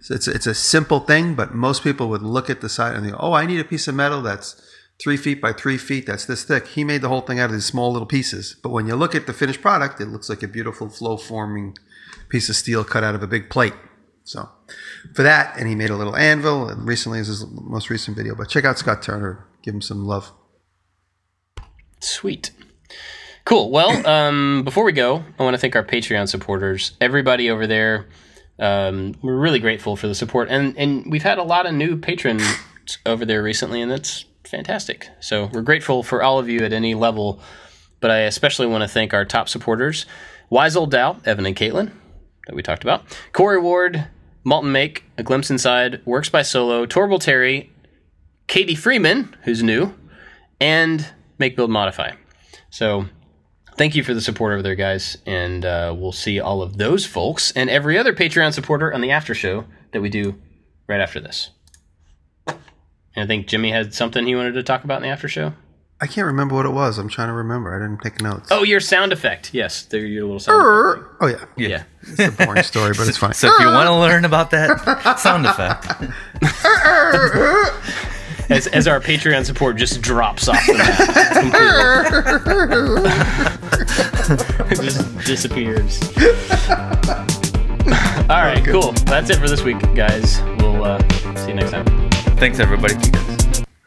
so 0.02 0.16
it's, 0.16 0.28
it's 0.28 0.48
a 0.48 0.54
simple 0.54 1.02
thing, 1.02 1.36
but 1.36 1.54
most 1.54 1.84
people 1.84 2.10
would 2.10 2.22
look 2.22 2.50
at 2.50 2.62
the 2.62 2.70
side 2.70 2.96
and 2.96 3.10
go, 3.10 3.18
oh, 3.20 3.34
I 3.34 3.46
need 3.46 3.60
a 3.60 3.66
piece 3.66 3.88
of 3.88 3.96
metal 3.96 4.22
that's 4.22 4.62
three 5.02 5.18
feet 5.18 5.42
by 5.42 5.54
three 5.54 5.78
feet, 5.78 6.06
that's 6.06 6.26
this 6.26 6.44
thick. 6.44 6.68
He 6.68 6.84
made 6.84 7.02
the 7.02 7.10
whole 7.10 7.22
thing 7.22 7.40
out 7.40 7.46
of 7.46 7.54
these 7.54 7.66
small 7.66 7.92
little 7.92 8.08
pieces. 8.08 8.56
But 8.62 8.70
when 8.70 8.88
you 8.88 8.96
look 8.96 9.16
at 9.16 9.28
the 9.28 9.34
finished 9.34 9.62
product, 9.62 10.00
it 10.00 10.08
looks 10.08 10.30
like 10.30 10.44
a 10.44 10.48
beautiful 10.48 10.90
flow 10.90 11.18
forming 11.18 11.78
piece 12.30 12.50
of 12.50 12.56
steel 12.56 12.84
cut 12.84 13.04
out 13.04 13.16
of 13.16 13.24
a 13.24 13.28
big 13.28 13.50
plate. 13.50 13.74
So 14.24 14.50
for 15.14 15.24
that, 15.24 15.58
and 15.58 15.68
he 15.68 15.76
made 15.76 15.90
a 15.90 15.96
little 15.96 16.16
anvil. 16.16 16.68
And 16.68 16.88
recently 16.88 17.20
is 17.20 17.28
his 17.28 17.46
most 17.48 17.90
recent 17.90 18.18
video. 18.18 18.36
But 18.36 18.50
check 18.50 18.66
out 18.66 18.78
Scott 18.78 19.02
Turner. 19.02 19.46
Give 19.62 19.74
him 19.74 19.82
some 19.82 20.06
love. 20.06 20.32
Sweet. 22.00 22.52
Cool. 23.46 23.70
Well, 23.70 24.06
um, 24.08 24.64
before 24.64 24.84
we 24.84 24.92
go, 24.92 25.24
I 25.38 25.44
want 25.44 25.54
to 25.54 25.60
thank 25.60 25.76
our 25.76 25.84
Patreon 25.84 26.28
supporters. 26.28 26.94
Everybody 27.00 27.50
over 27.50 27.68
there. 27.68 28.08
Um, 28.58 29.16
we're 29.22 29.38
really 29.38 29.60
grateful 29.60 29.98
for 29.98 30.08
the 30.08 30.16
support, 30.16 30.48
and 30.50 30.78
and 30.78 31.12
we've 31.12 31.24
had 31.24 31.40
a 31.40 31.44
lot 31.44 31.66
of 31.66 31.74
new 31.74 31.98
patrons 31.98 32.42
over 33.06 33.26
there 33.26 33.44
recently, 33.44 33.82
and 33.82 33.92
that's 33.92 34.24
fantastic. 34.50 35.10
So 35.20 35.50
we're 35.52 35.62
grateful 35.62 36.04
for 36.04 36.24
all 36.24 36.40
of 36.40 36.50
you 36.50 36.60
at 36.62 36.74
any 36.74 36.96
level, 36.96 37.40
but 38.00 38.12
I 38.12 38.20
especially 38.20 38.68
want 38.68 38.84
to 38.84 38.88
thank 38.88 39.14
our 39.14 39.26
top 39.26 39.50
supporters: 39.50 40.06
Wise 40.50 40.76
Old 40.76 40.92
Dow, 40.92 41.18
Evan 41.26 41.46
and 41.46 41.56
Katelyn, 41.56 41.92
that 42.48 42.56
we 42.56 42.62
talked 42.62 42.84
about, 42.84 43.04
Corey 43.34 43.60
Ward, 43.60 44.08
Malton 44.44 44.72
Make, 44.72 45.04
A 45.18 45.24
Glimpse 45.24 45.50
Inside, 45.50 46.02
Works 46.06 46.30
by 46.30 46.42
Solo, 46.44 46.86
Torbil 46.86 47.20
Terry, 47.20 47.72
Katie 48.48 48.76
Freeman, 48.76 49.36
who's 49.44 49.64
new, 49.64 49.94
and 50.60 51.08
Make 51.40 51.56
Build 51.56 51.72
Modify. 51.72 52.12
So 52.70 53.06
thank 53.78 53.96
you 53.96 54.04
for 54.04 54.14
the 54.14 54.22
support 54.22 54.54
over 54.54 54.62
there, 54.62 54.76
guys. 54.76 55.18
And 55.26 55.66
uh, 55.66 55.96
we'll 55.98 56.12
see 56.12 56.40
all 56.40 56.62
of 56.62 56.78
those 56.78 57.06
folks 57.06 57.52
and 57.52 57.70
every 57.70 57.98
other 57.98 58.14
Patreon 58.14 58.54
supporter 58.54 58.94
on 58.94 59.02
the 59.02 59.12
after 59.12 59.34
show 59.34 59.66
that 59.92 60.02
we 60.02 60.10
do 60.10 60.36
right 60.88 61.02
after 61.02 61.20
this. 61.20 61.50
And 63.16 63.24
I 63.24 63.28
think 63.28 63.48
Jimmy 63.48 63.72
had 63.72 63.94
something 63.94 64.26
he 64.26 64.36
wanted 64.36 64.54
to 64.54 64.64
talk 64.64 64.84
about 64.84 64.98
in 64.98 65.04
the 65.04 65.10
after 65.10 65.28
show. 65.28 65.54
I 66.02 66.08
can't 66.08 66.28
remember 66.28 66.56
what 66.56 66.66
it 66.66 66.72
was. 66.72 66.98
I'm 66.98 67.08
trying 67.08 67.30
to 67.30 67.34
remember. 67.34 67.74
I 67.74 67.80
didn't 67.80 68.02
take 68.02 68.22
notes. 68.22 68.50
Oh, 68.52 68.64
your 68.64 68.82
sound 68.82 69.14
effect. 69.14 69.54
Yes, 69.54 69.84
there 69.84 70.06
your 70.06 70.24
little 70.26 70.40
sound. 70.42 70.62
Er, 70.62 70.94
effect. 70.96 71.16
Oh 71.22 71.28
yeah, 71.28 71.46
Yeah. 71.56 71.68
yeah. 71.70 71.84
it's 72.02 72.20
a 72.42 72.46
boring 72.46 72.64
story, 72.64 72.92
but 72.98 73.08
it's 73.08 73.18
funny. 73.24 73.34
So 73.34 73.48
if 73.48 73.60
you 73.62 73.68
want 73.68 73.88
to 73.88 73.94
er. 73.94 74.00
learn 74.00 74.26
about 74.26 74.52
that 74.52 75.18
sound 75.20 75.46
effect, 75.46 75.86
er, 76.66 77.72
As, 78.50 78.68
as 78.68 78.88
our 78.90 79.00
Patreon 79.00 79.46
support 79.46 79.78
just 79.78 80.02
drops 80.02 80.50
off 80.50 80.60
the 80.68 80.74
map 80.74 80.98
completely. 84.70 84.86
just 84.86 85.18
disappears. 85.26 86.02
All 88.30 88.42
right, 88.44 88.64
cool. 88.66 88.92
That's 89.06 89.30
it 89.30 89.38
for 89.38 89.48
this 89.48 89.62
week, 89.64 89.80
guys. 89.96 90.42
We'll 90.60 90.84
uh, 90.84 91.00
see 91.38 91.48
you 91.50 91.54
next 91.56 91.72
time. 91.72 92.05
Thanks 92.38 92.60
everybody. 92.60 92.96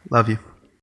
Love 0.09 0.29
you. 0.29 0.48